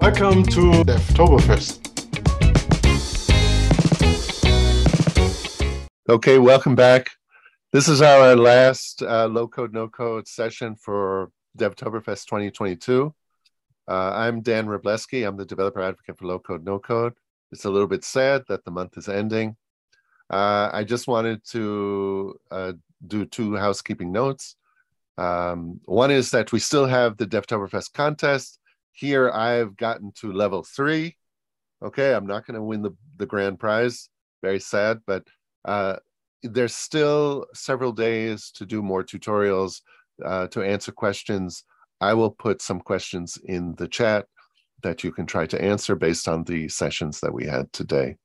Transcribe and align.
Welcome 0.00 0.44
to 0.44 0.82
Devtoberfest. 0.82 1.78
Okay, 6.08 6.38
welcome 6.38 6.74
back. 6.74 7.10
This 7.72 7.86
is 7.86 8.00
our 8.00 8.34
last 8.34 9.02
uh, 9.02 9.26
low 9.26 9.46
code, 9.46 9.74
no 9.74 9.88
code 9.88 10.26
session 10.26 10.74
for 10.74 11.30
Devtoberfest 11.58 12.24
2022. 12.24 13.14
Uh, 13.86 13.92
I'm 13.92 14.40
Dan 14.40 14.66
Wroblewski. 14.68 15.28
I'm 15.28 15.36
the 15.36 15.44
developer 15.44 15.82
advocate 15.82 16.16
for 16.16 16.24
low 16.24 16.38
code, 16.38 16.64
no 16.64 16.78
code. 16.78 17.12
It's 17.52 17.66
a 17.66 17.70
little 17.70 17.86
bit 17.86 18.02
sad 18.02 18.44
that 18.48 18.64
the 18.64 18.70
month 18.70 18.96
is 18.96 19.06
ending. 19.06 19.56
Uh, 20.30 20.70
I 20.72 20.82
just 20.82 21.08
wanted 21.08 21.44
to 21.50 22.40
uh, 22.50 22.72
do 23.06 23.26
two 23.26 23.54
housekeeping 23.54 24.12
notes. 24.12 24.56
Um, 25.18 25.82
one 25.84 26.10
is 26.10 26.30
that 26.30 26.52
we 26.52 26.58
still 26.58 26.86
have 26.86 27.18
the 27.18 27.26
Devtoberfest 27.26 27.92
contest. 27.92 28.59
Here 29.00 29.30
I've 29.30 29.78
gotten 29.78 30.12
to 30.16 30.30
level 30.30 30.62
three. 30.62 31.16
Okay, 31.82 32.12
I'm 32.12 32.26
not 32.26 32.46
going 32.46 32.56
to 32.56 32.62
win 32.62 32.82
the, 32.82 32.94
the 33.16 33.24
grand 33.24 33.58
prize. 33.58 34.10
Very 34.42 34.60
sad, 34.60 34.98
but 35.06 35.26
uh, 35.64 35.96
there's 36.42 36.74
still 36.74 37.46
several 37.54 37.92
days 37.92 38.50
to 38.56 38.66
do 38.66 38.82
more 38.82 39.02
tutorials, 39.02 39.80
uh, 40.22 40.48
to 40.48 40.60
answer 40.60 40.92
questions. 40.92 41.64
I 42.02 42.12
will 42.12 42.30
put 42.30 42.60
some 42.60 42.78
questions 42.78 43.38
in 43.42 43.74
the 43.76 43.88
chat 43.88 44.26
that 44.82 45.02
you 45.02 45.12
can 45.12 45.24
try 45.24 45.46
to 45.46 45.62
answer 45.62 45.96
based 45.96 46.28
on 46.28 46.44
the 46.44 46.68
sessions 46.68 47.20
that 47.20 47.32
we 47.32 47.46
had 47.46 47.72
today. 47.72 48.16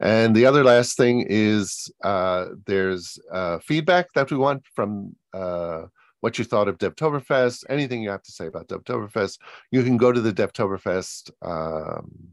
And 0.00 0.34
the 0.34 0.46
other 0.46 0.64
last 0.64 0.96
thing 0.96 1.26
is 1.28 1.92
uh, 2.02 2.46
there's 2.66 3.18
uh, 3.30 3.58
feedback 3.58 4.06
that 4.14 4.30
we 4.30 4.38
want 4.38 4.62
from 4.74 5.14
uh, 5.34 5.82
what 6.24 6.38
you 6.38 6.44
thought 6.46 6.68
of 6.68 6.78
Devtoberfest, 6.78 7.66
anything 7.68 8.02
you 8.02 8.08
have 8.08 8.22
to 8.22 8.32
say 8.32 8.46
about 8.46 8.66
Devtoberfest. 8.68 9.38
You 9.70 9.82
can 9.82 9.98
go 9.98 10.10
to 10.10 10.22
the 10.22 10.32
Devtoberfest 10.32 11.30
um, 11.42 12.28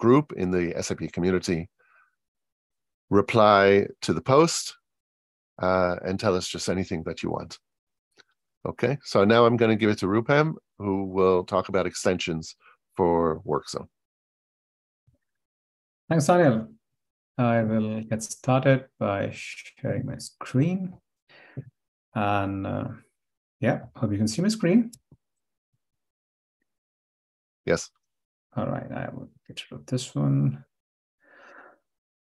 group 0.00 0.32
in 0.36 0.50
the 0.50 0.74
SAP 0.82 1.12
community, 1.12 1.68
reply 3.10 3.86
to 4.00 4.12
the 4.12 4.20
post, 4.20 4.74
uh, 5.62 5.94
and 6.04 6.18
tell 6.18 6.34
us 6.34 6.48
just 6.48 6.68
anything 6.68 7.04
that 7.04 7.22
you 7.22 7.30
want. 7.30 7.60
Okay, 8.66 8.98
so 9.04 9.24
now 9.24 9.46
I'm 9.46 9.56
going 9.56 9.70
to 9.70 9.76
give 9.76 9.90
it 9.90 9.98
to 9.98 10.06
Rupam, 10.06 10.54
who 10.80 11.04
will 11.04 11.44
talk 11.44 11.68
about 11.68 11.86
extensions 11.86 12.56
for 12.96 13.40
WorkZone. 13.46 13.86
Thanks, 16.08 16.26
Daniel. 16.26 16.66
I 17.38 17.62
will 17.62 18.00
get 18.00 18.24
started 18.24 18.86
by 18.98 19.30
sharing 19.32 20.04
my 20.04 20.18
screen. 20.18 20.94
And 22.14 22.66
uh, 22.66 22.84
yeah, 23.64 23.78
hope 23.96 24.12
you 24.12 24.18
can 24.18 24.28
see 24.28 24.42
my 24.42 24.48
screen. 24.48 24.90
Yes. 27.64 27.90
All 28.56 28.66
right, 28.66 28.90
I 28.92 29.08
will 29.10 29.30
get 29.48 29.62
rid 29.70 29.80
of 29.80 29.86
this 29.86 30.14
one. 30.14 30.62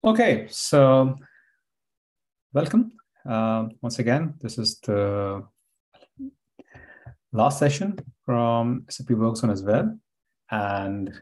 Okay, 0.05 0.47
so 0.49 1.17
welcome. 2.53 2.93
Uh, 3.29 3.67
once 3.83 3.99
again, 3.99 4.35
this 4.41 4.59
is 4.59 4.79
the 4.81 5.43
last 7.33 7.59
session 7.59 7.99
from 8.25 8.85
SAP 8.89 9.09
WorkZone 9.09 9.53
as 9.53 9.63
well. 9.65 9.99
And 10.53 11.13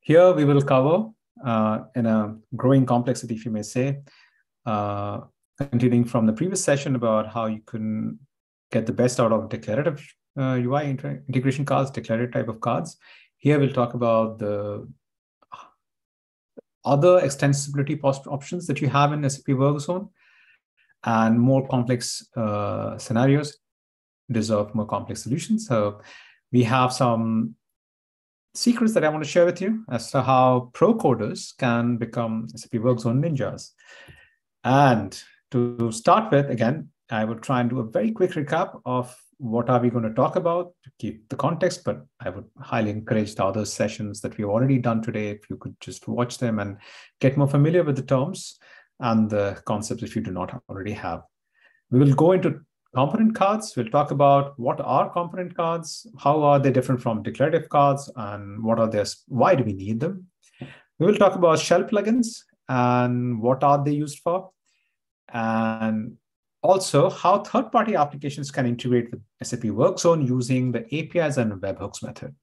here 0.00 0.32
we 0.32 0.44
will 0.46 0.62
cover 0.62 1.10
uh, 1.44 1.80
in 1.94 2.06
a 2.06 2.34
growing 2.56 2.86
complexity, 2.86 3.34
if 3.34 3.44
you 3.44 3.50
may 3.50 3.62
say, 3.62 3.98
uh, 4.64 5.20
continuing 5.58 6.06
from 6.06 6.24
the 6.24 6.32
previous 6.32 6.64
session 6.64 6.94
about 6.94 7.28
how 7.28 7.44
you 7.44 7.60
can 7.66 8.18
get 8.70 8.86
the 8.86 8.92
best 8.92 9.20
out 9.20 9.32
of 9.32 9.48
declarative 9.48 10.06
uh, 10.38 10.58
UI 10.60 10.90
integration 10.90 11.64
cards, 11.64 11.90
declarative 11.90 12.32
type 12.32 12.48
of 12.48 12.60
cards. 12.60 12.96
Here 13.38 13.58
we'll 13.58 13.72
talk 13.72 13.94
about 13.94 14.38
the 14.38 14.88
other 16.84 17.20
extensibility 17.20 17.98
options 18.02 18.66
that 18.66 18.80
you 18.80 18.88
have 18.88 19.12
in 19.12 19.28
SAP 19.28 19.46
WorkZone 19.46 20.08
and 21.04 21.38
more 21.38 21.66
complex 21.68 22.26
uh, 22.36 22.98
scenarios 22.98 23.58
deserve 24.30 24.74
more 24.74 24.86
complex 24.86 25.22
solutions. 25.22 25.66
So 25.66 26.00
we 26.52 26.62
have 26.64 26.92
some 26.92 27.54
secrets 28.54 28.94
that 28.94 29.04
I 29.04 29.08
want 29.08 29.24
to 29.24 29.30
share 29.30 29.46
with 29.46 29.60
you 29.60 29.84
as 29.90 30.10
to 30.12 30.22
how 30.22 30.70
pro 30.72 30.94
coders 30.94 31.56
can 31.56 31.96
become 31.96 32.48
SAP 32.54 32.72
WorkZone 32.72 33.24
ninjas. 33.24 33.70
And 34.64 35.20
to 35.50 35.90
start 35.90 36.30
with, 36.30 36.50
again, 36.50 36.90
I 37.10 37.24
will 37.24 37.38
try 37.38 37.60
and 37.60 37.68
do 37.68 37.80
a 37.80 37.90
very 37.90 38.12
quick 38.12 38.32
recap 38.32 38.80
of 38.86 39.16
what 39.38 39.70
are 39.70 39.80
we 39.80 39.90
going 39.90 40.04
to 40.04 40.14
talk 40.14 40.36
about 40.36 40.72
to 40.84 40.90
keep 40.98 41.28
the 41.28 41.36
context, 41.36 41.82
but 41.84 42.04
I 42.20 42.30
would 42.30 42.44
highly 42.58 42.90
encourage 42.90 43.34
the 43.34 43.44
other 43.44 43.64
sessions 43.64 44.20
that 44.20 44.36
we've 44.36 44.48
already 44.48 44.78
done 44.78 45.02
today, 45.02 45.30
if 45.30 45.48
you 45.48 45.56
could 45.56 45.74
just 45.80 46.06
watch 46.06 46.38
them 46.38 46.58
and 46.58 46.76
get 47.20 47.36
more 47.36 47.48
familiar 47.48 47.82
with 47.82 47.96
the 47.96 48.02
terms 48.02 48.58
and 49.00 49.30
the 49.30 49.60
concepts 49.64 50.02
if 50.02 50.14
you 50.14 50.22
do 50.22 50.30
not 50.30 50.62
already 50.68 50.92
have. 50.92 51.22
We 51.90 51.98
will 51.98 52.14
go 52.14 52.32
into 52.32 52.60
component 52.94 53.34
cards. 53.34 53.74
We'll 53.76 53.88
talk 53.88 54.10
about 54.10 54.58
what 54.58 54.80
are 54.80 55.10
component 55.10 55.56
cards, 55.56 56.06
how 56.18 56.42
are 56.42 56.58
they 56.58 56.70
different 56.70 57.00
from 57.00 57.22
declarative 57.22 57.68
cards, 57.68 58.10
and 58.14 58.62
what 58.62 58.78
are 58.78 58.88
their, 58.88 59.06
why 59.26 59.54
do 59.54 59.64
we 59.64 59.72
need 59.72 60.00
them? 60.00 60.26
We 60.98 61.06
will 61.06 61.16
talk 61.16 61.34
about 61.34 61.58
shell 61.58 61.84
plugins 61.84 62.42
and 62.68 63.40
what 63.40 63.64
are 63.64 63.82
they 63.82 63.92
used 63.92 64.18
for, 64.18 64.50
and 65.32 66.18
also 66.62 67.10
how 67.10 67.42
third-party 67.42 67.94
applications 67.94 68.50
can 68.50 68.66
integrate 68.66 69.10
with 69.10 69.20
SAP 69.42 69.60
WorkZone 69.60 70.26
using 70.26 70.72
the 70.72 70.82
APIs 70.94 71.36
and 71.36 71.52
webhooks 71.54 72.02
method. 72.02 72.34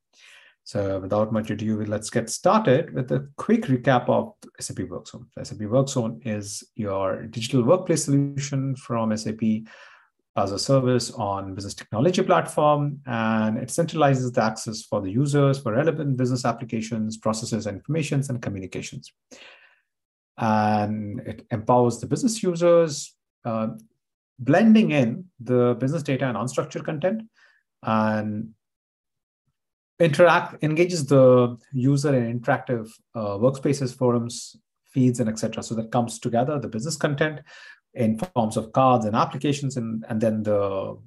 So 0.63 0.99
without 0.99 1.31
much 1.31 1.49
ado, 1.49 1.85
let's 1.85 2.09
get 2.09 2.29
started 2.29 2.93
with 2.93 3.11
a 3.11 3.27
quick 3.37 3.63
recap 3.63 4.09
of 4.09 4.33
SAP 4.59 4.77
WorkZone. 4.77 5.25
SAP 5.41 5.59
WorkZone 5.59 6.25
is 6.25 6.63
your 6.75 7.23
digital 7.27 7.63
workplace 7.63 8.05
solution 8.05 8.75
from 8.75 9.15
SAP 9.15 9.41
as 10.37 10.51
a 10.51 10.59
service 10.59 11.11
on 11.11 11.55
business 11.55 11.73
technology 11.73 12.21
platform 12.21 12.99
and 13.07 13.57
it 13.57 13.69
centralizes 13.69 14.31
the 14.33 14.43
access 14.43 14.83
for 14.83 15.01
the 15.01 15.09
users 15.09 15.57
for 15.57 15.71
relevant 15.73 16.15
business 16.15 16.45
applications 16.45 17.17
processes 17.17 17.65
informations 17.65 18.29
and 18.29 18.39
communications 18.39 19.11
and 20.37 21.21
it 21.21 21.45
empowers 21.49 21.99
the 21.99 22.05
business 22.05 22.43
users 22.43 23.15
uh, 23.45 23.69
blending 24.39 24.91
in 24.91 25.25
the 25.39 25.75
business 25.79 26.03
data 26.03 26.25
and 26.25 26.37
unstructured 26.37 26.85
content 26.85 27.23
and 27.83 28.49
interact 29.99 30.63
engages 30.63 31.05
the 31.07 31.57
user 31.73 32.15
in 32.15 32.39
interactive 32.39 32.89
uh, 33.15 33.37
workspaces 33.37 33.95
forums 33.95 34.55
feeds 34.85 35.19
and 35.19 35.27
etc 35.27 35.63
so 35.63 35.73
that 35.73 35.91
comes 35.91 36.19
together 36.19 36.59
the 36.59 36.67
business 36.67 36.95
content 36.95 37.39
in 37.97 38.17
forms 38.17 38.57
of 38.57 38.71
cards 38.71 39.05
and 39.05 39.15
applications, 39.15 39.75
and, 39.75 40.05
and 40.07 40.21
then 40.21 40.43
the 40.43 40.97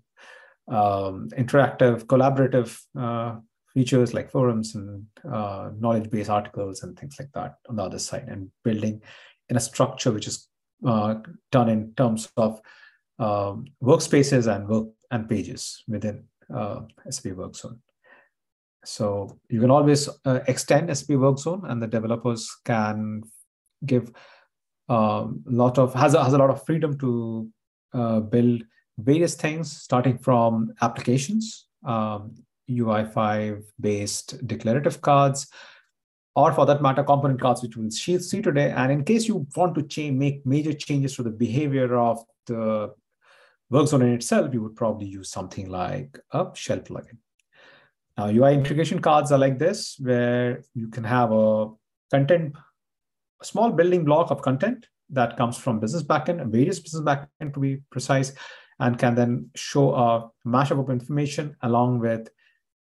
um, 0.68 1.28
interactive, 1.38 2.04
collaborative 2.04 2.78
uh, 2.98 3.38
features 3.72 4.12
like 4.12 4.30
forums 4.30 4.74
and 4.74 5.06
uh, 5.32 5.70
knowledge 5.78 6.10
base 6.10 6.28
articles 6.28 6.82
and 6.82 6.98
things 6.98 7.16
like 7.18 7.30
that 7.32 7.54
on 7.68 7.76
the 7.76 7.82
other 7.82 7.98
side, 7.98 8.26
and 8.28 8.50
building 8.64 9.00
in 9.48 9.56
a 9.56 9.60
structure 9.60 10.10
which 10.10 10.26
is 10.26 10.48
uh, 10.86 11.14
done 11.52 11.68
in 11.68 11.92
terms 11.94 12.28
of 12.36 12.60
um, 13.20 13.66
workspaces 13.82 14.52
and 14.52 14.66
work 14.66 14.88
and 15.10 15.28
pages 15.28 15.84
within 15.86 16.24
uh, 16.52 16.80
SAP 17.08 17.34
WorkZone. 17.34 17.78
So 18.84 19.38
you 19.48 19.60
can 19.60 19.70
always 19.70 20.08
uh, 20.24 20.40
extend 20.48 20.96
SAP 20.96 21.16
WorkZone, 21.16 21.70
and 21.70 21.82
the 21.82 21.86
developers 21.86 22.50
can 22.64 23.22
give 23.84 24.10
a 24.88 24.94
um, 24.94 25.42
lot 25.46 25.78
of 25.78 25.94
has 25.94 26.14
a, 26.14 26.24
has 26.24 26.32
a 26.32 26.38
lot 26.38 26.50
of 26.50 26.64
freedom 26.64 26.98
to 26.98 27.48
uh, 27.92 28.20
build 28.20 28.62
various 28.98 29.34
things, 29.34 29.70
starting 29.70 30.18
from 30.18 30.72
applications, 30.80 31.66
um, 31.84 32.34
UI5 32.68 33.62
based 33.78 34.46
declarative 34.46 35.00
cards, 35.00 35.46
or 36.34 36.52
for 36.52 36.64
that 36.66 36.82
matter, 36.82 37.02
component 37.02 37.40
cards, 37.40 37.62
which 37.62 37.76
we'll 37.76 37.90
see 37.90 38.16
today. 38.16 38.70
And 38.70 38.90
in 38.90 39.04
case 39.04 39.28
you 39.28 39.46
want 39.54 39.74
to 39.74 39.82
change, 39.82 40.18
make 40.18 40.46
major 40.46 40.72
changes 40.72 41.16
to 41.16 41.22
the 41.22 41.30
behavior 41.30 41.98
of 41.98 42.24
the 42.46 42.94
workzone 43.72 44.02
in 44.02 44.14
itself, 44.14 44.52
you 44.52 44.62
would 44.62 44.76
probably 44.76 45.06
use 45.06 45.30
something 45.30 45.68
like 45.68 46.18
a 46.32 46.46
shell 46.54 46.80
plugin. 46.80 47.18
Now, 48.16 48.28
UI 48.28 48.54
integration 48.54 49.00
cards 49.00 49.32
are 49.32 49.38
like 49.38 49.58
this, 49.58 49.96
where 49.98 50.62
you 50.74 50.88
can 50.88 51.04
have 51.04 51.32
a 51.32 51.68
content 52.10 52.54
a 53.40 53.44
small 53.44 53.70
building 53.72 54.04
block 54.04 54.30
of 54.30 54.42
content 54.42 54.86
that 55.10 55.36
comes 55.36 55.56
from 55.56 55.80
business 55.80 56.02
backend, 56.02 56.44
various 56.50 56.78
business 56.78 57.02
backend 57.02 57.54
to 57.54 57.60
be 57.60 57.78
precise, 57.90 58.32
and 58.78 58.98
can 58.98 59.14
then 59.14 59.50
show 59.54 59.94
a 59.94 60.30
mashup 60.46 60.80
of 60.80 60.90
information 60.90 61.56
along 61.62 61.98
with 62.00 62.28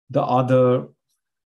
the 0.10 0.22
other 0.22 0.88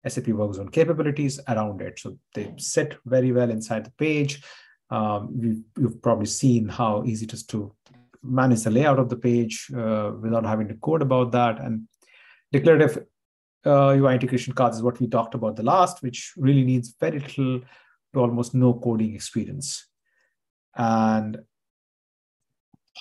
SAP 0.07 0.25
WorkZone 0.25 0.71
capabilities 0.71 1.39
around 1.47 1.81
it. 1.81 1.99
So 1.99 2.17
they 2.33 2.53
sit 2.57 2.97
very 3.05 3.31
well 3.31 3.49
inside 3.49 3.85
the 3.85 3.91
page. 3.91 4.43
Um, 4.89 5.39
we've, 5.39 5.63
you've 5.77 6.01
probably 6.01 6.25
seen 6.25 6.67
how 6.67 7.03
easy 7.05 7.25
it 7.25 7.33
is 7.33 7.45
to 7.47 7.73
manage 8.23 8.63
the 8.63 8.71
layout 8.71 8.99
of 8.99 9.09
the 9.09 9.15
page 9.15 9.69
uh, 9.75 10.11
without 10.19 10.45
having 10.45 10.67
to 10.69 10.75
code 10.75 11.01
about 11.01 11.31
that. 11.31 11.59
And 11.59 11.87
declarative 12.51 13.05
uh, 13.65 13.95
UI 13.97 14.13
integration 14.13 14.53
cards 14.53 14.77
is 14.77 14.83
what 14.83 14.99
we 14.99 15.07
talked 15.07 15.35
about 15.35 15.55
the 15.55 15.63
last, 15.63 16.01
which 16.01 16.33
really 16.37 16.63
needs 16.63 16.95
very 16.99 17.19
little 17.19 17.61
to 18.13 18.19
almost 18.19 18.53
no 18.53 18.73
coding 18.73 19.15
experience. 19.15 19.87
And 20.75 21.39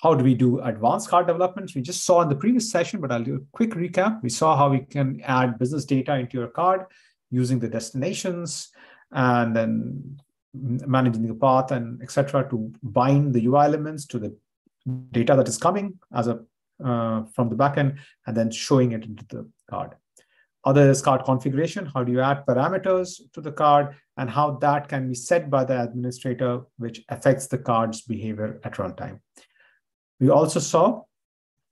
how 0.03 0.15
do 0.15 0.25
we 0.25 0.35
do 0.35 0.61
advanced 0.61 1.09
card 1.09 1.27
developments? 1.27 1.75
We 1.75 1.83
just 1.83 2.05
saw 2.05 2.23
in 2.23 2.29
the 2.29 2.35
previous 2.35 2.71
session, 2.71 3.01
but 3.01 3.13
I'll 3.13 3.23
do 3.23 3.37
a 3.37 3.57
quick 3.57 3.71
recap. 3.71 4.23
We 4.23 4.31
saw 4.31 4.57
how 4.57 4.71
we 4.71 4.81
can 4.81 5.21
add 5.23 5.59
business 5.59 5.85
data 5.85 6.17
into 6.17 6.39
your 6.39 6.49
card 6.49 6.87
using 7.31 7.59
the 7.59 7.69
destinations 7.69 8.71
and 9.11 9.55
then 9.55 10.19
managing 10.55 11.27
the 11.27 11.35
path 11.35 11.71
and 11.71 12.03
etc. 12.03 12.49
to 12.51 12.73
bind 12.83 13.35
the 13.35 13.47
UI 13.47 13.65
elements 13.65 14.07
to 14.07 14.19
the 14.19 14.37
data 15.11 15.37
that 15.37 15.49
is 15.49 15.59
coming 15.59 15.99
as 16.15 16.29
a 16.29 16.41
uh, 16.85 17.25
from 17.35 17.49
the 17.49 17.55
backend 17.55 17.97
and 18.27 18.37
then 18.37 18.51
showing 18.51 18.93
it 18.93 19.05
into 19.05 19.25
the 19.29 19.49
card. 19.71 19.95
Other 20.65 20.91
is 20.91 21.03
card 21.03 21.25
configuration. 21.25 21.87
How 21.87 22.03
do 22.03 22.13
you 22.13 22.21
add 22.21 22.45
parameters 22.47 23.21
to 23.35 23.41
the 23.41 23.53
card 23.53 23.95
and 24.17 24.29
how 24.31 24.53
that 24.59 24.89
can 24.89 25.09
be 25.09 25.15
set 25.15 25.51
by 25.51 25.65
the 25.65 25.83
administrator, 25.83 26.63
which 26.79 27.03
affects 27.09 27.47
the 27.47 27.59
card's 27.59 28.03
behavior 28.03 28.61
at 28.65 28.75
runtime. 28.75 29.21
We 30.21 30.31
also 30.31 30.61
saw 30.61 31.03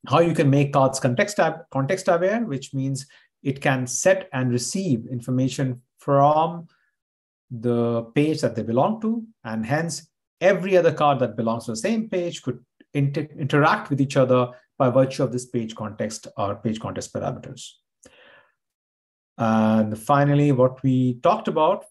how 0.09 0.21
you 0.21 0.35
can 0.35 0.51
make 0.51 0.73
cards 0.73 0.99
context, 0.99 1.39
context 1.71 2.09
aware, 2.09 2.41
which 2.45 2.73
means 2.73 3.07
it 3.43 3.61
can 3.61 3.87
set 3.87 4.29
and 4.33 4.51
receive 4.51 5.07
information 5.07 5.83
from 5.99 6.67
the 7.51 8.03
page 8.15 8.41
that 8.41 8.55
they 8.55 8.63
belong 8.63 9.01
to. 9.03 9.25
And 9.45 9.67
hence, 9.67 10.09
every 10.41 10.77
other 10.77 10.93
card 10.93 11.19
that 11.21 11.37
belongs 11.37 11.67
to 11.67 11.73
the 11.73 11.77
same 11.77 12.09
page 12.09 12.43
could 12.43 12.65
inter 12.95 13.27
interact 13.39 13.91
with 13.91 14.01
each 14.01 14.17
other 14.17 14.49
by 14.79 14.91
virtue 14.91 15.23
of 15.23 15.33
this 15.33 15.47
page 15.47 15.75
context 15.75 16.27
or 16.37 16.57
page 16.57 16.81
context 16.81 17.13
parameters. 17.13 17.73
And 19.39 19.99
finally, 19.99 20.53
what 20.53 20.83
we 20.83 21.15
talked 21.23 21.49
about 21.49 21.87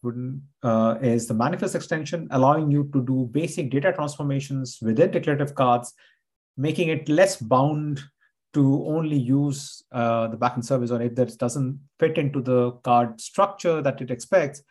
uh, 0.62 0.96
is 1.02 1.28
the 1.28 1.34
manifest 1.34 1.74
extension, 1.74 2.28
allowing 2.30 2.70
you 2.70 2.90
to 2.94 3.04
do 3.04 3.28
basic 3.32 3.72
data 3.72 3.92
transformations 3.92 4.78
within 4.82 5.10
declarative 5.10 5.56
cards, 5.56 5.94
making 6.58 6.90
it 6.90 7.10
less 7.10 7.38
bound 7.38 8.02
to 8.54 8.86
only 8.88 9.18
use 9.18 9.84
uh, 9.92 10.28
the 10.28 10.38
backend 10.38 10.64
service, 10.64 10.92
or 10.92 11.02
if 11.02 11.16
that 11.16 11.36
doesn't 11.40 11.80
fit 12.00 12.20
into 12.20 12.42
the 12.42 12.72
card 12.84 13.20
structure 13.20 13.82
that 13.82 14.00
it 14.00 14.12
expects, 14.12 14.62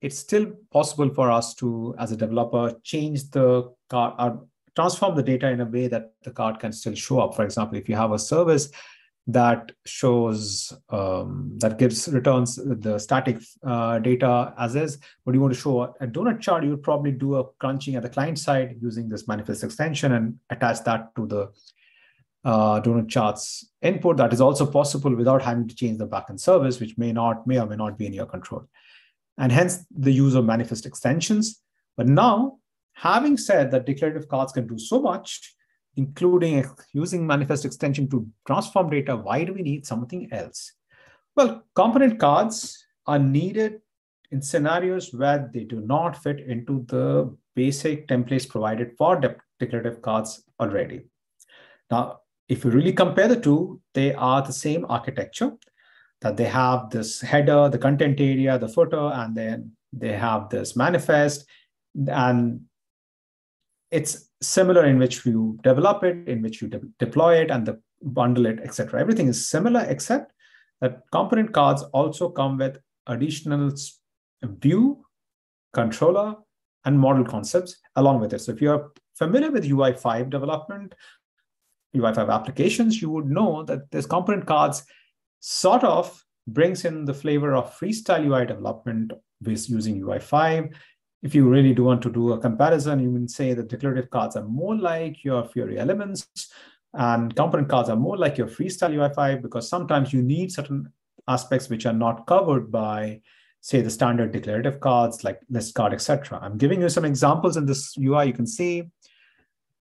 it's 0.00 0.18
still 0.18 0.52
possible 0.72 1.08
for 1.12 1.30
us 1.30 1.54
to, 1.54 1.94
as 1.98 2.12
a 2.12 2.16
developer, 2.16 2.74
change 2.82 3.30
the 3.30 3.72
card 3.88 4.38
transform 4.74 5.14
the 5.16 5.22
data 5.22 5.48
in 5.48 5.60
a 5.60 5.64
way 5.64 5.88
that 5.88 6.12
the 6.22 6.30
card 6.30 6.58
can 6.58 6.72
still 6.72 6.94
show 6.94 7.20
up. 7.20 7.34
For 7.34 7.44
example, 7.44 7.78
if 7.78 7.88
you 7.88 7.96
have 7.96 8.12
a 8.12 8.18
service 8.18 8.70
that 9.28 9.70
shows 9.86 10.72
um, 10.88 11.56
that 11.60 11.78
gives 11.78 12.08
returns 12.08 12.56
the 12.56 12.98
static 12.98 13.38
uh, 13.64 14.00
data 14.00 14.52
as 14.58 14.74
is 14.74 14.98
but 15.24 15.32
you 15.32 15.40
want 15.40 15.54
to 15.54 15.60
show 15.60 15.82
a 15.82 16.06
donut 16.08 16.40
chart 16.40 16.64
you 16.64 16.70
would 16.70 16.82
probably 16.82 17.12
do 17.12 17.36
a 17.36 17.44
crunching 17.60 17.94
at 17.94 18.02
the 18.02 18.08
client 18.08 18.36
side 18.36 18.76
using 18.80 19.08
this 19.08 19.28
manifest 19.28 19.62
extension 19.62 20.10
and 20.14 20.36
attach 20.50 20.82
that 20.82 21.14
to 21.14 21.28
the 21.28 21.48
uh, 22.44 22.80
donut 22.80 23.08
charts 23.08 23.70
input. 23.82 24.16
That 24.16 24.32
is 24.32 24.40
also 24.40 24.66
possible 24.66 25.14
without 25.14 25.42
having 25.42 25.68
to 25.68 25.74
change 25.74 25.98
the 25.98 26.08
backend 26.08 26.40
service 26.40 26.80
which 26.80 26.98
may 26.98 27.12
not 27.12 27.46
may 27.46 27.60
or 27.60 27.66
may 27.66 27.76
not 27.76 27.98
be 27.98 28.06
in 28.06 28.12
your 28.12 28.26
control. 28.26 28.68
And 29.38 29.50
hence 29.50 29.84
the 29.90 30.12
use 30.12 30.34
of 30.34 30.44
manifest 30.44 30.86
extensions. 30.86 31.60
But 31.96 32.08
now 32.08 32.58
having 33.02 33.36
said 33.36 33.70
that 33.70 33.86
declarative 33.86 34.28
cards 34.28 34.52
can 34.52 34.66
do 34.66 34.78
so 34.78 35.00
much 35.00 35.54
including 35.96 36.64
using 36.92 37.26
manifest 37.26 37.64
extension 37.64 38.08
to 38.08 38.26
transform 38.46 38.90
data, 38.90 39.16
why 39.16 39.44
do 39.44 39.52
we 39.52 39.62
need 39.62 39.86
something 39.86 40.28
else? 40.32 40.72
Well, 41.36 41.64
component 41.74 42.18
cards 42.18 42.84
are 43.06 43.18
needed 43.18 43.80
in 44.30 44.40
scenarios 44.40 45.12
where 45.12 45.50
they 45.52 45.64
do 45.64 45.80
not 45.80 46.22
fit 46.22 46.40
into 46.40 46.84
the 46.88 47.36
basic 47.54 48.08
templates 48.08 48.48
provided 48.48 48.92
for 48.96 49.16
de 49.16 49.36
declarative 49.60 50.00
cards 50.02 50.42
already. 50.58 51.02
Now, 51.90 52.20
if 52.48 52.64
you 52.64 52.70
really 52.70 52.92
compare 52.92 53.28
the 53.28 53.38
two, 53.38 53.80
they 53.94 54.14
are 54.14 54.42
the 54.42 54.52
same 54.52 54.86
architecture, 54.88 55.52
that 56.22 56.36
they 56.36 56.44
have 56.44 56.90
this 56.90 57.20
header, 57.20 57.68
the 57.68 57.78
content 57.78 58.20
area, 58.20 58.58
the 58.58 58.68
footer, 58.68 59.10
and 59.20 59.34
then 59.34 59.72
they 59.92 60.12
have 60.12 60.48
this 60.48 60.74
manifest, 60.74 61.44
and 62.08 62.62
it's 63.92 64.30
similar 64.40 64.86
in 64.86 64.98
which 64.98 65.24
you 65.24 65.58
develop 65.62 66.02
it, 66.02 66.26
in 66.26 66.42
which 66.42 66.60
you 66.60 66.68
de 66.68 66.80
deploy 66.98 67.36
it, 67.36 67.50
and 67.50 67.66
the 67.66 67.80
bundle 68.02 68.46
it, 68.46 68.58
etc. 68.60 68.98
Everything 69.00 69.28
is 69.28 69.46
similar, 69.48 69.82
except 69.88 70.32
that 70.80 71.02
component 71.12 71.52
cards 71.52 71.82
also 71.92 72.28
come 72.28 72.58
with 72.58 72.78
additional 73.06 73.70
view, 74.42 75.04
controller, 75.72 76.34
and 76.84 76.98
model 76.98 77.24
concepts 77.24 77.76
along 77.96 78.20
with 78.20 78.32
it. 78.32 78.40
So 78.40 78.52
if 78.52 78.60
you're 78.60 78.90
familiar 79.14 79.50
with 79.50 79.68
UI5 79.68 80.30
development, 80.30 80.94
UI5 81.94 82.32
applications, 82.32 83.00
you 83.00 83.10
would 83.10 83.26
know 83.26 83.62
that 83.64 83.90
this 83.90 84.06
component 84.06 84.46
cards 84.46 84.84
sort 85.40 85.84
of 85.84 86.24
brings 86.46 86.84
in 86.84 87.04
the 87.04 87.14
flavor 87.14 87.54
of 87.54 87.78
freestyle 87.78 88.26
UI 88.26 88.46
development 88.46 89.12
with 89.42 89.68
using 89.68 90.00
UI5 90.00 90.74
if 91.22 91.34
you 91.34 91.48
really 91.48 91.72
do 91.72 91.84
want 91.84 92.02
to 92.02 92.10
do 92.10 92.32
a 92.32 92.38
comparison, 92.38 92.98
you 93.00 93.12
can 93.12 93.28
say 93.28 93.54
that 93.54 93.68
declarative 93.68 94.10
cards 94.10 94.36
are 94.36 94.44
more 94.44 94.76
like 94.76 95.22
your 95.22 95.44
Fiori 95.44 95.78
elements 95.78 96.28
and 96.94 97.34
component 97.34 97.68
cards 97.68 97.88
are 97.88 97.96
more 97.96 98.16
like 98.16 98.36
your 98.36 98.48
freestyle 98.48 98.92
UI5 98.92 99.40
because 99.40 99.68
sometimes 99.68 100.12
you 100.12 100.22
need 100.22 100.52
certain 100.52 100.92
aspects 101.28 101.68
which 101.68 101.86
are 101.86 101.92
not 101.92 102.26
covered 102.26 102.70
by, 102.70 103.20
say, 103.60 103.80
the 103.80 103.90
standard 103.90 104.32
declarative 104.32 104.80
cards 104.80 105.24
like 105.24 105.40
list 105.48 105.74
card, 105.74 105.94
etc. 105.94 106.38
I'm 106.42 106.58
giving 106.58 106.80
you 106.80 106.88
some 106.88 107.04
examples 107.04 107.56
in 107.56 107.66
this 107.66 107.96
UI. 107.96 108.26
You 108.26 108.32
can 108.32 108.46
see 108.46 108.90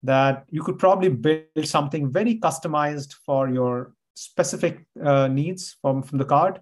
that 0.04 0.46
you 0.50 0.64
could 0.64 0.80
probably 0.80 1.10
build 1.10 1.48
something 1.64 2.12
very 2.12 2.40
customized 2.40 3.14
for 3.26 3.50
your 3.50 3.94
specific 4.16 4.86
uh, 5.02 5.28
needs 5.28 5.78
from, 5.82 6.02
from 6.02 6.18
the 6.18 6.26
card. 6.26 6.62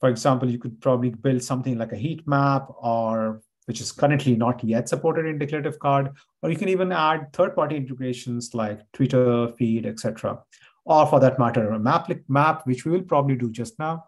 For 0.00 0.08
example, 0.08 0.50
you 0.50 0.58
could 0.58 0.80
probably 0.80 1.10
build 1.10 1.42
something 1.42 1.78
like 1.78 1.92
a 1.92 1.96
heat 1.96 2.26
map 2.26 2.66
or 2.68 3.40
which 3.66 3.80
is 3.80 3.92
currently 3.92 4.36
not 4.36 4.62
yet 4.64 4.88
supported 4.88 5.26
in 5.26 5.38
declarative 5.38 5.78
card, 5.78 6.10
or 6.42 6.50
you 6.50 6.56
can 6.56 6.68
even 6.68 6.92
add 6.92 7.32
third-party 7.32 7.76
integrations 7.76 8.54
like 8.54 8.80
Twitter, 8.92 9.52
feed, 9.58 9.86
etc. 9.86 10.38
Or 10.84 11.06
for 11.06 11.20
that 11.20 11.38
matter, 11.38 11.70
a 11.70 11.78
map, 11.78 12.10
map, 12.28 12.66
which 12.66 12.84
we 12.84 12.92
will 12.92 13.02
probably 13.02 13.36
do 13.36 13.50
just 13.50 13.78
now, 13.78 14.04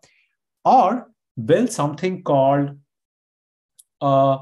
or 0.65 1.11
build 1.45 1.71
something 1.71 2.23
called 2.23 2.79
a 4.01 4.39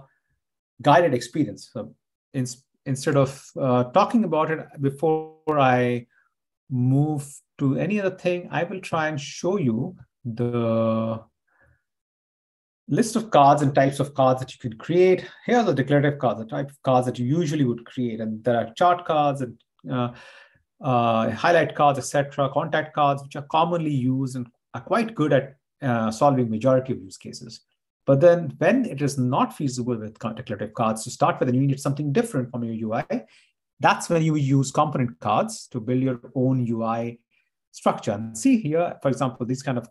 guided 0.81 1.15
experience. 1.15 1.71
So 1.73 1.95
in, 2.33 2.47
instead 2.87 3.17
of 3.17 3.45
uh, 3.61 3.85
talking 3.85 4.25
about 4.25 4.51
it 4.51 4.67
before 4.81 5.59
I 5.59 6.07
move 6.71 7.31
to 7.59 7.79
any 7.79 8.01
other 8.01 8.17
thing, 8.17 8.49
I 8.51 8.65
will 8.65 8.81
try 8.81 9.09
and 9.09 9.21
show 9.21 9.59
you 9.59 9.97
the 10.25 11.23
list 12.89 13.17
of 13.17 13.31
cards 13.31 13.63
and 13.63 13.75
types 13.75 14.01
of 14.01 14.15
cards 14.15 14.41
that 14.41 14.53
you 14.53 14.59
can 14.59 14.79
create. 14.79 15.25
Here 15.47 15.59
are 15.59 15.65
the 15.65 15.75
declarative 15.75 16.19
cards, 16.19 16.41
the 16.41 16.47
type 16.47 16.71
of 16.71 16.83
cards 16.83 17.07
that 17.07 17.19
you 17.19 17.27
usually 17.27 17.65
would 17.65 17.85
create. 17.87 18.21
And 18.21 18.43
there 18.45 18.57
are 18.57 18.73
chart 18.75 19.05
cards 19.05 19.41
and 19.41 19.61
uh, 19.91 20.13
uh, 20.81 21.31
highlight 21.31 21.75
cards, 21.75 21.99
etc., 21.99 22.51
contact 22.53 22.95
cards, 22.95 23.23
which 23.23 23.37
are 23.37 23.47
commonly 23.51 23.93
used 23.93 24.37
and 24.37 24.49
are 24.75 24.81
quite 24.81 25.15
good 25.15 25.33
at 25.33 25.57
uh, 25.81 26.11
solving 26.11 26.51
majority 26.51 26.93
of 26.93 27.01
use 27.01 27.17
cases. 27.17 27.61
But 28.05 28.21
then 28.21 28.53
when 28.59 28.85
it 28.85 29.01
is 29.01 29.17
not 29.17 29.57
feasible 29.57 29.97
with 29.97 30.19
declarative 30.19 30.75
cards 30.75 31.05
to 31.05 31.11
start 31.11 31.39
with 31.39 31.49
and 31.49 31.57
you 31.57 31.67
need 31.67 31.81
something 31.81 32.13
different 32.13 32.51
from 32.51 32.65
your 32.65 32.91
UI, 32.91 33.05
that's 33.79 34.09
when 34.09 34.23
you 34.23 34.37
use 34.37 34.71
component 34.73 35.19
cards 35.21 35.69
to 35.69 35.81
build 35.81 36.03
your 36.03 36.21
own 36.35 36.67
UI 36.69 37.21
structure. 37.71 38.13
And 38.13 38.37
see 38.37 38.59
here, 38.59 38.97
for 39.03 39.09
example, 39.09 39.47
these 39.47 39.63
kind 39.63 39.79
of 39.79 39.89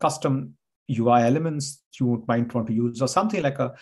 custom 0.00 0.54
UI 0.90 1.22
elements 1.22 1.82
you 1.98 2.24
might 2.28 2.52
want 2.54 2.66
to 2.68 2.72
use, 2.72 3.02
or 3.02 3.08
something 3.08 3.42
like 3.42 3.58
a 3.58 3.74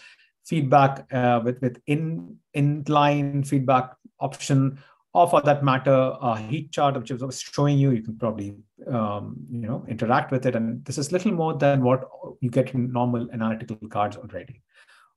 feedback 0.44 1.06
uh, 1.12 1.40
with 1.44 1.60
with 1.60 1.80
in 1.86 2.36
inline 2.54 3.46
feedback 3.46 3.94
option, 4.20 4.78
or 5.12 5.28
for 5.28 5.42
that 5.42 5.64
matter, 5.64 6.12
a 6.20 6.38
heat 6.38 6.72
chart 6.72 6.96
which 6.96 7.10
is 7.10 7.40
showing 7.40 7.78
you. 7.78 7.90
You 7.90 8.02
can 8.02 8.16
probably 8.16 8.56
um, 8.90 9.36
you 9.50 9.66
know 9.66 9.84
interact 9.88 10.30
with 10.30 10.46
it, 10.46 10.56
and 10.56 10.84
this 10.84 10.98
is 10.98 11.12
little 11.12 11.32
more 11.32 11.54
than 11.54 11.82
what 11.82 12.04
you 12.40 12.50
get 12.50 12.75
in 12.75 12.92
normal 12.92 13.28
analytical 13.32 13.76
cards 13.88 14.16
already. 14.16 14.62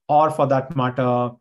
Or 0.07 0.31
for 0.31 0.47
that 0.47 0.75
matter, 0.75 1.31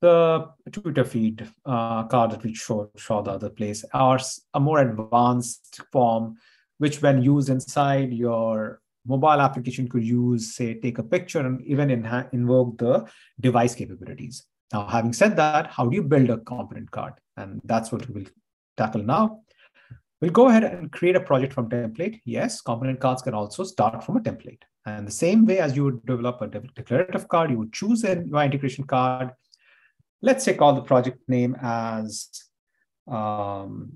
the 0.00 0.48
Twitter 0.72 1.04
feed 1.04 1.46
uh, 1.66 2.04
card 2.04 2.30
that 2.30 2.42
we 2.42 2.54
showed 2.54 2.90
show 2.96 3.22
the 3.22 3.32
other 3.32 3.50
place, 3.50 3.84
or 3.92 4.18
a 4.54 4.60
more 4.60 4.80
advanced 4.80 5.80
form, 5.92 6.36
which 6.78 7.02
when 7.02 7.22
used 7.22 7.48
inside 7.48 8.12
your 8.12 8.80
mobile 9.08 9.40
application 9.40 9.88
could 9.88 10.04
use, 10.04 10.54
say, 10.54 10.74
take 10.74 10.98
a 10.98 11.02
picture 11.02 11.40
and 11.40 11.60
even 11.66 11.90
invoke 12.32 12.78
the 12.78 13.08
device 13.40 13.74
capabilities. 13.74 14.46
Now, 14.72 14.86
having 14.86 15.12
said 15.12 15.36
that, 15.36 15.68
how 15.68 15.86
do 15.86 15.96
you 15.96 16.02
build 16.02 16.30
a 16.30 16.38
component 16.38 16.90
card? 16.90 17.14
And 17.36 17.60
that's 17.64 17.90
what 17.90 18.06
we 18.08 18.22
will 18.22 18.30
tackle 18.76 19.02
now. 19.02 19.40
We'll 20.20 20.30
go 20.32 20.48
ahead 20.48 20.64
and 20.64 20.90
create 20.90 21.16
a 21.16 21.20
project 21.20 21.52
from 21.52 21.68
template. 21.70 22.20
Yes, 22.24 22.60
component 22.60 23.00
cards 23.00 23.22
can 23.22 23.34
also 23.34 23.64
start 23.64 24.02
from 24.04 24.16
a 24.16 24.20
template. 24.20 24.62
And 24.84 25.06
the 25.06 25.12
same 25.12 25.46
way 25.46 25.58
as 25.58 25.76
you 25.76 25.84
would 25.84 26.04
develop 26.04 26.40
a 26.42 26.48
declarative 26.48 27.28
card, 27.28 27.50
you 27.50 27.58
would 27.58 27.72
choose 27.72 28.04
a 28.04 28.16
UI 28.16 28.46
integration 28.46 28.84
card. 28.84 29.30
Let's 30.20 30.44
say 30.44 30.54
call 30.54 30.74
the 30.74 30.82
project 30.82 31.20
name 31.28 31.56
as 31.62 32.28
um, 33.06 33.92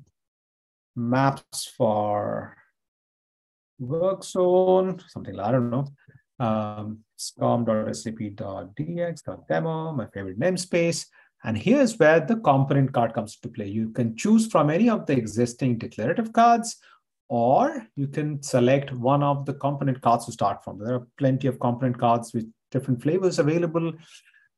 maps 0.94 1.66
for 1.76 2.56
work 3.82 4.24
zone, 4.24 4.98
something 5.08 5.38
I 5.38 5.52
don't 5.52 5.68
know, 5.70 5.86
um, 6.38 7.00
scom.sap.dx.demo, 7.18 9.92
my 9.92 10.06
favorite 10.06 10.38
namespace. 10.38 11.06
And 11.44 11.58
here's 11.58 11.98
where 11.98 12.20
the 12.20 12.36
component 12.36 12.92
card 12.92 13.14
comes 13.14 13.36
to 13.38 13.48
play. 13.48 13.66
You 13.66 13.90
can 13.90 14.16
choose 14.16 14.46
from 14.46 14.70
any 14.70 14.88
of 14.88 15.06
the 15.06 15.14
existing 15.14 15.78
declarative 15.78 16.32
cards, 16.32 16.76
or 17.28 17.84
you 17.96 18.06
can 18.06 18.40
select 18.42 18.92
one 18.92 19.22
of 19.22 19.44
the 19.44 19.54
component 19.54 20.00
cards 20.02 20.26
to 20.26 20.32
start 20.32 20.62
from. 20.62 20.78
There 20.78 20.94
are 20.94 21.06
plenty 21.18 21.48
of 21.48 21.58
component 21.58 21.98
cards 21.98 22.32
with 22.32 22.48
different 22.70 23.02
flavors 23.02 23.40
available, 23.40 23.92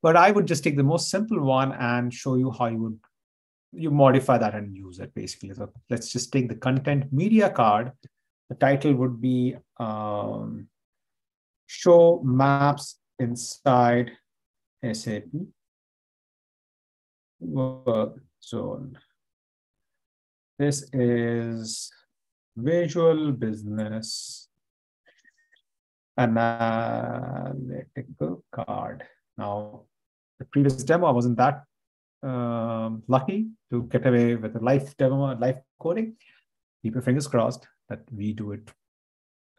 but 0.02 0.16
I 0.16 0.30
would 0.30 0.46
just 0.46 0.62
take 0.62 0.76
the 0.76 0.82
most 0.82 1.08
simple 1.08 1.40
one 1.40 1.72
and 1.72 2.12
show 2.12 2.36
you 2.36 2.50
how 2.50 2.66
you 2.66 2.78
would 2.78 3.00
you 3.76 3.90
modify 3.90 4.38
that 4.38 4.54
and 4.54 4.76
use 4.76 4.98
it 4.98 5.14
basically. 5.14 5.52
So 5.52 5.72
let's 5.90 6.12
just 6.12 6.32
take 6.32 6.48
the 6.48 6.54
content 6.54 7.12
media 7.12 7.50
card. 7.50 7.92
The 8.54 8.66
title 8.66 8.94
would 8.94 9.20
be 9.20 9.56
um, 9.80 10.68
show 11.66 12.22
maps 12.22 13.00
inside 13.18 14.12
SAP 14.92 15.24
work 17.40 18.20
zone. 18.40 18.96
This 20.56 20.88
is 20.92 21.90
visual 22.56 23.32
business 23.32 24.46
analytical 26.16 26.84
card. 28.52 29.02
Now, 29.36 29.86
the 30.38 30.44
previous 30.44 30.84
demo, 30.84 31.08
I 31.08 31.10
wasn't 31.10 31.38
that 31.38 31.64
um, 32.22 33.02
lucky 33.08 33.48
to 33.72 33.82
get 33.82 34.06
away 34.06 34.36
with 34.36 34.54
a 34.54 34.60
live 34.60 34.96
demo, 34.96 35.34
live 35.34 35.58
coding. 35.80 36.14
Keep 36.84 36.94
your 36.94 37.02
fingers 37.02 37.26
crossed 37.26 37.66
that 37.88 38.00
we 38.14 38.32
do 38.32 38.52
it 38.52 38.70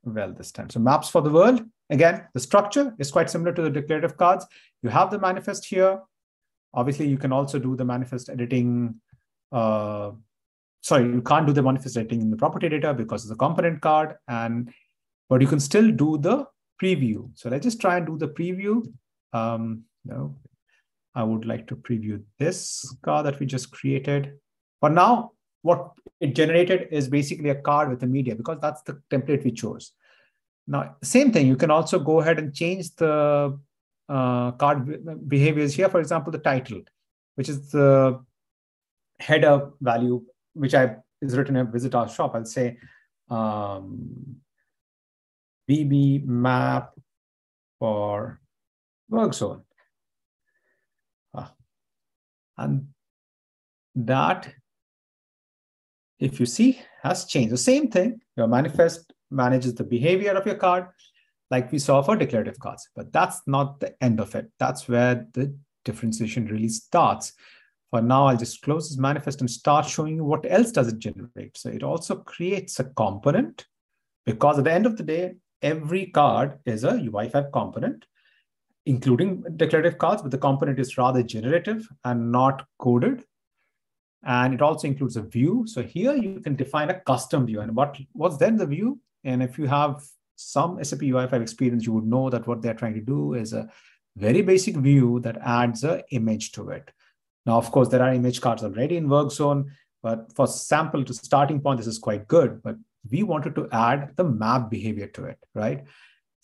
well 0.04 0.32
this 0.34 0.52
time. 0.52 0.70
So 0.70 0.80
maps 0.80 1.10
for 1.10 1.22
the 1.22 1.30
world. 1.30 1.62
Again, 1.90 2.28
the 2.34 2.40
structure 2.40 2.96
is 2.98 3.12
quite 3.12 3.30
similar 3.30 3.54
to 3.54 3.62
the 3.62 3.70
declarative 3.70 4.18
cards. 4.18 4.46
You 4.82 4.90
have 4.90 5.12
the 5.12 5.20
manifest 5.20 5.66
here. 5.66 6.00
Obviously, 6.74 7.08
you 7.08 7.18
can 7.18 7.32
also 7.32 7.60
do 7.60 7.76
the 7.76 7.86
manifest 7.86 8.30
editing. 8.30 8.96
Uh, 9.52 10.12
sorry, 10.82 11.06
you 11.06 11.22
can't 11.22 11.48
do 11.48 11.54
the 11.54 11.62
manifest 11.62 11.98
editing 11.98 12.22
in 12.22 12.30
the 12.30 12.38
property 12.38 12.70
data 12.70 12.94
because 12.94 13.24
it's 13.24 13.32
a 13.32 13.36
component 13.36 13.82
card, 13.82 14.16
and 14.28 14.74
but 15.30 15.42
you 15.42 15.48
can 15.48 15.60
still 15.60 15.92
do 15.92 16.18
the 16.18 16.46
preview. 16.82 17.30
So 17.36 17.50
let's 17.50 17.64
just 17.64 17.80
try 17.80 17.98
and 17.98 18.06
do 18.06 18.18
the 18.18 18.28
preview. 18.28 18.86
Um, 19.32 19.84
no, 20.04 20.36
I 21.14 21.24
would 21.24 21.46
like 21.46 21.68
to 21.68 21.76
preview 21.76 22.22
this 22.40 22.94
card 23.04 23.26
that 23.26 23.40
we 23.40 23.46
just 23.46 23.72
created. 23.72 24.34
For 24.82 24.90
now, 24.90 25.32
what 25.66 25.94
it 26.20 26.36
generated 26.36 26.88
is 26.92 27.08
basically 27.08 27.50
a 27.50 27.62
card 27.68 27.90
with 27.90 28.00
the 28.00 28.08
media 28.16 28.36
because 28.36 28.60
that's 28.62 28.84
the 28.84 29.02
template 29.10 29.44
we 29.44 29.52
chose. 29.52 29.94
Now, 30.68 30.96
same 31.02 31.32
thing, 31.32 31.48
you 31.48 31.56
can 31.56 31.72
also 31.72 31.98
go 32.00 32.20
ahead 32.22 32.38
and 32.38 32.54
change 32.54 32.96
the 32.96 33.58
uh, 34.08 34.52
card 34.52 35.28
behaviors 35.28 35.74
here. 35.74 35.90
For 35.90 36.00
example, 36.00 36.32
the 36.32 36.38
title, 36.38 36.82
which 37.34 37.50
is 37.50 37.72
the 37.72 38.24
header 39.20 39.72
value, 39.82 40.24
which 40.54 40.76
I 40.76 40.98
is 41.22 41.36
written 41.36 41.56
in 41.56 41.72
visit 41.72 41.96
our 41.96 42.08
shop. 42.08 42.36
I'll 42.36 42.46
say 42.46 42.78
um, 43.30 44.36
VB 45.70 46.26
map 46.26 46.94
for 47.80 48.40
work 49.10 49.34
zone. 49.34 49.64
Ah. 51.34 51.54
And 52.58 52.90
that, 53.96 54.54
if 56.20 56.40
you 56.40 56.46
see, 56.46 56.80
has 57.04 57.26
changed. 57.26 57.52
The 57.52 57.58
same 57.58 57.90
thing, 57.90 58.22
your 58.38 58.48
manifest 58.48 59.14
manages 59.32 59.74
the 59.76 59.84
behavior 59.84 60.32
of 60.32 60.46
your 60.46 60.56
card 60.56 60.88
like 61.52 61.72
we 61.72 61.80
saw 61.80 62.02
for 62.02 62.16
declarative 62.16 62.60
cards. 62.60 62.90
But 62.96 63.14
that's 63.14 63.42
not 63.48 63.80
the 63.80 63.96
end 64.04 64.20
of 64.20 64.36
it. 64.36 64.50
That's 64.60 64.88
where 64.88 65.28
the 65.34 65.56
differentiation 65.84 66.48
really 66.48 66.70
starts. 66.70 67.34
For 67.92 68.02
now, 68.02 68.28
I'll 68.28 68.38
just 68.38 68.62
close 68.62 68.90
this 68.90 68.98
manifest 68.98 69.42
and 69.42 69.50
start 69.50 69.86
showing 69.86 70.16
you 70.16 70.24
what 70.24 70.46
else 70.50 70.72
does 70.72 70.88
it 70.88 71.00
generate. 71.00 71.58
So 71.58 71.70
it 71.70 71.84
also 71.84 72.16
creates 72.16 72.80
a 72.80 72.86
component 72.86 73.66
because 74.26 74.58
at 74.58 74.64
the 74.64 74.74
end 74.74 74.86
of 74.86 74.98
the 74.98 75.04
day, 75.04 75.36
every 75.62 76.08
card 76.08 76.60
is 76.66 76.84
a 76.84 76.94
UI5 76.94 77.52
component, 77.54 78.06
including 78.86 79.44
declarative 79.56 79.98
cards, 79.98 80.24
but 80.24 80.32
the 80.32 80.38
component 80.38 80.80
is 80.80 80.98
rather 80.98 81.24
generative 81.24 81.88
and 82.04 82.32
not 82.32 82.66
coded. 82.80 83.24
And 84.26 84.54
it 84.54 84.62
also 84.62 84.88
includes 84.88 85.18
a 85.18 85.22
view. 85.22 85.66
So 85.68 85.84
here 85.84 86.16
you 86.16 86.40
can 86.40 86.56
define 86.56 86.90
a 86.90 87.00
custom 87.00 87.46
view. 87.46 87.62
And 87.62 87.76
what, 87.76 87.98
what's 88.14 88.38
then 88.38 88.58
the 88.58 88.66
view? 88.66 89.00
And 89.24 89.44
if 89.44 89.58
you 89.58 89.68
have 89.68 90.04
some 90.36 90.84
SAP 90.84 91.00
UI5 91.00 91.42
experience, 91.42 91.86
you 91.86 91.94
would 91.94 92.08
know 92.08 92.30
that 92.30 92.48
what 92.48 92.62
they're 92.62 92.74
trying 92.74 92.96
to 92.96 93.02
do 93.02 93.36
is 93.36 93.54
a 93.54 93.70
very 94.18 94.42
basic 94.42 94.76
view 94.78 95.20
that 95.22 95.38
adds 95.44 95.84
an 95.84 96.02
image 96.12 96.52
to 96.54 96.70
it. 96.70 96.92
Now, 97.46 97.58
of 97.58 97.72
course, 97.72 97.90
there 97.90 98.02
are 98.02 98.14
image 98.14 98.42
cards 98.42 98.64
already 98.64 98.98
in 98.98 99.08
WorkZone, 99.08 99.66
but 100.02 100.34
for 100.34 100.48
sample 100.48 101.04
to 101.04 101.14
starting 101.14 101.62
point, 101.62 101.78
this 101.78 101.88
is 101.88 102.00
quite 102.00 102.28
good. 102.28 102.64
But 102.64 102.78
we 103.12 103.24
wanted 103.24 103.56
to 103.56 103.70
add 103.72 104.12
the 104.16 104.24
map 104.24 104.70
behavior 104.70 105.08
to 105.08 105.26
it, 105.26 105.38
right? 105.54 105.84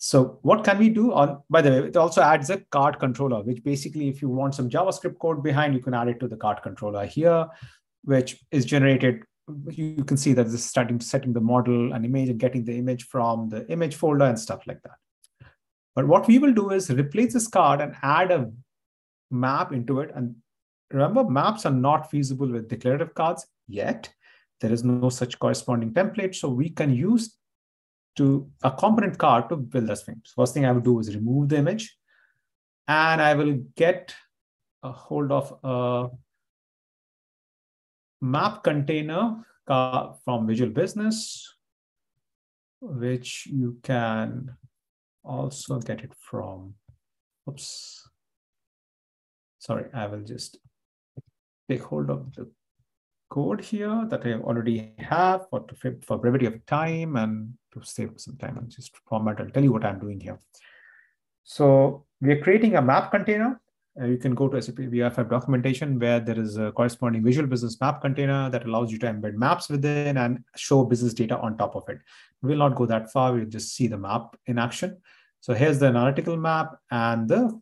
So 0.04 0.40
what 0.42 0.64
can 0.64 0.78
we 0.78 0.88
do 0.88 1.12
on, 1.12 1.42
by 1.48 1.62
the 1.62 1.70
way, 1.70 1.78
it 1.86 1.96
also 1.96 2.22
adds 2.22 2.50
a 2.50 2.58
card 2.72 2.98
controller, 2.98 3.40
which 3.40 3.62
basically, 3.62 4.08
if 4.08 4.20
you 4.20 4.28
want 4.28 4.52
some 4.52 4.68
JavaScript 4.68 5.20
code 5.20 5.44
behind, 5.44 5.74
you 5.74 5.80
can 5.80 5.94
add 5.94 6.08
it 6.08 6.18
to 6.18 6.26
the 6.26 6.36
card 6.36 6.60
controller 6.60 7.06
here, 7.06 7.46
which 8.02 8.44
is 8.50 8.64
generated 8.64 9.22
you 9.68 10.04
can 10.04 10.16
see 10.16 10.32
that 10.32 10.44
this 10.44 10.54
is 10.54 10.64
starting 10.64 10.98
to 10.98 11.04
setting 11.04 11.32
the 11.32 11.40
model 11.40 11.92
and 11.92 12.04
image 12.04 12.28
and 12.28 12.40
getting 12.40 12.64
the 12.64 12.76
image 12.76 13.06
from 13.06 13.48
the 13.48 13.68
image 13.70 13.94
folder 13.94 14.24
and 14.24 14.38
stuff 14.38 14.66
like 14.66 14.82
that. 14.82 15.46
But 15.94 16.08
what 16.08 16.26
we 16.26 16.38
will 16.38 16.52
do 16.52 16.70
is 16.70 16.90
replace 16.90 17.34
this 17.34 17.46
card 17.48 17.80
and 17.80 17.94
add 18.02 18.30
a 18.32 18.50
map 19.30 19.72
into 19.72 20.00
it. 20.00 20.10
And 20.14 20.36
remember, 20.90 21.24
maps 21.24 21.64
are 21.66 21.72
not 21.72 22.10
feasible 22.10 22.50
with 22.50 22.68
declarative 22.68 23.14
cards 23.14 23.46
yet. 23.68 24.12
There 24.60 24.72
is 24.72 24.84
no 24.84 25.10
such 25.10 25.38
corresponding 25.38 25.92
template. 25.92 26.34
So 26.34 26.48
we 26.48 26.70
can 26.70 26.94
use 26.94 27.36
to 28.16 28.50
a 28.62 28.70
component 28.70 29.18
card 29.18 29.48
to 29.48 29.56
build 29.56 29.86
this 29.86 30.02
thing. 30.02 30.20
First 30.36 30.54
thing 30.54 30.66
I 30.66 30.72
would 30.72 30.84
do 30.84 30.98
is 31.00 31.14
remove 31.14 31.48
the 31.48 31.58
image 31.58 31.96
and 32.86 33.22
I 33.22 33.34
will 33.34 33.58
get 33.76 34.14
a 34.82 34.92
hold 34.92 35.32
of 35.32 35.58
a 35.62 36.08
map 38.20 38.62
container 38.62 39.44
from 39.66 40.46
Visual 40.46 40.70
Business, 40.70 41.54
which 42.80 43.46
you 43.46 43.78
can 43.82 44.56
also 45.24 45.78
get 45.78 46.02
it 46.02 46.12
from, 46.18 46.74
oops, 47.48 48.08
sorry, 49.58 49.86
I 49.94 50.06
will 50.06 50.22
just 50.22 50.58
take 51.68 51.82
hold 51.82 52.10
of 52.10 52.34
the 52.34 52.50
code 53.30 53.60
here 53.60 54.04
that 54.08 54.26
I 54.26 54.34
already 54.34 54.92
have 54.98 55.48
for, 55.48 55.64
for 56.02 56.18
brevity 56.18 56.46
of 56.46 56.66
time 56.66 57.16
and 57.16 57.54
to 57.72 57.82
save 57.82 58.12
some 58.16 58.36
time 58.36 58.58
and 58.58 58.70
just 58.70 58.96
format, 59.08 59.40
I'll 59.40 59.50
tell 59.50 59.62
you 59.62 59.72
what 59.72 59.84
I'm 59.84 59.98
doing 59.98 60.20
here. 60.20 60.38
So 61.44 62.04
we're 62.20 62.40
creating 62.40 62.76
a 62.76 62.82
map 62.82 63.10
container 63.10 63.60
uh, 64.00 64.06
you 64.06 64.16
can 64.16 64.34
go 64.34 64.48
to 64.48 64.60
SAP 64.60 64.76
UI5 64.76 65.28
documentation 65.28 65.98
where 65.98 66.18
there 66.18 66.38
is 66.38 66.56
a 66.56 66.72
corresponding 66.72 67.22
visual 67.22 67.46
business 67.46 67.78
map 67.80 68.00
container 68.00 68.48
that 68.48 68.64
allows 68.64 68.90
you 68.90 68.98
to 68.98 69.06
embed 69.06 69.34
maps 69.34 69.68
within 69.68 70.16
and 70.16 70.42
show 70.56 70.84
business 70.84 71.12
data 71.12 71.38
on 71.38 71.58
top 71.58 71.76
of 71.76 71.86
it. 71.88 71.98
We'll 72.40 72.58
not 72.58 72.74
go 72.74 72.86
that 72.86 73.12
far. 73.12 73.34
We'll 73.34 73.44
just 73.44 73.74
see 73.74 73.88
the 73.88 73.98
map 73.98 74.34
in 74.46 74.58
action. 74.58 74.98
So 75.40 75.52
here's 75.52 75.78
the 75.78 75.86
analytical 75.86 76.38
map 76.38 76.76
and 76.90 77.28
the 77.28 77.60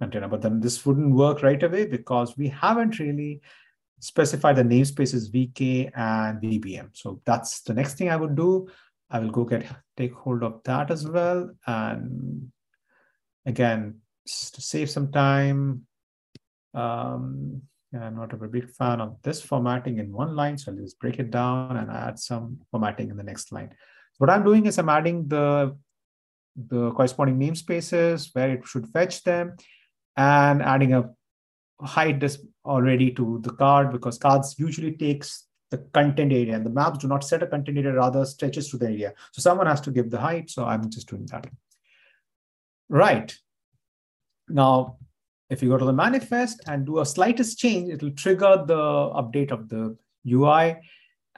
container, 0.00 0.26
but 0.26 0.42
then 0.42 0.60
this 0.60 0.84
wouldn't 0.84 1.14
work 1.14 1.42
right 1.42 1.62
away 1.62 1.86
because 1.86 2.36
we 2.36 2.48
haven't 2.48 2.98
really 2.98 3.40
specified 4.00 4.56
the 4.56 4.64
namespaces 4.64 5.30
VK 5.30 5.92
and 5.96 6.42
VBM. 6.42 6.88
So 6.94 7.20
that's 7.24 7.60
the 7.60 7.74
next 7.74 7.96
thing 7.96 8.10
I 8.10 8.16
would 8.16 8.34
do. 8.34 8.68
I 9.10 9.18
will 9.18 9.30
go 9.30 9.44
get 9.44 9.66
take 9.96 10.14
hold 10.14 10.42
of 10.42 10.62
that 10.64 10.90
as 10.90 11.06
well. 11.06 11.50
And 11.66 12.50
again, 13.46 14.00
to 14.26 14.60
save 14.60 14.90
some 14.90 15.12
time. 15.12 15.86
Um, 16.72 17.62
I'm 17.94 18.16
not 18.16 18.32
a 18.32 18.36
big 18.36 18.70
fan 18.70 19.00
of 19.00 19.22
this 19.22 19.40
formatting 19.40 19.98
in 19.98 20.10
one 20.10 20.34
line, 20.34 20.58
so 20.58 20.72
I'll 20.72 20.78
just 20.78 20.98
break 20.98 21.18
it 21.18 21.30
down 21.30 21.76
and 21.76 21.90
add 21.90 22.18
some 22.18 22.58
formatting 22.70 23.10
in 23.10 23.16
the 23.16 23.22
next 23.22 23.52
line. 23.52 23.70
What 24.18 24.30
I'm 24.30 24.42
doing 24.42 24.66
is 24.66 24.78
I'm 24.78 24.88
adding 24.88 25.28
the, 25.28 25.76
the 26.56 26.90
corresponding 26.92 27.38
namespaces 27.38 28.30
where 28.32 28.50
it 28.50 28.66
should 28.66 28.88
fetch 28.88 29.22
them 29.22 29.56
and 30.16 30.62
adding 30.62 30.92
a 30.92 31.10
this 32.18 32.38
already 32.64 33.10
to 33.12 33.40
the 33.42 33.52
card 33.52 33.92
because 33.92 34.18
cards 34.18 34.54
usually 34.58 34.96
takes 34.96 35.46
the 35.74 35.88
content 35.92 36.32
area. 36.32 36.54
And 36.54 36.64
the 36.64 36.70
maps 36.70 36.98
do 36.98 37.08
not 37.08 37.24
set 37.24 37.42
a 37.42 37.46
content 37.46 37.78
area, 37.78 37.92
rather 37.92 38.24
stretches 38.24 38.70
to 38.70 38.78
the 38.78 38.86
area. 38.86 39.14
So 39.32 39.40
someone 39.40 39.66
has 39.66 39.80
to 39.82 39.90
give 39.90 40.10
the 40.10 40.20
height. 40.20 40.50
So 40.50 40.64
I'm 40.64 40.88
just 40.90 41.08
doing 41.08 41.26
that. 41.26 41.46
Right. 42.88 43.36
Now, 44.48 44.98
if 45.50 45.62
you 45.62 45.68
go 45.68 45.78
to 45.78 45.84
the 45.84 45.92
manifest 45.92 46.60
and 46.66 46.86
do 46.86 47.00
a 47.00 47.06
slightest 47.06 47.58
change, 47.58 47.90
it 47.90 48.02
will 48.02 48.12
trigger 48.12 48.62
the 48.66 48.74
update 48.74 49.50
of 49.50 49.68
the 49.68 49.96
UI 50.30 50.76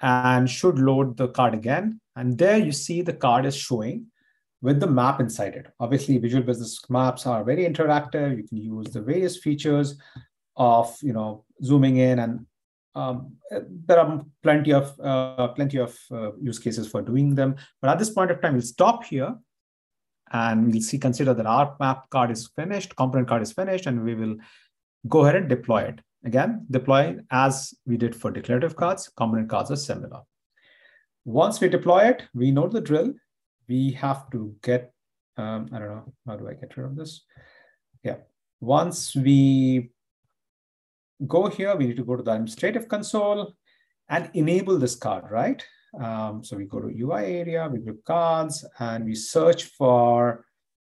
and 0.02 0.48
should 0.48 0.78
load 0.78 1.16
the 1.16 1.28
card 1.28 1.54
again. 1.54 2.00
And 2.14 2.36
there 2.38 2.58
you 2.58 2.72
see 2.72 3.02
the 3.02 3.12
card 3.12 3.46
is 3.46 3.56
showing 3.56 4.06
with 4.62 4.80
the 4.80 4.86
map 4.86 5.20
inside 5.20 5.54
it. 5.54 5.66
Obviously, 5.80 6.18
Visual 6.18 6.42
Business 6.42 6.80
Maps 6.88 7.26
are 7.26 7.44
very 7.44 7.64
interactive. 7.64 8.36
You 8.36 8.44
can 8.48 8.58
use 8.58 8.86
the 8.86 9.02
various 9.02 9.36
features 9.36 9.98
of 10.56 10.96
you 11.02 11.12
know 11.12 11.44
zooming 11.62 11.98
in, 11.98 12.18
and 12.18 12.46
um, 12.96 13.36
there 13.86 14.00
are 14.00 14.24
plenty 14.42 14.72
of 14.72 14.98
uh, 15.00 15.48
plenty 15.48 15.78
of 15.78 15.96
uh, 16.10 16.32
use 16.40 16.58
cases 16.58 16.88
for 16.88 17.02
doing 17.02 17.34
them. 17.34 17.56
But 17.80 17.90
at 17.90 17.98
this 17.98 18.10
point 18.10 18.30
of 18.30 18.40
time, 18.40 18.54
we'll 18.54 18.62
stop 18.62 19.04
here, 19.04 19.34
and 20.32 20.72
we'll 20.72 20.82
see 20.82 20.98
consider 20.98 21.34
that 21.34 21.46
our 21.46 21.76
map 21.78 22.08
card 22.10 22.30
is 22.30 22.48
finished, 22.56 22.96
component 22.96 23.28
card 23.28 23.42
is 23.42 23.52
finished, 23.52 23.86
and 23.86 24.02
we 24.02 24.14
will 24.14 24.36
go 25.08 25.24
ahead 25.24 25.36
and 25.36 25.48
deploy 25.48 25.82
it. 25.82 26.00
Again, 26.24 26.66
deploy 26.70 27.18
as 27.30 27.74
we 27.86 27.96
did 27.96 28.16
for 28.16 28.30
declarative 28.30 28.74
cards. 28.74 29.08
Component 29.16 29.48
cards 29.48 29.70
are 29.70 29.76
similar. 29.76 30.22
Once 31.24 31.60
we 31.60 31.68
deploy 31.68 32.08
it, 32.08 32.24
we 32.34 32.50
know 32.50 32.66
the 32.66 32.80
drill 32.80 33.12
we 33.68 33.92
have 33.92 34.30
to 34.30 34.54
get, 34.62 34.92
um, 35.36 35.68
I 35.72 35.78
don't 35.78 35.88
know, 35.88 36.12
how 36.26 36.36
do 36.36 36.48
I 36.48 36.54
get 36.54 36.76
rid 36.76 36.86
of 36.86 36.96
this? 36.96 37.24
Yeah, 38.02 38.16
once 38.60 39.14
we 39.14 39.90
go 41.26 41.48
here, 41.48 41.74
we 41.76 41.86
need 41.86 41.96
to 41.96 42.04
go 42.04 42.16
to 42.16 42.22
the 42.22 42.32
administrative 42.32 42.88
console 42.88 43.54
and 44.08 44.30
enable 44.34 44.78
this 44.78 44.94
card, 44.94 45.24
right? 45.30 45.64
Um, 46.00 46.44
so 46.44 46.56
we 46.56 46.64
go 46.64 46.80
to 46.80 46.88
UI 46.88 47.24
area, 47.24 47.68
we 47.72 47.78
go 47.78 47.94
cards, 48.04 48.64
and 48.78 49.04
we 49.04 49.14
search 49.14 49.64
for 49.64 50.44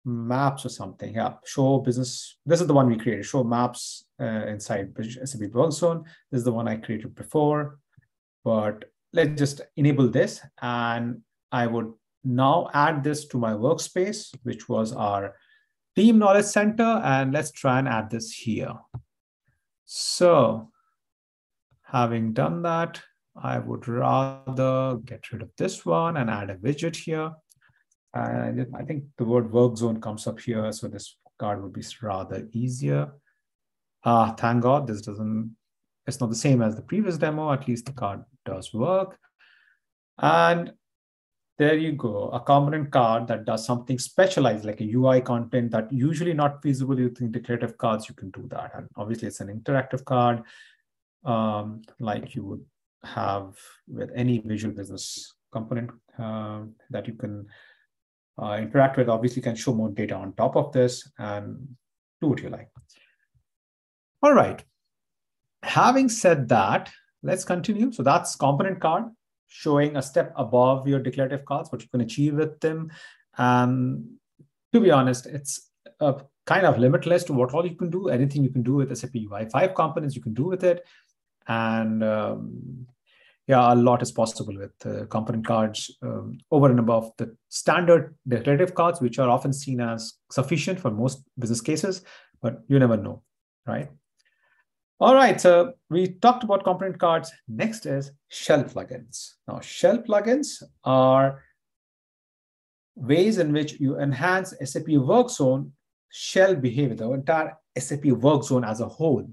maps 0.04 0.64
or 0.64 0.70
something. 0.70 1.14
Yeah, 1.14 1.34
show 1.44 1.78
business. 1.78 2.36
This 2.44 2.60
is 2.60 2.66
the 2.66 2.74
one 2.74 2.88
we 2.88 2.96
created. 2.96 3.24
Show 3.24 3.44
maps 3.44 4.06
uh, 4.20 4.46
inside 4.46 4.92
SAP 4.96 5.40
Workzone. 5.52 6.04
This 6.30 6.38
is 6.38 6.44
the 6.44 6.52
one 6.52 6.66
I 6.66 6.76
created 6.76 7.14
before, 7.14 7.78
but 8.44 8.86
let's 9.12 9.38
just 9.38 9.60
enable 9.76 10.08
this, 10.08 10.40
and 10.60 11.20
I 11.52 11.66
would 11.66 11.92
now 12.24 12.68
add 12.74 13.04
this 13.04 13.26
to 13.26 13.38
my 13.38 13.52
workspace, 13.52 14.34
which 14.42 14.68
was 14.68 14.92
our 14.92 15.34
team 15.96 16.18
knowledge 16.18 16.46
center. 16.46 17.00
And 17.04 17.32
let's 17.32 17.52
try 17.52 17.78
and 17.78 17.88
add 17.88 18.10
this 18.10 18.32
here. 18.32 18.72
So 19.90 20.70
having 21.82 22.34
done 22.34 22.60
that, 22.62 23.00
I 23.42 23.58
would 23.58 23.88
rather 23.88 24.98
get 24.98 25.32
rid 25.32 25.40
of 25.40 25.48
this 25.56 25.86
one 25.86 26.18
and 26.18 26.28
add 26.28 26.50
a 26.50 26.56
widget 26.56 26.94
here. 26.94 27.32
And 28.12 28.66
I 28.76 28.82
think 28.82 29.04
the 29.16 29.24
word 29.24 29.50
work 29.50 29.78
zone 29.78 29.98
comes 30.02 30.26
up 30.26 30.40
here. 30.40 30.70
So 30.72 30.88
this 30.88 31.16
card 31.38 31.62
would 31.62 31.72
be 31.72 31.82
rather 32.02 32.46
easier. 32.52 33.12
Ah, 34.04 34.34
thank 34.34 34.62
God 34.62 34.86
this 34.86 35.00
doesn't, 35.00 35.56
it's 36.06 36.20
not 36.20 36.28
the 36.28 36.36
same 36.36 36.60
as 36.60 36.76
the 36.76 36.82
previous 36.82 37.16
demo. 37.16 37.50
At 37.50 37.66
least 37.66 37.86
the 37.86 37.92
card 37.92 38.24
does 38.44 38.74
work. 38.74 39.18
And 40.18 40.72
there 41.58 41.76
you 41.76 41.92
go, 41.92 42.28
a 42.30 42.38
component 42.38 42.92
card 42.92 43.26
that 43.26 43.44
does 43.44 43.66
something 43.66 43.98
specialized 43.98 44.64
like 44.64 44.80
a 44.80 44.92
UI 44.94 45.20
content 45.20 45.72
that 45.72 45.92
usually 45.92 46.32
not 46.32 46.62
feasible 46.62 46.98
using 46.98 47.32
declarative 47.32 47.76
cards, 47.76 48.08
you 48.08 48.14
can 48.14 48.30
do 48.30 48.46
that. 48.50 48.70
And 48.76 48.88
obviously 48.96 49.26
it's 49.26 49.40
an 49.40 49.48
interactive 49.48 50.04
card 50.04 50.42
um, 51.24 51.82
like 51.98 52.36
you 52.36 52.44
would 52.44 52.64
have 53.02 53.56
with 53.88 54.10
any 54.14 54.38
visual 54.38 54.72
business 54.72 55.34
component 55.50 55.90
uh, 56.16 56.60
that 56.90 57.08
you 57.08 57.14
can 57.14 57.46
uh, 58.40 58.58
interact 58.60 58.96
with. 58.96 59.08
Obviously 59.08 59.42
can 59.42 59.56
show 59.56 59.74
more 59.74 59.90
data 59.90 60.14
on 60.14 60.34
top 60.34 60.56
of 60.56 60.72
this 60.72 61.10
and 61.18 61.76
do 62.20 62.28
what 62.28 62.40
you 62.40 62.50
like. 62.50 62.68
All 64.22 64.32
right. 64.32 64.62
Having 65.64 66.10
said 66.10 66.48
that, 66.50 66.88
let's 67.24 67.44
continue. 67.44 67.90
So 67.90 68.04
that's 68.04 68.36
component 68.36 68.80
card 68.80 69.06
showing 69.48 69.96
a 69.96 70.02
step 70.02 70.32
above 70.36 70.86
your 70.86 71.00
declarative 71.00 71.44
cards, 71.44 71.72
what 71.72 71.82
you 71.82 71.88
can 71.88 72.00
achieve 72.00 72.34
with 72.34 72.60
them. 72.60 72.90
And 73.36 74.04
to 74.72 74.80
be 74.80 74.90
honest, 74.90 75.26
it's 75.26 75.70
a 76.00 76.14
kind 76.46 76.66
of 76.66 76.78
limitless 76.78 77.24
to 77.24 77.32
what 77.32 77.52
all 77.54 77.66
you 77.66 77.76
can 77.76 77.90
do. 77.90 78.08
Anything 78.08 78.44
you 78.44 78.50
can 78.50 78.62
do 78.62 78.74
with 78.74 78.96
SAP 78.96 79.10
UI5 79.10 79.74
components, 79.74 80.14
you 80.14 80.22
can 80.22 80.34
do 80.34 80.44
with 80.44 80.64
it. 80.64 80.84
And 81.46 82.04
um, 82.04 82.86
yeah, 83.46 83.72
a 83.72 83.74
lot 83.74 84.02
is 84.02 84.12
possible 84.12 84.56
with 84.56 84.72
uh, 84.84 85.06
component 85.06 85.46
cards 85.46 85.96
um, 86.02 86.38
over 86.50 86.68
and 86.70 86.78
above 86.78 87.12
the 87.16 87.34
standard 87.48 88.14
declarative 88.28 88.74
cards, 88.74 89.00
which 89.00 89.18
are 89.18 89.30
often 89.30 89.54
seen 89.54 89.80
as 89.80 90.14
sufficient 90.30 90.78
for 90.78 90.90
most 90.90 91.22
business 91.38 91.62
cases, 91.62 92.02
but 92.42 92.60
you 92.68 92.78
never 92.78 92.98
know, 92.98 93.22
right? 93.66 93.88
All 95.00 95.14
right, 95.14 95.40
so 95.40 95.74
we 95.90 96.08
talked 96.08 96.42
about 96.42 96.64
component 96.64 96.98
cards. 96.98 97.30
Next 97.46 97.86
is 97.86 98.10
shell 98.28 98.64
plugins. 98.64 99.34
Now, 99.46 99.60
shell 99.60 99.98
plugins 99.98 100.60
are 100.82 101.44
ways 102.96 103.38
in 103.38 103.52
which 103.52 103.78
you 103.78 104.00
enhance 104.00 104.54
SAP 104.64 104.88
work 104.88 105.30
zone 105.30 105.72
shell 106.10 106.56
behavior, 106.56 106.96
the 106.96 107.12
entire 107.12 107.56
SAP 107.78 108.06
work 108.06 108.42
zone 108.42 108.64
as 108.64 108.80
a 108.80 108.88
whole. 108.88 109.24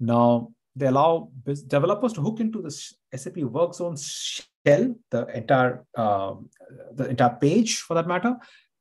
Now, 0.00 0.52
they 0.74 0.86
allow 0.86 1.28
developers 1.66 2.14
to 2.14 2.22
hook 2.22 2.40
into 2.40 2.62
the 2.62 2.70
SAP 3.14 3.36
work 3.36 3.74
zone 3.74 3.98
shell, 3.98 4.94
the 5.10 5.26
entire 5.34 5.84
uh, 5.94 6.34
the 6.94 7.10
entire 7.10 7.36
page 7.40 7.80
for 7.80 7.92
that 7.92 8.08
matter, 8.08 8.36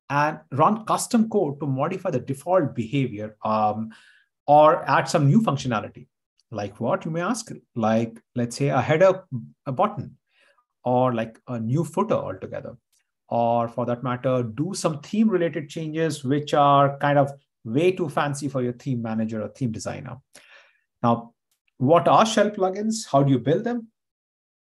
and 0.10 0.40
run 0.54 0.86
custom 0.86 1.28
code 1.28 1.60
to 1.60 1.68
modify 1.68 2.12
the 2.12 2.20
default 2.22 2.74
behavior 2.74 3.36
um, 3.44 3.90
or 4.48 4.90
add 4.90 5.10
some 5.10 5.28
new 5.28 5.42
functionality. 5.42 6.08
Like 6.54 6.80
what, 6.80 7.04
you 7.04 7.12
may 7.12 7.22
ask? 7.22 7.52
Like, 7.76 8.22
let's 8.36 8.56
say 8.58 8.70
a 8.70 8.80
header 8.80 9.24
a 9.66 9.72
button, 9.72 10.18
or 10.84 11.14
like 11.14 11.40
a 11.48 11.60
new 11.60 11.84
footer 11.84 12.14
altogether. 12.14 12.78
Or 13.30 13.68
for 13.68 13.86
that 13.88 14.04
matter, 14.04 14.44
do 14.44 14.74
some 14.76 15.00
theme 15.02 15.30
related 15.30 15.68
changes, 15.68 16.24
which 16.24 16.54
are 16.54 16.98
kind 17.00 17.18
of 17.18 17.32
way 17.66 17.92
too 17.92 18.10
fancy 18.10 18.48
for 18.48 18.62
your 18.62 18.74
theme 18.74 19.02
manager 19.02 19.42
or 19.42 19.48
theme 19.48 19.72
designer. 19.72 20.18
Now, 21.02 21.34
what 21.78 22.08
are 22.08 22.26
shell 22.26 22.52
plugins? 22.52 23.08
How 23.12 23.24
do 23.24 23.32
you 23.32 23.40
build 23.40 23.64
them? 23.64 23.88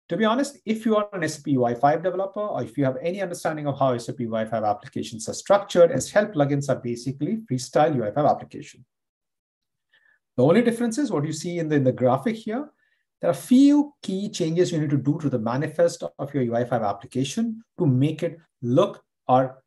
To 0.09 0.16
be 0.16 0.24
honest, 0.24 0.59
if 0.64 0.87
you 0.87 0.96
are 0.96 1.09
an 1.12 1.28
SAP 1.28 1.44
UI5 1.44 2.02
developer, 2.02 2.40
or 2.40 2.62
if 2.62 2.78
you 2.78 2.85
have 2.85 2.96
any 3.02 3.20
understanding 3.20 3.66
of 3.66 3.78
how 3.78 3.96
SAP 3.98 4.16
UI5 4.16 4.68
applications 4.68 5.28
are 5.28 5.35
structured, 5.35 5.92
as 5.92 6.09
shell 6.09 6.26
plugins 6.26 6.68
are 6.68 6.81
basically 6.81 7.38
freestyle 7.50 7.94
UI5 7.94 8.31
application. 8.31 8.85
The 10.42 10.48
only 10.48 10.62
difference 10.62 10.98
is 10.98 11.12
what 11.12 11.24
you 11.24 11.33
see 11.33 11.61
in 11.61 11.68
the, 11.68 11.76
in 11.76 11.85
the 11.85 11.92
graphic 11.92 12.35
here. 12.35 12.68
There 13.20 13.31
are 13.31 13.33
a 13.33 13.46
few 13.52 13.94
key 14.02 14.28
changes 14.28 14.72
you 14.72 14.81
need 14.81 14.90
to 14.90 14.96
do 14.96 15.16
to 15.20 15.31
the 15.31 15.38
manifest 15.38 16.02
of 16.18 16.35
your 16.35 16.42
UI5 16.42 16.85
application 16.85 17.62
to 17.78 17.87
make 17.87 18.24
it 18.24 18.38
look 18.61 19.05
or 19.28 19.62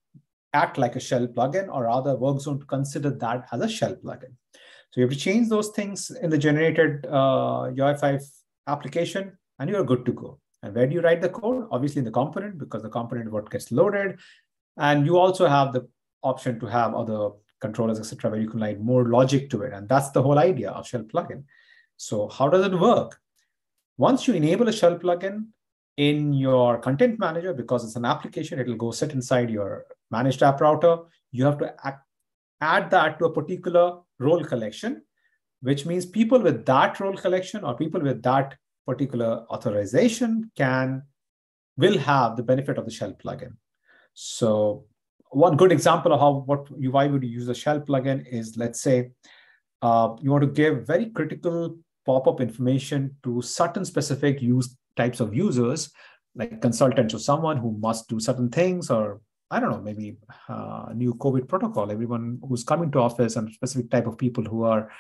act 0.51 0.77
like 0.77 0.97
a 0.97 0.99
shell 0.99 1.27
plugin, 1.27 1.73
or 1.73 1.83
rather 1.83 2.17
Workzone 2.17 2.59
to 2.59 2.65
consider 2.65 3.09
that 3.09 3.47
as 3.53 3.61
a 3.61 3.69
shell 3.69 3.95
plugin. 3.95 4.33
So 4.91 4.99
you 4.99 5.03
have 5.03 5.11
to 5.11 5.15
change 5.15 5.47
those 5.47 5.69
things 5.69 6.11
in 6.11 6.29
the 6.29 6.37
generated 6.37 7.05
uh, 7.05 7.71
UI5 7.71 8.21
application, 8.67 9.31
and 9.59 9.69
you're 9.69 9.85
good 9.85 10.05
to 10.05 10.11
go. 10.11 10.41
And 10.61 10.75
where 10.75 10.87
do 10.87 10.93
you 10.93 10.99
write 10.99 11.21
the 11.21 11.29
code? 11.29 11.69
Obviously 11.71 11.99
in 11.99 12.05
the 12.05 12.11
component, 12.11 12.57
because 12.57 12.81
the 12.81 12.89
component 12.89 13.31
what 13.31 13.49
gets 13.49 13.71
loaded. 13.71 14.19
And 14.75 15.05
you 15.05 15.17
also 15.17 15.47
have 15.47 15.71
the 15.71 15.87
option 16.21 16.59
to 16.59 16.65
have 16.65 16.93
other 16.93 17.29
controllers, 17.65 17.99
etc., 17.99 18.31
where 18.31 18.43
you 18.45 18.49
can 18.49 18.63
add 18.69 18.81
more 18.91 19.03
logic 19.17 19.49
to 19.51 19.63
it. 19.65 19.73
And 19.73 19.89
that's 19.89 20.11
the 20.11 20.23
whole 20.25 20.39
idea 20.39 20.69
of 20.71 20.87
shell 20.87 21.05
plugin. 21.11 21.43
So 21.97 22.27
how 22.37 22.47
does 22.49 22.65
it 22.65 22.79
work? 22.79 23.19
Once 23.97 24.27
you 24.27 24.33
enable 24.33 24.67
a 24.67 24.73
shell 24.79 24.97
plugin 25.03 25.35
in 25.97 26.33
your 26.33 26.77
content 26.87 27.19
manager, 27.19 27.53
because 27.53 27.85
it's 27.85 27.95
an 27.95 28.05
application, 28.13 28.59
it 28.59 28.67
will 28.67 28.83
go 28.85 28.91
sit 28.91 29.13
inside 29.13 29.49
your 29.49 29.85
managed 30.11 30.43
app 30.43 30.59
router. 30.61 30.97
You 31.31 31.45
have 31.45 31.57
to 31.59 31.73
act, 31.87 32.01
add 32.61 32.89
that 32.91 33.19
to 33.19 33.25
a 33.25 33.33
particular 33.33 33.99
role 34.19 34.43
collection, 34.43 35.01
which 35.61 35.85
means 35.85 36.05
people 36.05 36.39
with 36.39 36.65
that 36.65 36.99
role 36.99 37.17
collection 37.17 37.63
or 37.63 37.75
people 37.75 38.01
with 38.01 38.21
that 38.23 38.57
particular 38.85 39.45
authorization 39.49 40.51
can 40.55 41.03
will 41.77 41.97
have 41.97 42.35
the 42.35 42.43
benefit 42.43 42.77
of 42.77 42.85
the 42.85 42.91
shell 42.91 43.13
plugin. 43.13 43.53
So 44.13 44.85
one 45.31 45.57
good 45.57 45.71
example 45.71 46.13
of 46.13 46.19
how 46.19 46.43
what 46.45 46.67
you 46.77 46.91
why 46.91 47.07
would 47.07 47.23
use 47.23 47.47
a 47.47 47.55
shell 47.55 47.79
plugin 47.79 48.25
is 48.31 48.57
let's 48.57 48.81
say 48.81 49.11
uh, 49.81 50.09
you 50.21 50.31
want 50.31 50.43
to 50.43 50.49
give 50.49 50.87
very 50.87 51.07
critical 51.07 51.77
pop-up 52.05 52.39
information 52.39 53.15
to 53.23 53.41
certain 53.41 53.83
specific 53.83 54.41
use 54.41 54.77
types 54.95 55.19
of 55.19 55.35
users 55.35 55.91
like 56.35 56.61
consultants 56.61 57.13
or 57.13 57.19
someone 57.19 57.57
who 57.57 57.71
must 57.79 58.07
do 58.07 58.19
certain 58.19 58.49
things 58.49 58.89
or 58.89 59.21
i 59.51 59.59
don't 59.59 59.71
know 59.71 59.81
maybe 59.81 60.17
uh, 60.49 60.87
new 60.93 61.13
covid 61.15 61.47
protocol. 61.47 61.91
Everyone 61.91 62.39
who's 62.47 62.63
coming 62.63 62.91
to 62.91 62.99
office 62.99 63.35
and 63.35 63.51
specific 63.51 63.89
type 63.89 64.07
of 64.07 64.17
people 64.17 64.43
who 64.43 64.63
are 64.63 64.91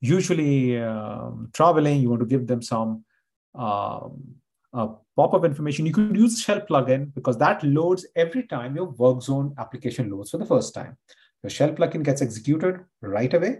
usually 0.00 0.80
um, 0.80 1.50
traveling 1.52 2.00
you 2.00 2.10
want 2.10 2.20
to 2.20 2.26
give 2.26 2.46
them 2.46 2.62
some 2.62 3.04
um, 3.54 4.22
uh, 4.74 4.88
pop-up 5.16 5.44
information. 5.44 5.86
You 5.86 5.92
could 5.92 6.16
use 6.16 6.40
shell 6.40 6.60
plugin 6.60 7.14
because 7.14 7.38
that 7.38 7.62
loads 7.62 8.06
every 8.16 8.46
time 8.46 8.76
your 8.76 8.90
work 8.90 9.22
zone 9.22 9.54
application 9.58 10.10
loads 10.10 10.30
for 10.30 10.38
the 10.38 10.46
first 10.46 10.74
time. 10.74 10.96
The 11.42 11.50
shell 11.50 11.70
plugin 11.70 12.02
gets 12.02 12.22
executed 12.22 12.80
right 13.00 13.32
away. 13.32 13.58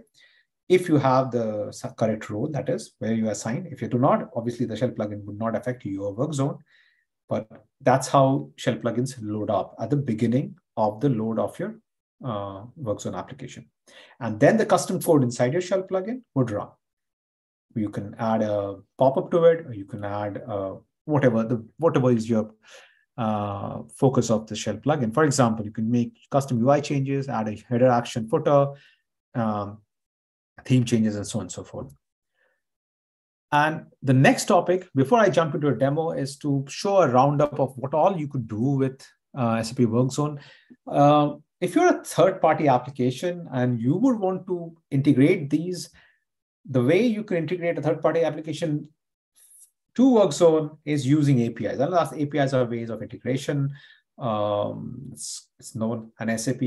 If 0.67 0.87
you 0.87 0.97
have 0.97 1.31
the 1.31 1.73
correct 1.97 2.29
role, 2.29 2.47
that 2.51 2.69
is 2.69 2.93
where 2.99 3.13
you 3.13 3.29
assign. 3.29 3.67
If 3.71 3.81
you 3.81 3.87
do 3.87 3.97
not, 3.97 4.29
obviously 4.35 4.65
the 4.65 4.75
shell 4.75 4.89
plugin 4.89 5.23
would 5.23 5.39
not 5.39 5.55
affect 5.55 5.85
your 5.85 6.13
work 6.13 6.33
zone. 6.33 6.59
But 7.27 7.47
that's 7.81 8.07
how 8.07 8.51
shell 8.55 8.75
plugins 8.75 9.15
load 9.21 9.49
up 9.49 9.75
at 9.79 9.89
the 9.89 9.95
beginning 9.95 10.55
of 10.77 10.99
the 10.99 11.09
load 11.09 11.39
of 11.39 11.57
your 11.57 11.79
uh, 12.23 12.63
work 12.75 13.01
zone 13.01 13.15
application. 13.15 13.69
And 14.19 14.39
then 14.39 14.57
the 14.57 14.65
custom 14.65 15.01
code 15.01 15.23
inside 15.23 15.53
your 15.53 15.61
shell 15.61 15.83
plugin 15.83 16.21
would 16.35 16.51
run. 16.51 16.69
You 17.75 17.89
can 17.89 18.15
add 18.19 18.41
a 18.41 18.77
pop-up 18.97 19.31
to 19.31 19.43
it, 19.45 19.65
or 19.65 19.73
you 19.73 19.85
can 19.85 20.03
add 20.03 20.41
uh, 20.47 20.75
whatever 21.09 21.43
the 21.43 21.65
whatever 21.77 22.11
is 22.11 22.29
your 22.29 22.51
uh, 23.17 23.79
focus 23.95 24.29
of 24.29 24.47
the 24.47 24.55
shell 24.55 24.77
plugin. 24.77 25.13
For 25.13 25.25
example, 25.25 25.65
you 25.65 25.71
can 25.71 25.91
make 25.91 26.13
custom 26.31 26.65
UI 26.65 26.81
changes, 26.81 27.27
add 27.27 27.49
a 27.49 27.57
header 27.67 27.89
action 27.89 28.29
footer, 28.29 28.67
um, 29.35 29.79
theme 30.65 30.85
changes, 30.85 31.15
and 31.15 31.27
so 31.27 31.39
on 31.39 31.43
and 31.43 31.51
so 31.51 31.63
forth. 31.63 31.93
And 33.51 33.87
the 34.03 34.13
next 34.13 34.45
topic, 34.45 34.87
before 34.95 35.19
I 35.19 35.29
jump 35.29 35.55
into 35.55 35.69
a 35.69 35.75
demo, 35.75 36.11
is 36.11 36.37
to 36.37 36.63
show 36.69 37.01
a 37.01 37.09
roundup 37.09 37.59
of 37.59 37.73
what 37.77 37.93
all 37.93 38.15
you 38.15 38.27
could 38.27 38.47
do 38.47 38.61
with 38.61 39.05
uh, 39.35 39.61
SAP 39.63 39.77
WorkZone. 39.77 40.39
Uh, 40.87 41.33
if 41.59 41.75
you're 41.75 41.87
a 41.87 42.03
third-party 42.03 42.67
application 42.67 43.47
and 43.51 43.81
you 43.81 43.97
would 43.97 44.19
want 44.19 44.47
to 44.47 44.75
integrate 44.91 45.49
these, 45.49 45.89
the 46.69 46.81
way 46.81 47.05
you 47.05 47.23
can 47.23 47.37
integrate 47.37 47.77
a 47.77 47.81
third-party 47.81 48.23
application 48.23 48.87
to 49.99 50.05
WorkZone 50.05 50.77
is 50.85 51.05
using 51.05 51.43
APIs. 51.45 51.79
And 51.79 51.91
last 51.91 52.13
APIs 52.13 52.53
are 52.53 52.63
ways 52.63 52.89
of 52.89 53.01
integration. 53.01 53.69
Um, 54.17 55.09
it's, 55.11 55.49
it's 55.59 55.75
known 55.75 56.11
an 56.19 56.37
SAP 56.37 56.61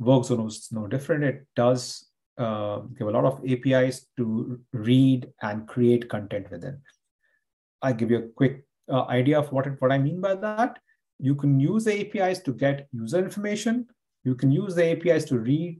WorkZone 0.00 0.46
is 0.46 0.68
no 0.72 0.86
different. 0.86 1.22
It 1.22 1.46
does 1.54 2.08
uh, 2.38 2.78
give 2.98 3.08
a 3.08 3.10
lot 3.10 3.26
of 3.26 3.42
APIs 3.46 4.06
to 4.16 4.58
read 4.72 5.28
and 5.42 5.68
create 5.68 6.08
content 6.08 6.50
within. 6.50 6.80
I'll 7.82 7.92
give 7.92 8.10
you 8.10 8.18
a 8.18 8.28
quick 8.28 8.64
uh, 8.90 9.04
idea 9.04 9.38
of 9.38 9.52
what, 9.52 9.66
what 9.82 9.92
I 9.92 9.98
mean 9.98 10.22
by 10.22 10.34
that. 10.36 10.78
You 11.18 11.34
can 11.34 11.60
use 11.60 11.84
the 11.84 12.00
APIs 12.00 12.38
to 12.40 12.52
get 12.54 12.88
user 12.92 13.18
information. 13.18 13.86
You 14.24 14.34
can 14.34 14.50
use 14.50 14.74
the 14.74 14.92
APIs 14.92 15.26
to 15.26 15.38
read 15.38 15.78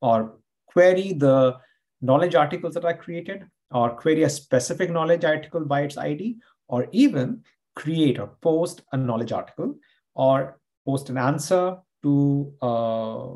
or 0.00 0.38
query 0.68 1.12
the 1.12 1.56
knowledge 2.00 2.36
articles 2.36 2.74
that 2.74 2.84
are 2.84 2.96
created 2.96 3.46
or 3.70 3.90
query 3.90 4.24
a 4.24 4.30
specific 4.30 4.90
knowledge 4.90 5.24
article 5.24 5.64
by 5.64 5.82
its 5.82 5.96
ID, 5.96 6.36
or 6.68 6.88
even 6.92 7.42
create 7.74 8.18
or 8.18 8.28
post 8.40 8.82
a 8.92 8.96
knowledge 8.96 9.32
article 9.32 9.74
or 10.14 10.58
post 10.86 11.10
an 11.10 11.18
answer 11.18 11.76
to 12.02 12.52
a 12.62 13.34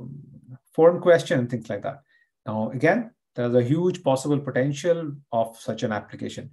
forum 0.75 1.01
question 1.01 1.39
and 1.39 1.51
things 1.51 1.69
like 1.69 1.83
that. 1.83 2.03
Now, 2.47 2.71
again, 2.71 3.11
there's 3.35 3.55
a 3.55 3.63
huge 3.63 4.03
possible 4.03 4.39
potential 4.39 5.13
of 5.33 5.57
such 5.59 5.83
an 5.83 5.93
application. 5.93 6.51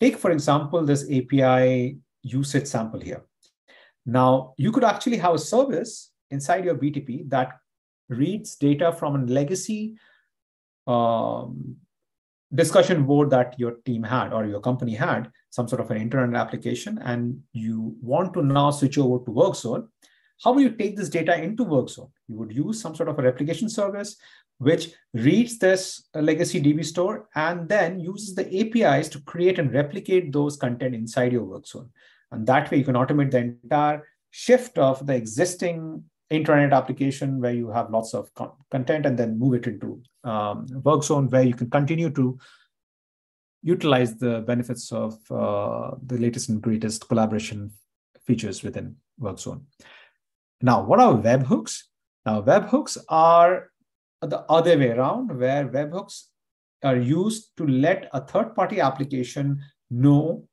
Take, 0.00 0.16
for 0.16 0.30
example, 0.30 0.84
this 0.84 1.04
API 1.04 1.98
usage 2.22 2.66
sample 2.66 3.00
here. 3.00 3.24
Now, 4.04 4.54
you 4.56 4.72
could 4.72 4.84
actually 4.84 5.18
have 5.18 5.34
a 5.34 5.38
service 5.38 6.10
inside 6.30 6.64
your 6.64 6.74
BTP 6.74 7.28
that 7.30 7.58
reads 8.08 8.56
data 8.56 8.92
from 8.92 9.16
a 9.16 9.26
legacy 9.26 9.94
um, 10.86 11.76
discussion 12.54 13.04
board 13.04 13.30
that 13.30 13.58
your 13.58 13.76
team 13.84 14.02
had 14.02 14.32
or 14.32 14.46
your 14.46 14.60
company 14.60 14.94
had, 14.94 15.30
some 15.50 15.68
sort 15.68 15.80
of 15.80 15.90
an 15.90 15.96
internet 15.96 16.40
application, 16.40 16.98
and 16.98 17.40
you 17.52 17.96
want 18.00 18.34
to 18.34 18.42
now 18.42 18.70
switch 18.70 18.98
over 18.98 19.24
to 19.24 19.30
WorkZone, 19.30 19.88
how 20.42 20.52
will 20.52 20.62
you 20.62 20.70
take 20.70 20.96
this 20.96 21.08
data 21.08 21.40
into 21.40 21.64
WorkZone? 21.64 22.10
You 22.28 22.36
would 22.38 22.52
use 22.52 22.80
some 22.80 22.94
sort 22.94 23.08
of 23.08 23.18
a 23.18 23.22
replication 23.22 23.68
service 23.68 24.16
which 24.58 24.92
reads 25.14 25.58
this 25.58 26.08
legacy 26.14 26.60
DB 26.60 26.84
store 26.84 27.28
and 27.34 27.68
then 27.68 27.98
uses 27.98 28.34
the 28.34 28.46
APIs 28.60 29.08
to 29.08 29.20
create 29.22 29.58
and 29.58 29.72
replicate 29.72 30.32
those 30.32 30.56
content 30.56 30.94
inside 30.94 31.32
your 31.32 31.42
WorkZone. 31.42 31.88
And 32.30 32.46
that 32.46 32.70
way 32.70 32.78
you 32.78 32.84
can 32.84 32.94
automate 32.94 33.30
the 33.30 33.38
entire 33.38 34.06
shift 34.30 34.78
of 34.78 35.04
the 35.06 35.14
existing 35.14 36.04
intranet 36.30 36.72
application 36.72 37.40
where 37.40 37.52
you 37.52 37.70
have 37.70 37.90
lots 37.90 38.14
of 38.14 38.32
con- 38.34 38.52
content 38.70 39.04
and 39.04 39.18
then 39.18 39.38
move 39.38 39.54
it 39.54 39.66
into 39.66 40.02
um, 40.24 40.66
WorkZone 40.68 41.30
where 41.30 41.42
you 41.42 41.54
can 41.54 41.70
continue 41.70 42.10
to 42.10 42.38
utilize 43.62 44.16
the 44.16 44.40
benefits 44.40 44.90
of 44.92 45.14
uh, 45.30 45.92
the 46.06 46.18
latest 46.18 46.48
and 46.48 46.60
greatest 46.60 47.08
collaboration 47.08 47.70
features 48.26 48.62
within 48.62 48.96
WorkZone. 49.20 49.62
Now, 50.60 50.82
what 50.82 51.00
are 51.00 51.14
webhooks? 51.14 51.82
Now, 52.24 52.42
webhooks 52.42 52.96
are 53.08 53.70
the 54.20 54.40
other 54.48 54.78
way 54.78 54.90
around, 54.90 55.36
where 55.38 55.68
webhooks 55.68 56.24
are 56.84 56.96
used 56.96 57.56
to 57.56 57.66
let 57.66 58.08
a 58.12 58.20
third-party 58.20 58.80
application 58.80 59.60
know 59.90 60.44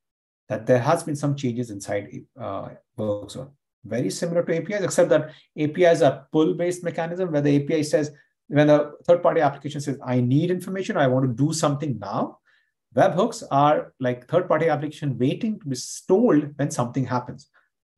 that 0.47 0.65
there 0.65 0.79
has 0.79 1.03
been 1.03 1.15
some 1.15 1.35
changes 1.35 1.69
inside 1.69 2.09
uh, 2.39 2.69
WorkZone 2.97 3.51
very 3.85 4.09
similar 4.09 4.43
to 4.43 4.57
APIs, 4.57 4.83
except 4.83 5.09
that 5.09 5.31
APIs 5.57 6.01
are 6.01 6.27
pull-based 6.31 6.83
mechanism 6.83 7.31
where 7.31 7.41
the 7.41 7.63
API 7.63 7.83
says, 7.83 8.11
when 8.49 8.67
the 8.67 8.93
third-party 9.05 9.41
application 9.41 9.79
says, 9.79 9.97
I 10.03 10.19
need 10.19 10.51
information, 10.51 10.97
I 10.97 11.07
want 11.07 11.25
to 11.25 11.45
do 11.45 11.53
something 11.53 11.97
now. 11.99 12.39
Webhooks 12.95 13.43
are 13.51 13.93
like 13.99 14.27
third-party 14.27 14.67
application 14.69 15.17
waiting 15.17 15.59
to 15.59 15.67
be 15.67 15.77
told 16.07 16.57
when 16.57 16.71
something 16.71 17.05
happens. 17.05 17.47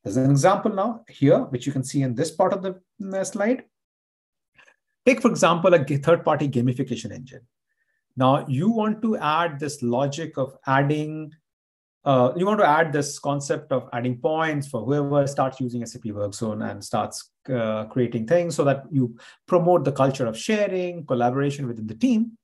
There's 0.04 0.18
an 0.18 0.30
example 0.30 0.74
now 0.74 1.04
here, 1.08 1.40
which 1.40 1.66
you 1.66 1.72
can 1.72 1.84
see 1.84 2.02
in 2.02 2.16
this 2.16 2.32
part 2.32 2.54
of 2.54 2.62
the 2.62 2.82
mm, 3.02 3.14
uh, 3.14 3.24
slide. 3.24 3.64
Take, 5.06 5.22
for 5.22 5.32
example, 5.32 5.74
a 5.74 5.84
third-party 5.84 6.50
gamification 6.50 7.12
engine. 7.12 7.42
Now, 8.18 8.46
you 8.48 8.70
want 8.70 9.02
to 9.04 9.18
add 9.18 9.60
this 9.60 9.82
logic 9.82 10.38
of 10.38 10.58
adding 10.68 11.32
uh, 12.04 12.32
you 12.36 12.46
want 12.46 12.60
to 12.60 12.68
add 12.68 12.92
this 12.92 13.20
concept 13.20 13.72
of 13.72 13.88
adding 13.94 14.18
points 14.18 14.68
for 14.68 14.84
whoever 14.84 15.28
starts 15.28 15.60
using 15.60 15.86
SAP 15.86 16.04
WorkZone 16.04 16.68
and 16.70 16.84
starts 16.84 17.32
uh, 17.54 17.86
creating 17.86 18.26
things 18.26 18.56
so 18.56 18.64
that 18.64 18.84
you 18.92 19.16
promote 19.48 19.84
the 19.84 19.92
culture 19.92 20.26
of 20.26 20.38
sharing, 20.38 21.06
collaboration 21.06 21.68
within 21.68 21.86
the 21.86 21.94
team. 21.94 22.38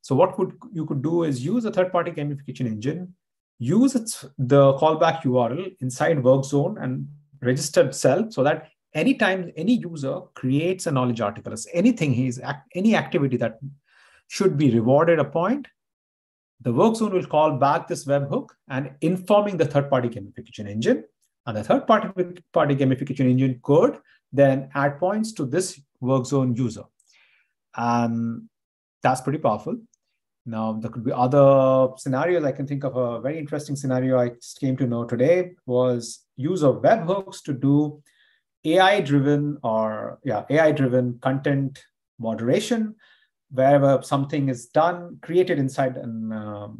So 0.00 0.14
what 0.14 0.34
could 0.34 0.52
you 0.72 0.86
could 0.86 1.02
do 1.02 1.24
is 1.24 1.44
use 1.44 1.64
a 1.64 1.70
third-party 1.70 2.12
gamification 2.12 2.66
engine, 2.66 3.14
use 3.58 3.94
its 3.94 4.24
the 4.38 4.74
callback 4.74 5.22
URL 5.22 5.74
inside 5.80 6.18
WorkZone 6.18 6.82
and 6.82 7.06
register 7.42 7.86
itself 7.86 8.32
so 8.32 8.42
that 8.42 8.68
anytime 8.94 9.52
any 9.56 9.74
user 9.74 10.20
creates 10.34 10.86
a 10.86 10.92
knowledge 10.92 11.20
article, 11.20 11.54
anything 11.72 12.12
he's 12.12 12.40
any 12.74 12.96
activity 12.96 13.36
that 13.36 13.58
should 14.28 14.56
be 14.56 14.70
rewarded 14.70 15.18
a 15.18 15.24
point, 15.24 15.68
the 16.64 16.70
workzone 16.70 17.12
will 17.12 17.26
call 17.26 17.52
back 17.58 17.86
this 17.86 18.06
webhook 18.06 18.48
and 18.68 18.90
informing 19.02 19.56
the 19.58 19.66
third-party 19.66 20.08
gamification 20.08 20.68
engine. 20.68 21.04
And 21.46 21.58
the 21.58 21.62
third-party 21.62 22.42
party 22.52 22.74
gamification 22.74 23.30
engine 23.30 23.60
could 23.62 23.98
then 24.32 24.70
add 24.74 24.98
points 24.98 25.32
to 25.34 25.44
this 25.44 25.78
workzone 26.02 26.56
user. 26.56 26.84
And 27.76 28.48
that's 29.02 29.20
pretty 29.20 29.38
powerful. 29.38 29.76
Now, 30.46 30.72
there 30.72 30.90
could 30.90 31.04
be 31.04 31.12
other 31.12 31.88
scenarios. 31.96 32.44
I 32.44 32.52
can 32.52 32.66
think 32.66 32.84
of 32.84 32.96
a 32.96 33.20
very 33.20 33.38
interesting 33.38 33.76
scenario 33.76 34.18
I 34.18 34.32
came 34.58 34.76
to 34.78 34.86
know 34.86 35.04
today 35.04 35.52
was 35.66 36.24
use 36.36 36.62
of 36.62 36.76
webhooks 36.76 37.42
to 37.44 37.52
do 37.52 38.02
AI-driven 38.64 39.58
or 39.62 40.18
yeah, 40.24 40.44
AI-driven 40.48 41.18
content 41.20 41.84
moderation 42.18 42.94
wherever 43.50 44.00
something 44.02 44.48
is 44.48 44.66
done, 44.66 45.18
created 45.22 45.58
inside 45.58 45.96
an 45.96 46.32
um, 46.32 46.78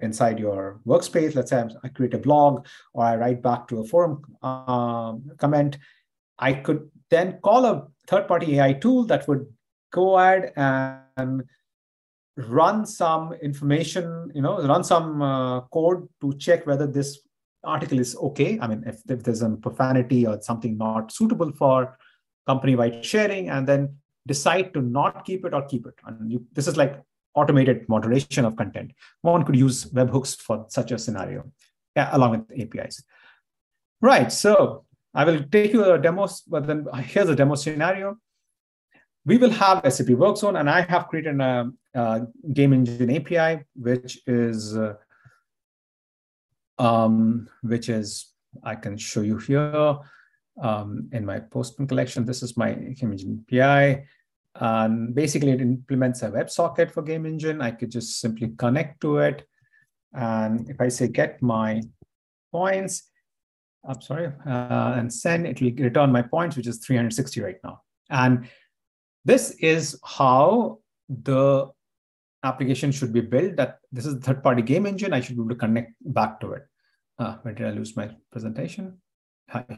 inside 0.00 0.38
your 0.38 0.80
workspace. 0.86 1.34
Let's 1.34 1.50
say 1.50 1.64
I 1.82 1.88
create 1.88 2.14
a 2.14 2.18
blog 2.18 2.66
or 2.94 3.04
I 3.04 3.16
write 3.16 3.42
back 3.42 3.68
to 3.68 3.80
a 3.80 3.84
forum 3.84 4.22
uh, 4.42 5.14
comment. 5.38 5.78
I 6.38 6.52
could 6.52 6.88
then 7.10 7.38
call 7.42 7.64
a 7.64 7.88
third-party 8.06 8.58
AI 8.58 8.74
tool 8.74 9.04
that 9.06 9.26
would 9.28 9.46
go 9.92 10.18
ahead 10.18 10.52
and 10.56 11.42
run 12.36 12.86
some 12.86 13.32
information, 13.42 14.30
you 14.34 14.42
know, 14.42 14.62
run 14.62 14.84
some 14.84 15.20
uh, 15.20 15.60
code 15.62 16.08
to 16.20 16.32
check 16.34 16.66
whether 16.66 16.86
this 16.86 17.20
article 17.64 17.98
is 17.98 18.14
okay. 18.16 18.58
I 18.60 18.68
mean, 18.68 18.84
if, 18.86 19.00
if 19.08 19.24
there's 19.24 19.42
a 19.42 19.50
profanity 19.50 20.26
or 20.26 20.40
something 20.40 20.78
not 20.78 21.10
suitable 21.10 21.50
for 21.52 21.98
company-wide 22.46 23.04
sharing, 23.04 23.50
and 23.50 23.66
then 23.66 23.96
decide 24.32 24.72
to 24.74 24.80
not 24.80 25.24
keep 25.24 25.44
it 25.46 25.54
or 25.54 25.62
keep 25.72 25.86
it. 25.90 25.94
And 26.06 26.30
you, 26.32 26.38
this 26.52 26.68
is 26.68 26.76
like 26.76 26.94
automated 27.34 27.88
moderation 27.88 28.44
of 28.44 28.56
content. 28.56 28.92
One 29.22 29.44
could 29.44 29.56
use 29.56 29.86
webhooks 29.98 30.36
for 30.46 30.66
such 30.68 30.92
a 30.92 30.98
scenario, 30.98 31.40
yeah, 31.96 32.08
along 32.12 32.30
with 32.32 32.60
APIs. 32.62 33.02
Right, 34.00 34.30
so 34.30 34.84
I 35.14 35.24
will 35.24 35.42
take 35.50 35.72
you 35.72 35.84
a 35.92 35.98
demo, 35.98 36.28
but 36.46 36.66
then 36.66 36.86
here's 37.12 37.28
a 37.28 37.36
demo 37.36 37.54
scenario. 37.56 38.16
We 39.24 39.36
will 39.36 39.50
have 39.50 39.82
SAP 39.92 40.10
WorkZone, 40.22 40.58
and 40.60 40.70
I 40.70 40.80
have 40.82 41.08
created 41.08 41.40
a, 41.40 41.70
a 41.94 42.26
game 42.52 42.72
engine 42.72 43.10
API, 43.18 43.64
which 43.74 44.20
is 44.26 44.76
uh, 44.76 44.94
um, 46.78 47.48
which 47.62 47.88
is, 47.88 48.32
I 48.62 48.74
can 48.76 48.96
show 48.96 49.20
you 49.20 49.38
here 49.38 49.98
um, 50.62 51.08
in 51.12 51.24
my 51.24 51.40
Postman 51.40 51.88
collection. 51.88 52.24
This 52.24 52.42
is 52.42 52.56
my 52.56 52.72
Game 52.72 53.12
Engine 53.12 53.44
API. 53.52 54.04
And 54.60 55.14
basically 55.14 55.52
it 55.52 55.60
implements 55.60 56.22
a 56.22 56.30
WebSocket 56.30 56.90
for 56.90 57.02
Game 57.02 57.26
Engine. 57.26 57.60
I 57.60 57.70
could 57.70 57.90
just 57.90 58.20
simply 58.20 58.48
connect 58.56 59.00
to 59.02 59.18
it. 59.18 59.46
And 60.12 60.68
if 60.68 60.80
I 60.80 60.88
say 60.88 61.08
get 61.08 61.40
my 61.42 61.82
points, 62.50 63.10
I'm 63.86 64.00
sorry, 64.00 64.32
uh, 64.46 64.94
and 64.96 65.12
send, 65.12 65.46
it 65.46 65.60
will 65.60 65.70
return 65.70 66.10
my 66.10 66.22
points, 66.22 66.56
which 66.56 66.66
is 66.66 66.78
360 66.78 67.40
right 67.40 67.56
now. 67.62 67.82
And 68.10 68.48
this 69.24 69.52
is 69.60 69.98
how 70.04 70.78
the 71.08 71.68
application 72.42 72.92
should 72.92 73.12
be 73.12 73.20
built 73.20 73.56
that 73.56 73.78
this 73.92 74.06
is 74.06 74.16
third 74.16 74.42
party 74.42 74.62
game 74.62 74.86
engine. 74.86 75.12
I 75.12 75.20
should 75.20 75.36
be 75.36 75.42
able 75.42 75.50
to 75.50 75.54
connect 75.54 75.92
back 76.00 76.40
to 76.40 76.52
it. 76.52 76.62
Uh, 77.18 77.36
where 77.42 77.54
did 77.54 77.66
I 77.66 77.70
lose 77.70 77.96
my 77.96 78.10
presentation? 78.30 78.98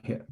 Here. 0.04 0.24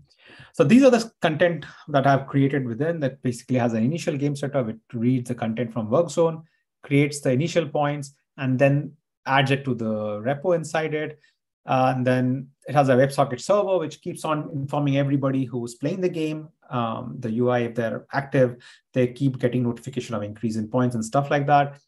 So 0.53 0.65
these 0.65 0.83
are 0.83 0.91
the 0.91 1.11
content 1.23 1.65
that 1.89 2.07
I've 2.07 2.27
created 2.27 2.67
within 2.67 3.01
that 3.01 3.23
basically 3.23 3.59
has 3.59 3.73
an 3.73 3.83
initial 3.83 4.17
game 4.17 4.37
setup. 4.37 4.69
It 4.69 4.79
reads 4.93 5.29
the 5.29 5.35
content 5.35 5.73
from 5.73 5.89
WorkZone, 5.89 6.43
creates 6.83 7.21
the 7.21 7.31
initial 7.31 7.69
points, 7.69 8.15
and 8.37 8.59
then 8.59 8.93
adds 9.27 9.51
it 9.51 9.65
to 9.65 9.75
the 9.75 10.21
repo 10.21 10.57
inside 10.57 10.95
it. 10.95 11.19
Uh, 11.67 11.93
and 11.95 12.07
then 12.07 12.49
it 12.67 12.75
has 12.75 12.89
a 12.89 12.95
WebSocket 12.95 13.41
server, 13.41 13.79
which 13.79 14.01
keeps 14.01 14.25
on 14.25 14.51
informing 14.55 14.97
everybody 14.97 15.45
who's 15.45 15.75
playing 15.75 16.01
the 16.01 16.09
game. 16.09 16.49
Um, 16.71 17.17
the 17.19 17.39
UI, 17.39 17.65
if 17.65 17.75
they're 17.75 18.07
active, 18.13 18.57
they 18.95 19.09
keep 19.09 19.39
getting 19.39 19.63
notification 19.63 20.15
of 20.15 20.23
increase 20.23 20.57
in 20.57 20.69
points 20.69 20.95
and 20.95 21.05
stuff 21.05 21.31
like 21.31 21.47
that. 21.47 21.79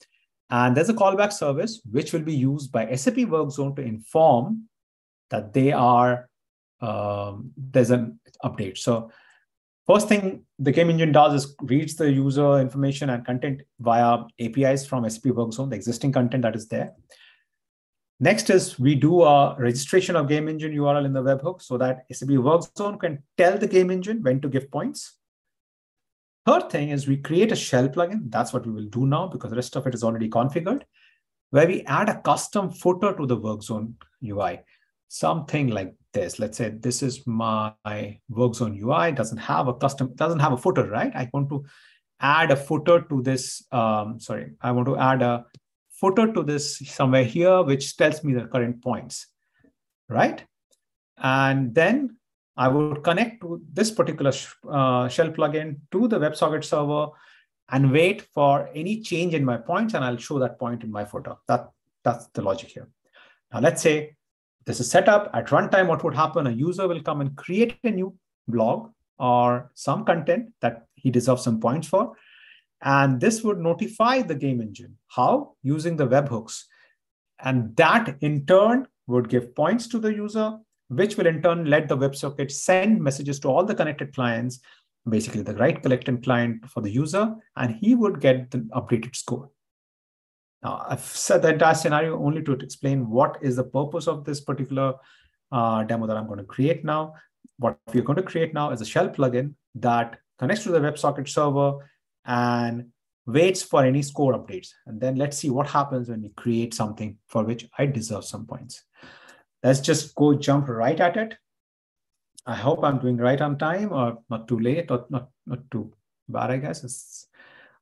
And 0.51 0.77
there's 0.77 0.89
a 0.89 0.95
callback 0.95 1.33
service, 1.33 1.81
which 1.91 2.13
will 2.13 2.23
be 2.23 2.35
used 2.35 2.73
by 2.73 2.95
SAP 2.95 3.15
WorkZone 3.15 3.77
to 3.77 3.83
inform 3.83 4.69
that 5.31 5.53
they 5.53 5.73
are 5.73 6.30
um, 6.81 7.53
there's 7.57 7.91
an 7.91 8.19
update. 8.45 8.79
So 8.79 9.11
first 9.87 10.09
thing 10.09 10.45
the 10.59 10.73
game 10.73 10.91
engine 10.91 11.13
does 11.13 11.45
is 11.45 11.55
reads 11.63 11.97
the 11.97 12.11
user 12.11 12.59
information 12.59 13.11
and 13.11 13.25
content 13.25 13.63
via 13.79 14.25
APIs 14.39 14.87
from 14.87 15.09
SAP 15.09 15.25
WorkZone, 15.25 15.71
the 15.71 15.77
existing 15.77 16.13
content 16.13 16.43
that 16.43 16.57
is 16.57 16.69
there. 16.69 16.93
Next 18.23 18.51
is 18.51 18.79
we 18.79 18.95
do 18.95 19.23
a 19.23 19.57
registration 19.59 20.15
of 20.15 20.29
game 20.29 20.47
engine 20.47 20.73
URL 20.73 21.07
in 21.07 21.15
the 21.15 21.23
webhook 21.23 21.63
so 21.63 21.79
that 21.79 22.05
SAP 22.13 22.29
WorkZone 22.29 23.01
can 23.01 23.23
tell 23.39 23.57
the 23.57 23.67
game 23.67 23.91
engine 23.91 24.23
when 24.23 24.41
to 24.43 24.49
give 24.49 24.71
points. 24.71 25.17
Third 26.47 26.71
thing 26.71 26.91
is 26.91 27.09
we 27.09 27.17
create 27.17 27.53
a 27.53 27.57
shell 27.57 27.89
plugin. 27.89 28.31
That's 28.31 28.53
what 28.53 28.67
we 28.67 28.73
will 28.73 28.89
do 28.89 29.07
now 29.07 29.27
because 29.29 29.51
the 29.51 29.57
rest 29.57 29.77
of 29.77 29.87
it 29.87 29.95
is 29.95 30.05
already 30.05 30.29
configured, 30.29 30.83
where 31.51 31.67
we 31.67 31.83
add 31.83 32.11
a 32.11 32.21
custom 32.21 32.71
footer 32.71 33.15
to 33.15 33.27
the 33.27 33.39
WorkZone 33.39 33.95
UI. 34.23 34.61
Something 35.09 35.69
like 35.69 35.95
this. 36.13 36.39
Let's 36.39 36.59
say 36.59 36.71
this 36.71 37.03
is 37.03 37.27
my 37.27 37.75
WorkZone 38.31 38.81
UI. 38.81 39.11
It 39.11 39.17
doesn't 39.17 39.39
have 39.39 39.69
a 39.69 39.75
custom, 39.75 40.15
doesn't 40.15 40.41
have 40.41 40.53
a 40.53 40.57
footer, 40.57 40.89
right? 40.89 41.13
I 41.15 41.29
want 41.33 41.49
to 41.51 41.65
add 42.21 42.51
a 42.51 42.57
footer 42.57 43.03
to 43.03 43.23
this. 43.23 43.65
Um, 43.73 44.21
sorry, 44.21 44.53
I 44.61 44.73
want 44.73 44.87
to 44.87 44.97
add 44.97 45.23
a 45.23 45.47
footer 45.91 46.33
to 46.33 46.43
this 46.43 46.79
somewhere 46.79 47.25
here, 47.25 47.63
which 47.63 47.97
tells 47.97 48.23
me 48.25 48.35
the 48.35 48.47
current 48.47 48.83
points, 48.83 49.27
right? 50.09 50.45
And 51.19 51.75
then 51.75 52.17
I 52.57 52.69
would 52.69 53.03
connect 53.03 53.43
to 53.43 53.63
this 53.73 53.91
particular 53.91 54.33
uh, 54.69 55.09
shell 55.09 55.31
plugin 55.31 55.77
to 55.93 56.09
the 56.09 56.19
WebSocket 56.19 56.65
server 56.65 57.09
and 57.71 57.93
wait 57.93 58.23
for 58.35 58.69
any 58.75 59.01
change 59.01 59.35
in 59.35 59.45
my 59.45 59.57
points, 59.57 59.95
and 59.95 60.05
I'll 60.05 60.17
show 60.17 60.39
that 60.41 60.59
point 60.59 60.83
in 60.83 60.91
my 60.91 61.05
footer. 61.05 61.37
That, 61.47 61.69
that's 62.03 62.27
the 62.29 62.43
logic 62.43 62.71
here. 62.71 62.89
Now, 63.53 63.61
let's 63.61 63.83
say 63.83 64.17
this 64.71 64.81
is 64.81 64.91
set 64.91 65.09
up 65.09 65.29
at 65.35 65.49
runtime. 65.49 65.89
What 65.89 66.05
would 66.05 66.15
happen? 66.15 66.47
A 66.47 66.51
user 66.53 66.87
will 66.87 67.03
come 67.03 67.21
and 67.21 67.37
create 67.37 67.77
a 67.83 67.91
new 67.91 68.15
blog 68.47 68.91
or 69.19 69.71
some 69.75 70.05
content 70.05 70.53
that 70.61 70.87
he 70.95 71.11
deserves 71.11 71.43
some 71.43 71.59
points 71.59 71.89
for. 71.89 72.13
And 72.83 73.21
this 73.21 73.43
would 73.43 73.59
notify 73.59 74.23
the 74.23 74.37
game 74.37 74.61
engine. 74.61 74.97
How? 75.09 75.55
Using 75.65 75.97
the 75.97 76.07
webhooks. 76.07 76.65
And 77.41 77.75
that 77.77 78.17
in 78.21 78.47
turn 78.47 78.87
would 79.09 79.29
give 79.29 79.57
points 79.57 79.89
to 79.89 79.99
the 79.99 80.15
user, 80.15 80.57
which 80.89 81.17
will 81.17 81.27
in 81.27 81.43
turn 81.43 81.65
let 81.65 81.89
the 81.89 81.97
WebSocket 81.97 82.53
send 82.53 83.03
messages 83.03 83.41
to 83.41 83.49
all 83.49 83.65
the 83.65 83.75
connected 83.75 84.15
clients, 84.15 84.61
basically 85.09 85.43
the 85.43 85.57
right 85.57 85.83
collecting 85.83 86.23
client 86.23 86.71
for 86.71 86.81
the 86.81 86.91
user, 86.91 87.35
and 87.57 87.75
he 87.75 87.97
would 87.97 88.21
get 88.21 88.53
the 88.53 88.59
updated 88.77 89.17
score. 89.17 89.51
Now, 90.63 90.85
I've 90.89 91.01
said 91.01 91.43
the 91.43 91.53
entire 91.53 91.75
scenario 91.75 92.23
only 92.23 92.43
to 92.43 92.53
explain 92.53 93.09
what 93.09 93.39
is 93.41 93.57
the 93.57 93.65
purpose 93.65 94.07
of 94.07 94.25
this 94.25 94.41
particular 94.41 94.95
uh, 95.53 95.85
demo 95.85 96.07
that 96.07 96.17
I'm 96.17 96.27
going 96.27 96.39
to 96.39 96.45
create 96.45 96.85
now. 96.85 97.15
What 97.59 97.79
we're 97.93 98.03
going 98.03 98.17
to 98.17 98.23
create 98.23 98.53
now 98.53 98.71
is 98.71 98.81
a 98.81 98.87
shell 98.87 99.09
plugin 99.09 99.55
that 99.77 100.19
connects 100.39 100.65
to 100.65 100.71
the 100.71 100.81
WebSocket 100.81 101.29
server 101.29 101.91
and 102.25 102.89
waits 103.27 103.63
for 103.63 103.85
any 103.85 104.03
score 104.03 104.35
updates. 104.35 104.69
And 104.87 105.01
then 105.01 105.17
let's 105.17 105.39
see 105.39 105.51
what 105.51 105.69
happens 105.69 106.09
when 106.09 106.23
we 106.23 106.31
create 106.31 106.75
something 106.75 107.19
for 107.27 107.45
which 107.45 107.69
I 107.79 107.87
deserve 107.87 108.25
some 108.25 108.47
points. 108.47 108.83
Let's 109.63 109.81
just 109.81 110.15
go 110.15 110.35
jump 110.35 110.69
right 110.69 110.99
at 110.99 111.17
it. 111.17 111.37
I 112.47 112.55
hope 112.55 112.83
I'm 112.83 112.99
doing 112.99 113.19
right 113.19 113.41
on 113.41 113.59
time 113.59 113.93
or 113.93 114.19
not 114.31 114.49
too 114.49 114.59
late 114.59 114.91
or 114.91 115.07
not, 115.11 115.29
not 115.47 115.71
too 115.71 115.93
bad, 116.29 116.51
I 116.51 116.57
guess. 116.57 116.83
It's, 116.85 117.27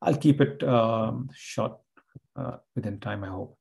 I'll 0.03 0.17
keep 0.17 0.41
it 0.41 0.63
um, 0.65 1.31
short 1.35 1.79
uh, 2.39 2.57
within 2.75 3.01
time, 3.01 3.25
I 3.25 3.29
hope. 3.29 3.57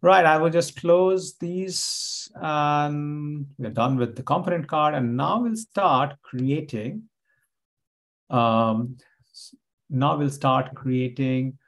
Right, 0.00 0.24
I 0.24 0.36
will 0.38 0.50
just 0.50 0.80
close 0.80 1.36
these 1.38 2.30
and 2.36 3.46
we're 3.58 3.70
done 3.70 3.96
with 3.96 4.14
the 4.14 4.22
component 4.22 4.68
card. 4.68 4.94
And 4.94 5.16
now 5.16 5.40
we'll 5.40 5.56
start 5.56 6.14
creating, 6.22 7.02
um, 8.30 8.96
now 9.90 10.16
we'll 10.16 10.30
start 10.30 10.74
creating 10.74 11.58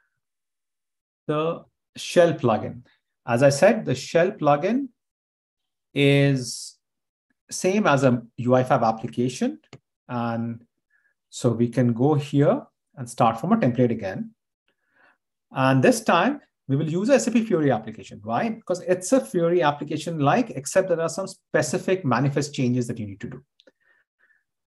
the 1.27 1.65
shell 1.97 2.33
plugin. 2.33 2.83
As 3.27 3.43
I 3.43 3.49
said, 3.49 3.83
the 3.83 3.95
shell 3.95 4.31
plugin 4.31 4.87
is 5.93 6.77
same 7.49 7.85
as 7.85 8.05
a 8.05 8.23
UI5 8.39 8.81
application. 8.81 9.59
And 10.07 10.63
so 11.29 11.49
we 11.49 11.67
can 11.67 11.91
go 11.91 12.13
here 12.13 12.61
and 12.95 13.09
start 13.09 13.41
from 13.41 13.51
a 13.51 13.57
template 13.57 13.91
again. 13.91 14.31
And 15.51 15.83
this 15.83 16.01
time 16.01 16.41
we 16.67 16.75
will 16.75 16.89
use 16.89 17.09
a 17.09 17.19
SAP 17.19 17.33
Fiori 17.45 17.71
application. 17.71 18.21
Why? 18.23 18.49
Because 18.49 18.79
it's 18.81 19.11
a 19.11 19.19
Fiori 19.19 19.61
application 19.61 20.19
like, 20.19 20.51
except 20.51 20.87
there 20.87 21.01
are 21.01 21.09
some 21.09 21.27
specific 21.27 22.05
manifest 22.05 22.53
changes 22.53 22.87
that 22.87 22.97
you 22.97 23.07
need 23.07 23.19
to 23.21 23.29
do. 23.29 23.43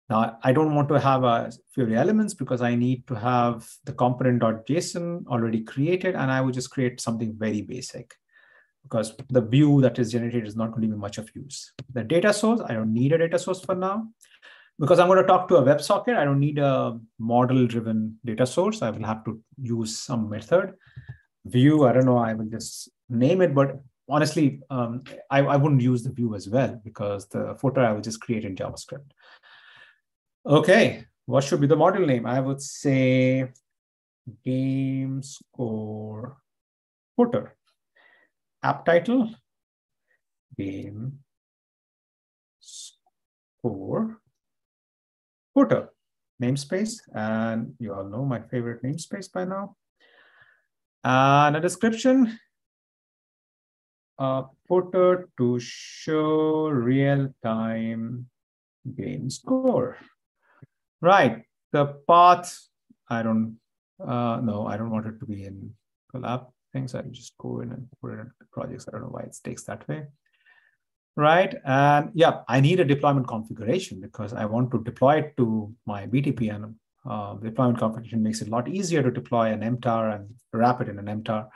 Now, 0.09 0.37
I 0.43 0.51
don't 0.51 0.75
want 0.75 0.89
to 0.89 0.99
have 0.99 1.23
a 1.23 1.51
Fiori 1.73 1.95
elements 1.95 2.33
because 2.33 2.61
I 2.61 2.75
need 2.75 3.07
to 3.07 3.15
have 3.15 3.65
the 3.85 3.93
component.json 3.93 5.27
already 5.27 5.61
created, 5.61 6.15
and 6.15 6.29
I 6.29 6.41
will 6.41 6.51
just 6.51 6.71
create 6.71 6.99
something 6.99 7.33
very 7.37 7.61
basic 7.61 8.13
because 8.83 9.15
the 9.29 9.41
view 9.41 9.79
that 9.81 9.97
is 9.97 10.11
generated 10.11 10.45
is 10.45 10.57
not 10.57 10.71
going 10.71 10.81
to 10.81 10.89
be 10.89 10.99
much 10.99 11.17
of 11.17 11.33
use. 11.33 11.71
The 11.93 12.03
data 12.03 12.33
source, 12.33 12.59
I 12.67 12.73
don't 12.73 12.93
need 12.93 13.13
a 13.13 13.17
data 13.17 13.39
source 13.39 13.63
for 13.63 13.75
now 13.75 14.09
because 14.79 14.99
I'm 14.99 15.07
going 15.07 15.21
to 15.21 15.27
talk 15.27 15.47
to 15.49 15.57
a 15.57 15.63
WebSocket, 15.63 16.17
I 16.17 16.25
don't 16.25 16.39
need 16.39 16.57
a 16.57 16.99
model 17.19 17.67
driven 17.67 18.17
data 18.25 18.45
source. 18.45 18.81
I 18.81 18.89
will 18.89 19.05
have 19.05 19.23
to 19.25 19.41
use 19.61 19.97
some 19.97 20.29
method. 20.29 20.73
View, 21.45 21.85
I 21.85 21.93
don't 21.93 22.05
know, 22.05 22.17
I 22.17 22.33
will 22.33 22.45
just 22.45 22.89
name 23.09 23.41
it, 23.41 23.53
but 23.53 23.79
honestly, 24.09 24.61
um, 24.69 25.03
I, 25.29 25.39
I 25.39 25.57
wouldn't 25.57 25.81
use 25.81 26.03
the 26.03 26.11
view 26.11 26.35
as 26.35 26.47
well 26.47 26.79
because 26.83 27.27
the 27.27 27.55
footer 27.55 27.81
I 27.81 27.91
will 27.91 28.01
just 28.01 28.21
create 28.21 28.45
in 28.45 28.55
JavaScript. 28.55 29.11
Okay, 30.45 31.05
what 31.25 31.43
should 31.43 31.61
be 31.61 31.67
the 31.67 31.75
model 31.75 32.05
name? 32.05 32.25
I 32.25 32.39
would 32.39 32.61
say 32.61 33.51
game 34.43 35.21
score 35.21 36.37
footer. 37.15 37.55
App 38.61 38.85
title, 38.85 39.29
game 40.57 41.19
score 42.59 44.21
footer 45.53 45.89
namespace. 46.41 46.99
And 47.13 47.73
you 47.79 47.93
all 47.93 48.05
know 48.05 48.25
my 48.25 48.41
favorite 48.41 48.83
namespace 48.83 49.31
by 49.31 49.45
now. 49.45 49.75
And 51.03 51.57
a 51.57 51.61
description, 51.61 52.39
a 54.17 54.45
footer 54.67 55.29
to 55.37 55.59
show 55.59 56.69
real-time 56.69 58.29
game 58.95 59.29
score. 59.29 59.97
Right, 61.01 61.43
the 61.73 61.85
path, 62.07 62.57
I 63.09 63.23
don't, 63.23 63.57
uh, 63.99 64.39
no, 64.41 64.65
I 64.65 64.77
don't 64.77 64.91
want 64.91 65.07
it 65.07 65.19
to 65.19 65.25
be 65.25 65.43
in 65.43 65.73
collab 66.13 66.47
things. 66.71 66.95
I 66.95 67.01
just 67.01 67.37
go 67.37 67.59
in 67.59 67.71
and 67.73 67.87
put 68.01 68.13
it 68.13 68.19
in 68.19 68.31
projects. 68.51 68.87
I 68.87 68.91
don't 68.91 69.01
know 69.01 69.07
why 69.07 69.23
it 69.23 69.35
takes 69.43 69.63
that 69.65 69.85
way 69.89 70.07
right? 71.15 71.55
And 71.65 72.11
yeah, 72.13 72.41
I 72.47 72.59
need 72.59 72.79
a 72.79 72.85
deployment 72.85 73.27
configuration 73.27 74.01
because 74.01 74.33
I 74.33 74.45
want 74.45 74.71
to 74.71 74.83
deploy 74.83 75.19
it 75.19 75.37
to 75.37 75.73
my 75.85 76.07
BTP 76.07 76.53
and 76.53 76.75
uh, 77.09 77.35
deployment 77.35 77.79
configuration 77.79 78.23
makes 78.23 78.41
it 78.41 78.47
a 78.47 78.51
lot 78.51 78.67
easier 78.67 79.03
to 79.03 79.11
deploy 79.11 79.51
an 79.51 79.61
MTAR 79.61 80.15
and 80.15 80.29
wrap 80.51 80.81
it 80.81 80.89
in 80.89 80.99
an 80.99 81.23
MTAR. 81.23 81.47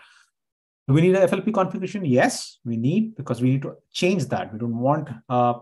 Do 0.87 0.93
we 0.93 1.01
need 1.01 1.15
a 1.15 1.27
FLP 1.27 1.53
configuration? 1.53 2.05
Yes, 2.05 2.59
we 2.63 2.77
need 2.77 3.15
because 3.15 3.41
we 3.41 3.51
need 3.51 3.61
to 3.63 3.75
change 3.91 4.25
that. 4.27 4.53
We 4.53 4.59
don't 4.59 4.79
want 4.79 5.09
uh, 5.27 5.55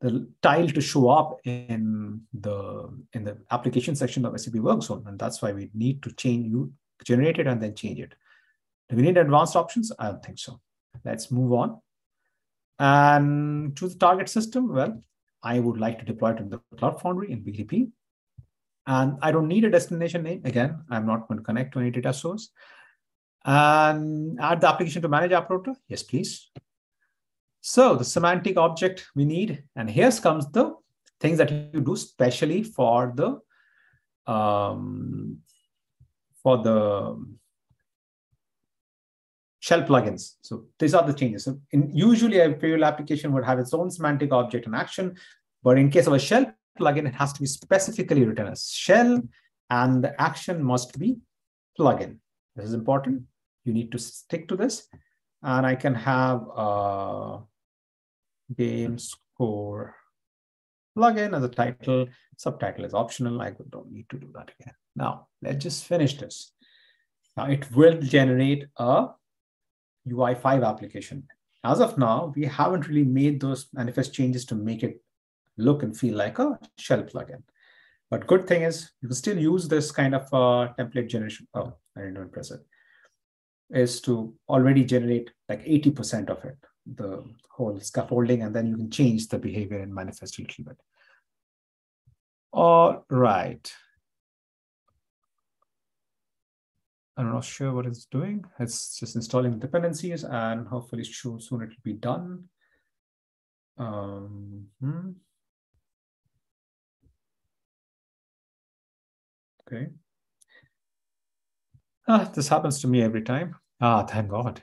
the 0.00 0.28
tile 0.42 0.68
to 0.68 0.80
show 0.82 1.08
up 1.08 1.38
in 1.44 2.20
the 2.34 2.90
in 3.14 3.24
the 3.24 3.38
application 3.50 3.96
section 3.96 4.26
of 4.26 4.38
SAP 4.38 4.54
Workzone, 4.54 5.06
and 5.06 5.18
that's 5.18 5.40
why 5.40 5.52
we 5.52 5.70
need 5.72 6.02
to 6.02 6.12
change 6.12 6.46
you 6.50 6.72
generate 7.04 7.38
it 7.38 7.46
and 7.46 7.60
then 7.60 7.74
change 7.74 8.00
it. 8.00 8.14
Do 8.88 8.96
we 8.96 9.02
need 9.02 9.16
advanced 9.16 9.56
options? 9.56 9.90
I 9.98 10.10
don't 10.10 10.24
think 10.24 10.38
so. 10.38 10.60
Let's 11.04 11.30
move 11.30 11.52
on. 11.52 11.80
And 12.78 13.76
to 13.76 13.88
the 13.88 13.96
target 13.96 14.28
system, 14.28 14.72
well, 14.72 15.00
I 15.42 15.60
would 15.60 15.78
like 15.78 15.98
to 15.98 16.04
deploy 16.04 16.32
it 16.32 16.38
in 16.38 16.48
the 16.48 16.60
Cloud 16.78 17.00
Foundry 17.02 17.30
in 17.30 17.44
BTP. 17.44 17.90
And 18.86 19.18
I 19.22 19.32
don't 19.32 19.48
need 19.48 19.64
a 19.64 19.70
destination 19.70 20.22
name. 20.22 20.42
Again, 20.44 20.84
I'm 20.90 21.06
not 21.06 21.28
going 21.28 21.38
to 21.38 21.44
connect 21.44 21.72
to 21.72 21.80
any 21.80 21.90
data 21.90 22.12
source. 22.12 22.50
And 23.44 24.38
add 24.40 24.60
the 24.60 24.68
application 24.68 25.02
to 25.02 25.08
manage 25.08 25.32
app 25.32 25.50
router. 25.50 25.74
Yes, 25.88 26.02
please. 26.02 26.50
So 27.60 27.96
the 27.96 28.04
semantic 28.04 28.56
object 28.58 29.06
we 29.14 29.24
need, 29.24 29.64
and 29.76 29.88
here 29.88 30.10
comes 30.12 30.50
the 30.50 30.74
things 31.20 31.38
that 31.38 31.50
you 31.50 31.80
do 31.80 31.96
specially 31.96 32.62
for 32.62 33.12
the 33.14 33.40
um, 34.30 35.38
for 36.42 36.58
the 36.58 37.24
shell 39.64 39.82
plugins. 39.82 40.34
So 40.42 40.66
these 40.78 40.92
are 40.92 41.06
the 41.06 41.14
changes. 41.14 41.44
So 41.44 41.58
in, 41.70 41.90
usually 41.90 42.38
a 42.38 42.50
payroll 42.52 42.84
application 42.84 43.32
would 43.32 43.46
have 43.46 43.58
its 43.58 43.72
own 43.72 43.90
semantic 43.90 44.30
object 44.30 44.66
and 44.66 44.76
action, 44.76 45.16
but 45.62 45.78
in 45.78 45.90
case 45.90 46.06
of 46.06 46.12
a 46.12 46.18
shell 46.18 46.52
plugin, 46.78 47.08
it 47.08 47.14
has 47.14 47.32
to 47.32 47.40
be 47.40 47.46
specifically 47.46 48.26
written 48.26 48.46
as 48.46 48.68
shell 48.68 49.22
and 49.70 50.04
the 50.04 50.20
action 50.20 50.62
must 50.62 50.98
be 50.98 51.16
plugin. 51.78 52.18
This 52.54 52.66
is 52.66 52.74
important. 52.74 53.22
You 53.64 53.72
need 53.72 53.90
to 53.92 53.98
stick 53.98 54.48
to 54.48 54.56
this. 54.56 54.86
And 55.42 55.64
I 55.64 55.76
can 55.76 55.94
have 55.94 56.42
a 56.54 57.38
game 58.54 58.98
score 58.98 59.96
plugin 60.96 61.34
as 61.34 61.42
a 61.42 61.48
title. 61.48 62.06
Subtitle 62.36 62.84
is 62.84 62.92
optional. 62.92 63.40
I 63.40 63.54
don't 63.70 63.90
need 63.90 64.10
to 64.10 64.18
do 64.18 64.30
that 64.34 64.50
again. 64.60 64.74
Now, 64.94 65.28
let's 65.40 65.64
just 65.64 65.86
finish 65.86 66.18
this. 66.18 66.52
Now, 67.34 67.46
it 67.46 67.64
will 67.74 67.98
generate 68.02 68.66
a 68.76 69.08
UI5 70.08 70.66
application. 70.66 71.26
As 71.64 71.80
of 71.80 71.96
now, 71.96 72.32
we 72.36 72.44
haven't 72.44 72.88
really 72.88 73.04
made 73.04 73.40
those 73.40 73.68
manifest 73.72 74.12
changes 74.12 74.44
to 74.46 74.54
make 74.54 74.82
it 74.82 75.00
look 75.56 75.82
and 75.82 75.96
feel 75.96 76.16
like 76.16 76.38
a 76.38 76.58
shell 76.78 77.02
plugin. 77.02 77.42
But 78.10 78.26
good 78.26 78.46
thing 78.46 78.62
is 78.62 78.92
you 79.00 79.08
can 79.08 79.16
still 79.16 79.38
use 79.38 79.66
this 79.66 79.90
kind 79.90 80.14
of 80.14 80.22
uh, 80.32 80.72
template 80.78 81.08
generation. 81.08 81.48
Oh, 81.54 81.74
I 81.96 82.00
didn't 82.00 82.16
even 82.16 82.28
press 82.28 82.50
it. 82.50 82.60
Is 83.70 84.00
to 84.02 84.34
already 84.48 84.84
generate 84.84 85.30
like 85.48 85.64
80% 85.64 86.28
of 86.28 86.44
it, 86.44 86.58
the 86.86 87.24
whole 87.48 87.80
scaffolding, 87.80 88.42
and 88.42 88.54
then 88.54 88.66
you 88.66 88.76
can 88.76 88.90
change 88.90 89.28
the 89.28 89.38
behavior 89.38 89.78
and 89.78 89.94
manifest 89.94 90.38
a 90.38 90.42
little 90.42 90.64
bit. 90.64 90.76
All 92.52 93.04
right. 93.08 93.72
I'm 97.16 97.32
not 97.32 97.44
sure 97.44 97.72
what 97.72 97.86
it's 97.86 98.06
doing. 98.06 98.44
It's 98.58 98.98
just 98.98 99.14
installing 99.14 99.58
dependencies 99.58 100.24
and 100.24 100.66
hopefully 100.66 101.04
soon 101.04 101.38
it 101.38 101.48
will 101.50 101.84
be 101.84 101.92
done. 101.92 102.44
Um, 103.78 104.66
hmm. 104.80 105.10
Okay. 109.66 109.88
Ah, 112.08 112.30
this 112.34 112.48
happens 112.48 112.80
to 112.80 112.88
me 112.88 113.02
every 113.02 113.22
time. 113.22 113.54
Ah, 113.80 114.04
thank 114.04 114.28
God. 114.28 114.62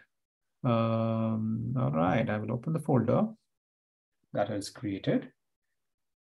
Um, 0.64 1.74
all 1.78 1.92
right, 1.92 2.30
I 2.30 2.38
will 2.38 2.52
open 2.52 2.74
the 2.74 2.80
folder 2.80 3.28
that 4.34 4.50
is 4.52 4.70
created. 4.70 5.32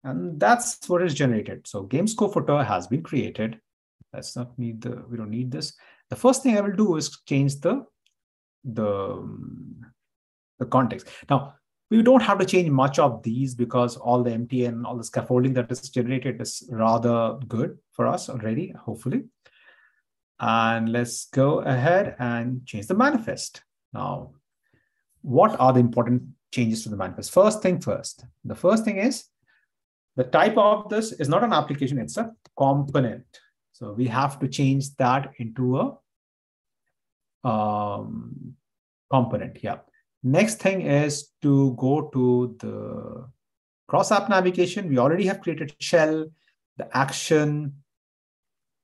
And 0.04 0.38
that's 0.38 0.88
what 0.88 1.02
is 1.02 1.14
generated. 1.14 1.66
So 1.66 1.87
GameScore 1.87 2.33
footer 2.33 2.62
has 2.62 2.87
been 2.87 3.02
created. 3.02 3.59
Let's 4.12 4.37
not 4.37 4.59
need 4.59 4.83
the, 4.83 5.02
we 5.09 5.16
don't 5.16 5.31
need 5.31 5.50
this. 5.50 5.74
The 6.11 6.16
first 6.16 6.42
thing 6.42 6.57
I 6.57 6.61
will 6.61 6.77
do 6.77 6.97
is 6.97 7.21
change 7.27 7.61
the, 7.61 7.85
the, 8.64 9.29
the 10.59 10.66
context. 10.66 11.09
Now, 11.29 11.55
we 11.90 12.03
don't 12.03 12.23
have 12.23 12.38
to 12.38 12.44
change 12.44 12.68
much 12.68 12.99
of 12.99 13.23
these 13.23 13.55
because 13.55 13.97
all 13.97 14.23
the 14.23 14.33
MT 14.33 14.66
and 14.66 14.87
all 14.87 14.97
the 14.97 15.05
scaffolding 15.05 15.55
that 15.55 15.71
is 15.73 15.88
generated 15.88 16.40
is 16.40 16.68
rather 16.71 17.38
good 17.49 17.79
for 17.92 18.07
us 18.07 18.29
already, 18.29 18.75
hopefully. 18.79 19.25
And 20.40 20.90
let's 20.90 21.27
go 21.27 21.61
ahead 21.61 22.14
and 22.18 22.64
change 22.66 22.87
the 22.87 22.94
manifest. 22.94 23.62
Now, 23.92 24.33
what 25.23 25.59
are 25.59 25.73
the 25.73 25.81
important 25.81 26.23
changes 26.53 26.83
to 26.85 26.90
the 26.90 26.97
manifest? 26.97 27.33
First 27.33 27.62
thing 27.62 27.81
first. 27.81 28.25
The 28.44 28.55
first 28.55 28.85
thing 28.85 28.99
is 28.99 29.25
the 30.16 30.25
type 30.25 30.57
of 30.57 30.88
this 30.88 31.12
is 31.12 31.29
not 31.29 31.42
an 31.42 31.53
application, 31.53 31.99
it's 31.99 32.16
a 32.16 32.33
component. 32.57 33.25
So 33.79 33.93
we 33.93 34.09
have 34.09 34.41
to 34.41 34.49
change 34.49 34.97
that 34.97 35.35
into 35.38 35.79
a 35.79 37.49
um, 37.49 38.57
component. 39.09 39.62
Yeah. 39.62 39.79
Next 40.25 40.57
thing 40.57 40.81
is 40.81 41.29
to 41.43 41.75
go 41.75 42.11
to 42.12 42.57
the 42.59 43.29
cross 43.87 44.11
app 44.11 44.29
navigation. 44.29 44.88
We 44.88 44.99
already 44.99 45.27
have 45.27 45.41
created 45.43 45.77
shell, 45.79 46.27
the 46.77 46.97
action, 46.97 47.75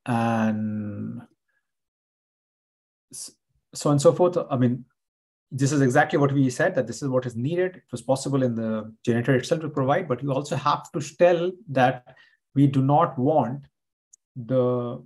and 0.06 1.22
so 3.12 3.90
on 3.90 3.94
and 3.94 4.02
so 4.02 4.12
forth. 4.12 4.38
I 4.48 4.56
mean, 4.56 4.84
this 5.50 5.72
is 5.72 5.80
exactly 5.80 6.20
what 6.20 6.30
we 6.30 6.48
said 6.50 6.76
that 6.76 6.86
this 6.86 7.02
is 7.02 7.08
what 7.08 7.26
is 7.26 7.34
needed. 7.34 7.74
It 7.74 7.90
was 7.90 8.02
possible 8.02 8.44
in 8.44 8.54
the 8.54 8.94
generator 9.04 9.34
itself 9.34 9.60
to 9.62 9.68
provide, 9.68 10.06
but 10.06 10.22
you 10.22 10.32
also 10.32 10.54
have 10.54 10.88
to 10.92 11.00
tell 11.16 11.50
that 11.70 12.16
we 12.54 12.68
do 12.68 12.80
not 12.80 13.18
want 13.18 13.64
the 14.36 15.02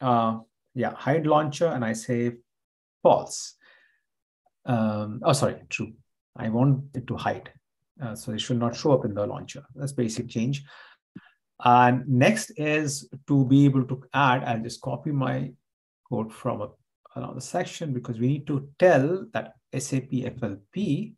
uh, 0.00 0.38
yeah 0.74 0.94
hide 0.94 1.26
launcher 1.26 1.66
and 1.66 1.84
I 1.84 1.92
say 1.92 2.32
false. 3.02 3.54
Um, 4.64 5.20
oh, 5.24 5.32
sorry, 5.32 5.56
true. 5.68 5.92
I 6.36 6.48
want 6.48 6.84
it 6.94 7.06
to 7.06 7.16
hide. 7.16 7.50
Uh, 8.02 8.14
so 8.14 8.32
it 8.32 8.40
should 8.40 8.58
not 8.58 8.76
show 8.76 8.92
up 8.92 9.04
in 9.04 9.14
the 9.14 9.26
launcher. 9.26 9.64
That's 9.74 9.92
basic 9.92 10.28
change. 10.28 10.64
And 11.64 12.06
next 12.06 12.50
is 12.58 13.08
to 13.28 13.44
be 13.46 13.64
able 13.64 13.84
to 13.84 14.02
add, 14.12 14.44
I'll 14.44 14.62
just 14.62 14.82
copy 14.82 15.12
my 15.12 15.52
code 16.08 16.32
from 16.32 16.60
a, 16.60 16.68
another 17.14 17.40
section 17.40 17.94
because 17.94 18.18
we 18.18 18.28
need 18.28 18.46
to 18.48 18.68
tell 18.78 19.26
that 19.32 19.54
SAP 19.74 20.10
FLP 20.10 21.14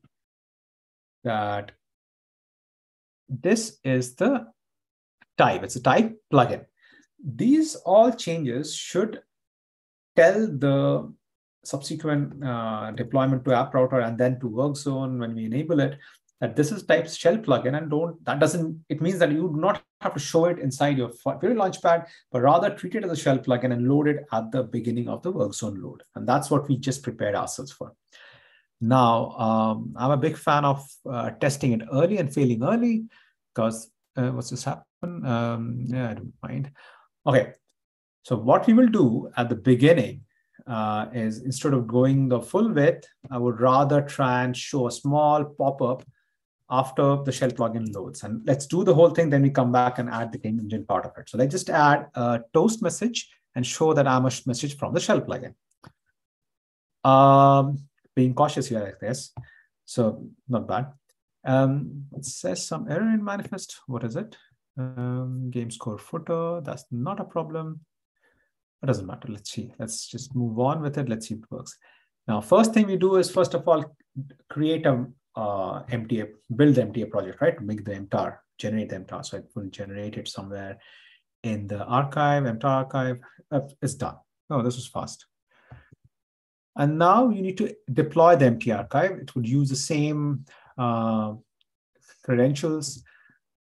that 1.24 1.72
this 3.28 3.78
is 3.82 4.14
the 4.14 4.46
type. 5.36 5.64
It's 5.64 5.76
a 5.76 5.82
type 5.82 6.16
plugin. 6.32 6.64
These 7.24 7.76
all 7.76 8.12
changes 8.12 8.74
should 8.74 9.20
tell 10.16 10.46
the 10.46 11.12
subsequent 11.64 12.42
uh, 12.44 12.92
deployment 12.92 13.44
to 13.44 13.54
app 13.54 13.74
router 13.74 14.00
and 14.00 14.16
then 14.16 14.38
to 14.40 14.48
work 14.48 14.76
zone 14.76 15.18
when 15.18 15.34
we 15.34 15.44
enable 15.44 15.80
it 15.80 15.98
that 16.40 16.54
this 16.54 16.70
is 16.70 16.84
type 16.84 17.08
shell 17.08 17.36
plugin 17.36 17.76
and 17.76 17.90
don't 17.90 18.24
that 18.24 18.38
doesn't 18.38 18.84
it 18.88 19.00
means 19.00 19.18
that 19.18 19.32
you 19.32 19.48
do 19.54 19.60
not 19.60 19.82
have 20.00 20.14
to 20.14 20.20
show 20.20 20.44
it 20.44 20.58
inside 20.58 20.96
your 20.96 21.10
very 21.40 21.54
launchpad 21.54 22.06
but 22.30 22.42
rather 22.42 22.70
treat 22.70 22.94
it 22.94 23.04
as 23.04 23.10
a 23.10 23.16
shell 23.16 23.38
plugin 23.38 23.72
and 23.72 23.88
load 23.88 24.06
it 24.08 24.24
at 24.32 24.50
the 24.52 24.62
beginning 24.62 25.08
of 25.08 25.22
the 25.22 25.30
work 25.30 25.52
zone 25.52 25.80
load. 25.82 26.02
And 26.14 26.28
that's 26.28 26.50
what 26.50 26.68
we 26.68 26.76
just 26.76 27.02
prepared 27.02 27.34
ourselves 27.34 27.72
for. 27.72 27.92
Now 28.80 29.30
um, 29.30 29.94
i'm 29.96 30.12
a 30.12 30.16
big 30.16 30.36
fan 30.36 30.64
of 30.64 30.86
uh, 31.10 31.30
testing 31.30 31.72
it 31.72 31.82
early 31.92 32.18
and 32.18 32.32
failing 32.32 32.62
early 32.62 33.06
because 33.52 33.90
uh, 34.16 34.30
what's 34.30 34.50
this 34.50 34.64
happen? 34.64 34.84
Um, 35.24 35.84
yeah 35.86 36.10
i 36.10 36.14
don't 36.14 36.32
mind 36.42 36.70
Okay, 37.26 37.52
so 38.22 38.36
what 38.36 38.66
we 38.66 38.72
will 38.72 38.88
do 38.88 39.30
at 39.36 39.48
the 39.48 39.56
beginning 39.56 40.22
uh, 40.66 41.06
is 41.12 41.42
instead 41.42 41.72
of 41.72 41.86
going 41.86 42.28
the 42.28 42.40
full 42.40 42.72
width, 42.72 43.06
I 43.30 43.38
would 43.38 43.60
rather 43.60 44.02
try 44.02 44.44
and 44.44 44.56
show 44.56 44.86
a 44.86 44.92
small 44.92 45.44
pop-up 45.44 46.04
after 46.70 47.22
the 47.24 47.32
shell 47.32 47.50
plugin 47.50 47.94
loads. 47.94 48.22
And 48.22 48.42
let's 48.46 48.66
do 48.66 48.84
the 48.84 48.94
whole 48.94 49.10
thing, 49.10 49.30
then 49.30 49.42
we 49.42 49.50
come 49.50 49.72
back 49.72 49.98
and 49.98 50.10
add 50.10 50.32
the 50.32 50.38
game 50.38 50.60
engine 50.60 50.84
part 50.84 51.06
of 51.06 51.12
it. 51.16 51.28
So 51.28 51.38
let's 51.38 51.52
just 51.52 51.70
add 51.70 52.08
a 52.14 52.40
toast 52.52 52.82
message 52.82 53.30
and 53.54 53.66
show 53.66 53.94
that 53.94 54.06
I'm 54.06 54.26
a 54.26 54.32
message 54.46 54.76
from 54.76 54.92
the 54.92 55.00
shell 55.00 55.20
plugin. 55.20 55.54
Um, 57.08 57.78
being 58.14 58.34
cautious 58.34 58.68
here, 58.68 58.80
like 58.80 59.00
this, 59.00 59.32
So 59.84 60.28
not 60.48 60.68
bad. 60.68 60.92
Um, 61.44 62.04
it 62.14 62.26
says 62.26 62.66
some 62.66 62.90
error 62.90 63.08
in 63.08 63.24
manifest. 63.24 63.78
What 63.86 64.04
is 64.04 64.16
it? 64.16 64.36
Um, 64.78 65.50
game 65.50 65.72
score 65.72 65.98
footer, 65.98 66.60
that's 66.60 66.84
not 66.92 67.18
a 67.18 67.24
problem. 67.24 67.80
It 68.80 68.86
doesn't 68.86 69.06
matter. 69.06 69.26
Let's 69.28 69.50
see. 69.50 69.72
Let's 69.78 70.06
just 70.06 70.36
move 70.36 70.60
on 70.60 70.80
with 70.80 70.96
it. 70.98 71.08
Let's 71.08 71.26
see 71.26 71.34
if 71.34 71.40
it 71.40 71.50
works. 71.50 71.76
Now, 72.28 72.40
first 72.40 72.72
thing 72.72 72.86
we 72.86 72.96
do 72.96 73.16
is 73.16 73.28
first 73.28 73.54
of 73.54 73.66
all, 73.66 73.84
create 74.48 74.86
a 74.86 75.04
uh, 75.34 75.82
MTA, 75.84 76.28
build 76.54 76.76
the 76.76 76.82
MTA 76.82 77.10
project, 77.10 77.40
right? 77.40 77.60
Make 77.60 77.84
the 77.84 77.92
MTAR, 77.92 78.36
generate 78.56 78.90
the 78.90 79.00
MTAR. 79.00 79.26
So 79.26 79.38
it 79.38 79.48
will 79.56 79.68
generate 79.68 80.16
it 80.16 80.28
somewhere 80.28 80.78
in 81.42 81.66
the 81.66 81.84
archive, 81.84 82.44
MTAR 82.44 82.64
archive. 82.64 83.18
Uh, 83.50 83.60
it's 83.82 83.94
done. 83.94 84.16
Oh, 84.50 84.62
this 84.62 84.76
was 84.76 84.86
fast. 84.86 85.26
And 86.76 86.98
now 86.98 87.30
you 87.30 87.42
need 87.42 87.58
to 87.58 87.74
deploy 87.92 88.36
the 88.36 88.46
empty 88.46 88.70
archive. 88.70 89.12
It 89.12 89.34
would 89.34 89.48
use 89.48 89.68
the 89.68 89.76
same 89.76 90.44
uh, 90.76 91.34
credentials 92.24 93.02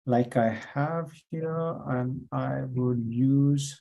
like 0.05 0.35
I 0.35 0.59
have 0.73 1.11
here, 1.31 1.75
and 1.87 2.21
I 2.31 2.61
would 2.73 3.05
use 3.07 3.79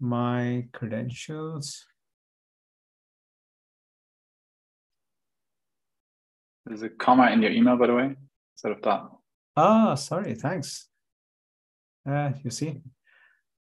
my 0.00 0.66
credentials. 0.72 1.84
There's 6.66 6.82
a 6.82 6.88
comma 6.88 7.30
in 7.30 7.42
your 7.42 7.52
email, 7.52 7.76
by 7.76 7.86
the 7.86 7.94
way, 7.94 8.16
instead 8.54 8.72
of 8.72 8.82
that. 8.82 9.02
Ah, 9.56 9.94
sorry, 9.94 10.34
thanks. 10.34 10.88
Uh, 12.08 12.32
you 12.42 12.50
see, 12.50 12.80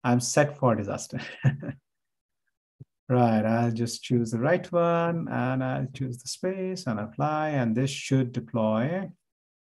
I'm 0.02 0.20
set 0.20 0.58
for 0.58 0.74
disaster. 0.74 1.20
right, 3.08 3.44
I'll 3.44 3.70
just 3.70 4.02
choose 4.02 4.30
the 4.30 4.38
right 4.38 4.70
one 4.72 5.28
and 5.30 5.62
I'll 5.62 5.86
choose 5.94 6.18
the 6.18 6.28
space 6.28 6.86
and 6.86 6.98
apply, 6.98 7.50
and 7.50 7.76
this 7.76 7.90
should 7.90 8.32
deploy 8.32 9.10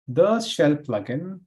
the 0.08 0.40
shell 0.42 0.76
plugin 0.76 1.40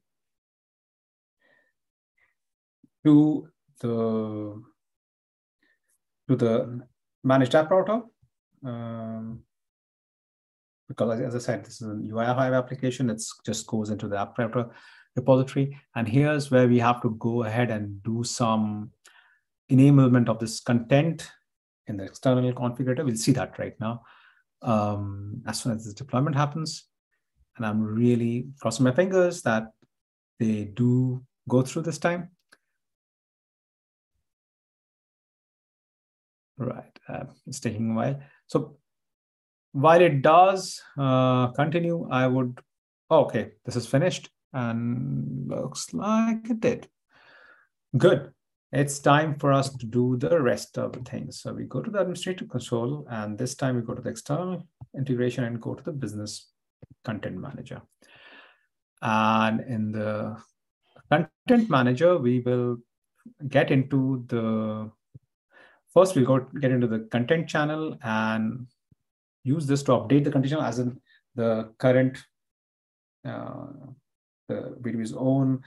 to 3.04 3.48
the 3.80 4.62
to 6.28 6.36
the 6.36 6.80
managed 7.22 7.54
app 7.54 7.70
router. 7.70 8.02
Um, 8.64 9.42
because 10.88 11.20
as 11.20 11.34
I 11.34 11.38
said, 11.38 11.64
this 11.64 11.80
is 11.80 11.88
an 11.88 12.08
UI5 12.08 12.56
application. 12.56 13.10
It 13.10 13.22
just 13.44 13.66
goes 13.66 13.90
into 13.90 14.08
the 14.08 14.18
app 14.20 14.38
router 14.38 14.70
repository. 15.16 15.76
And 15.94 16.08
here's 16.08 16.50
where 16.50 16.68
we 16.68 16.78
have 16.78 17.02
to 17.02 17.16
go 17.18 17.42
ahead 17.42 17.70
and 17.70 18.02
do 18.02 18.22
some 18.22 18.90
enablement 19.70 20.28
of 20.28 20.38
this 20.38 20.60
content 20.60 21.28
in 21.86 21.96
the 21.96 22.04
external 22.04 22.52
configurator. 22.52 23.04
We'll 23.04 23.16
see 23.16 23.32
that 23.32 23.58
right 23.58 23.74
now 23.80 24.02
um, 24.62 25.42
as 25.46 25.60
soon 25.60 25.72
as 25.72 25.84
this 25.84 25.94
deployment 25.94 26.36
happens. 26.36 26.84
And 27.56 27.66
I'm 27.66 27.82
really 27.82 28.48
crossing 28.60 28.84
my 28.84 28.92
fingers 28.92 29.42
that 29.42 29.72
they 30.38 30.64
do 30.64 31.22
go 31.48 31.62
through 31.62 31.82
this 31.82 31.98
time. 31.98 32.30
Right, 36.58 36.98
uh, 37.08 37.24
it's 37.46 37.60
taking 37.60 37.90
a 37.90 37.94
while. 37.94 38.20
So 38.46 38.78
while 39.72 40.00
it 40.00 40.22
does 40.22 40.82
uh, 40.98 41.48
continue, 41.48 42.08
I 42.10 42.26
would, 42.26 42.60
oh, 43.10 43.24
okay, 43.26 43.52
this 43.64 43.76
is 43.76 43.86
finished 43.86 44.30
and 44.52 45.48
looks 45.48 45.92
like 45.92 46.48
it 46.48 46.60
did. 46.60 46.88
Good. 47.96 48.32
It's 48.72 48.98
time 48.98 49.38
for 49.38 49.52
us 49.52 49.68
to 49.74 49.86
do 49.86 50.16
the 50.16 50.40
rest 50.40 50.76
of 50.78 50.92
the 50.92 51.00
things. 51.00 51.40
So 51.40 51.52
we 51.52 51.64
go 51.64 51.82
to 51.82 51.90
the 51.90 52.00
administrative 52.00 52.48
console 52.48 53.06
and 53.10 53.38
this 53.38 53.54
time 53.54 53.76
we 53.76 53.82
go 53.82 53.94
to 53.94 54.02
the 54.02 54.10
external 54.10 54.66
integration 54.96 55.44
and 55.44 55.60
go 55.60 55.74
to 55.74 55.84
the 55.84 55.92
business 55.92 56.50
content 57.04 57.36
manager. 57.36 57.82
And 59.02 59.60
in 59.60 59.92
the 59.92 60.36
content 61.10 61.70
manager, 61.70 62.18
we 62.18 62.40
will 62.40 62.78
get 63.48 63.70
into 63.70 64.24
the, 64.28 64.90
first 65.92 66.16
we'll 66.16 66.26
go 66.26 66.40
get 66.60 66.70
into 66.70 66.86
the 66.86 67.00
content 67.10 67.48
channel 67.48 67.96
and 68.02 68.66
use 69.44 69.66
this 69.66 69.82
to 69.84 69.92
update 69.92 70.24
the 70.24 70.30
content 70.30 70.50
channel 70.50 70.64
as 70.64 70.78
in 70.78 71.00
the 71.34 71.72
current, 71.78 72.18
uh, 73.24 73.66
the 74.48 74.76
BTP's 74.80 75.14
own 75.16 75.62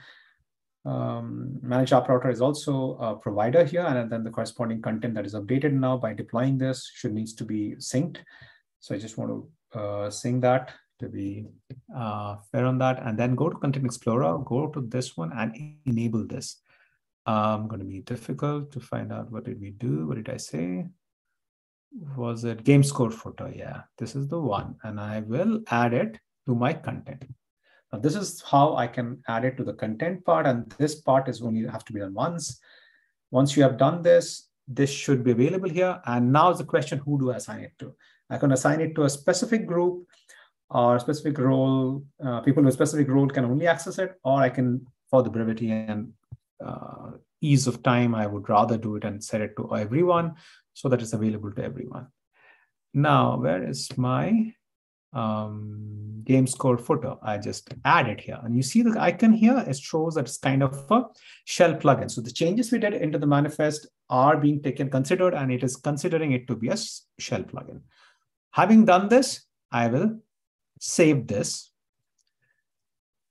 um, 0.84 1.58
managed 1.62 1.92
app 1.92 2.08
router 2.08 2.30
is 2.30 2.40
also 2.40 2.96
a 3.00 3.14
provider 3.14 3.64
here, 3.64 3.84
and 3.84 4.10
then 4.10 4.24
the 4.24 4.30
corresponding 4.30 4.80
content 4.80 5.14
that 5.14 5.26
is 5.26 5.34
updated 5.34 5.72
now 5.72 5.96
by 5.96 6.14
deploying 6.14 6.56
this 6.56 6.90
should 6.94 7.12
needs 7.12 7.34
to 7.34 7.44
be 7.44 7.74
synced. 7.78 8.18
So 8.80 8.94
I 8.94 8.98
just 8.98 9.18
want 9.18 9.30
to 9.30 9.78
uh, 9.78 10.10
sync 10.10 10.40
that 10.42 10.72
to 11.00 11.08
be 11.08 11.46
uh, 11.94 12.36
fair 12.52 12.64
on 12.64 12.78
that. 12.78 13.02
And 13.02 13.18
then 13.18 13.34
go 13.34 13.48
to 13.48 13.56
Content 13.56 13.86
Explorer, 13.86 14.38
go 14.38 14.68
to 14.68 14.80
this 14.80 15.16
one 15.16 15.32
and 15.32 15.56
enable 15.84 16.26
this. 16.26 16.60
I'm 17.26 17.68
going 17.68 17.80
to 17.80 17.86
be 17.86 18.00
difficult 18.00 18.72
to 18.72 18.80
find 18.80 19.12
out 19.12 19.30
what 19.30 19.44
did 19.44 19.60
we 19.60 19.70
do? 19.70 20.06
What 20.06 20.16
did 20.16 20.28
I 20.28 20.36
say? 20.36 20.86
Was 22.16 22.44
it 22.44 22.64
game 22.64 22.82
score 22.82 23.10
footer? 23.10 23.52
Yeah, 23.54 23.82
this 23.98 24.14
is 24.14 24.28
the 24.28 24.40
one. 24.40 24.76
And 24.84 25.00
I 25.00 25.20
will 25.20 25.60
add 25.70 25.92
it 25.92 26.18
to 26.46 26.54
my 26.54 26.72
content. 26.72 27.24
Now, 27.92 27.98
this 27.98 28.14
is 28.14 28.40
how 28.42 28.76
I 28.76 28.86
can 28.86 29.22
add 29.28 29.44
it 29.44 29.56
to 29.56 29.64
the 29.64 29.74
content 29.74 30.24
part. 30.24 30.46
And 30.46 30.70
this 30.78 30.94
part 30.94 31.28
is 31.28 31.42
only 31.42 31.66
have 31.66 31.84
to 31.86 31.92
be 31.92 32.00
done 32.00 32.14
once. 32.14 32.60
Once 33.30 33.56
you 33.56 33.62
have 33.64 33.76
done 33.76 34.02
this, 34.02 34.48
this 34.68 34.90
should 34.90 35.24
be 35.24 35.32
available 35.32 35.68
here. 35.68 36.00
And 36.06 36.32
now 36.32 36.50
is 36.50 36.58
the 36.58 36.64
question, 36.64 36.98
who 36.98 37.18
do 37.18 37.32
I 37.32 37.36
assign 37.36 37.60
it 37.60 37.72
to? 37.80 37.94
I 38.30 38.38
can 38.38 38.52
assign 38.52 38.80
it 38.80 38.94
to 38.94 39.02
a 39.02 39.10
specific 39.10 39.66
group 39.66 40.06
or 40.70 40.98
specific 40.98 41.38
role. 41.38 42.04
Uh, 42.24 42.40
people 42.40 42.62
with 42.62 42.74
specific 42.74 43.08
role 43.08 43.28
can 43.28 43.44
only 43.44 43.66
access 43.66 43.98
it, 43.98 44.14
or 44.24 44.40
I 44.40 44.48
can, 44.48 44.86
for 45.10 45.22
the 45.22 45.30
brevity 45.30 45.70
and 45.70 46.12
uh, 46.64 47.12
ease 47.40 47.66
of 47.66 47.82
time, 47.82 48.14
I 48.14 48.26
would 48.26 48.48
rather 48.48 48.76
do 48.76 48.96
it 48.96 49.04
and 49.04 49.22
set 49.22 49.40
it 49.40 49.56
to 49.56 49.76
everyone 49.76 50.34
so 50.74 50.88
that 50.88 51.00
it's 51.02 51.12
available 51.12 51.52
to 51.52 51.64
everyone. 51.64 52.08
Now, 52.92 53.38
where 53.38 53.68
is 53.68 53.96
my 53.96 54.52
um, 55.12 56.22
game 56.24 56.46
score 56.46 56.78
footer? 56.78 57.14
I 57.22 57.38
just 57.38 57.72
add 57.84 58.08
it 58.08 58.20
here. 58.20 58.38
And 58.42 58.54
you 58.54 58.62
see 58.62 58.82
the 58.82 59.00
icon 59.00 59.32
here, 59.32 59.64
it 59.66 59.76
shows 59.76 60.14
that 60.14 60.26
it's 60.26 60.38
kind 60.38 60.62
of 60.62 60.86
a 60.90 61.04
shell 61.44 61.74
plugin. 61.74 62.10
So 62.10 62.20
the 62.20 62.30
changes 62.30 62.70
we 62.70 62.78
did 62.78 62.94
into 62.94 63.18
the 63.18 63.26
manifest 63.26 63.88
are 64.08 64.36
being 64.36 64.62
taken, 64.62 64.90
considered, 64.90 65.34
and 65.34 65.50
it 65.52 65.62
is 65.62 65.76
considering 65.76 66.32
it 66.32 66.46
to 66.48 66.56
be 66.56 66.68
a 66.68 66.76
shell 67.18 67.42
plugin. 67.42 67.80
Having 68.52 68.84
done 68.84 69.08
this, 69.08 69.46
I 69.72 69.86
will 69.86 70.18
save 70.80 71.28
this. 71.28 71.70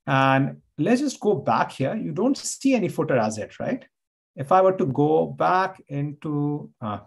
And 0.08 0.62
let's 0.78 1.02
just 1.02 1.20
go 1.20 1.36
back 1.36 1.74
here. 1.74 1.96
You 1.96 2.14
don't 2.14 2.38
see 2.38 2.74
any 2.74 2.88
footer 2.88 3.18
as 3.18 3.38
yet, 3.38 3.60
right? 3.60 3.86
If 4.36 4.54
I 4.54 4.62
were 4.62 4.78
to 4.78 4.86
go 4.86 5.26
back 5.28 5.84
into 5.90 6.70
uh, 6.82 7.00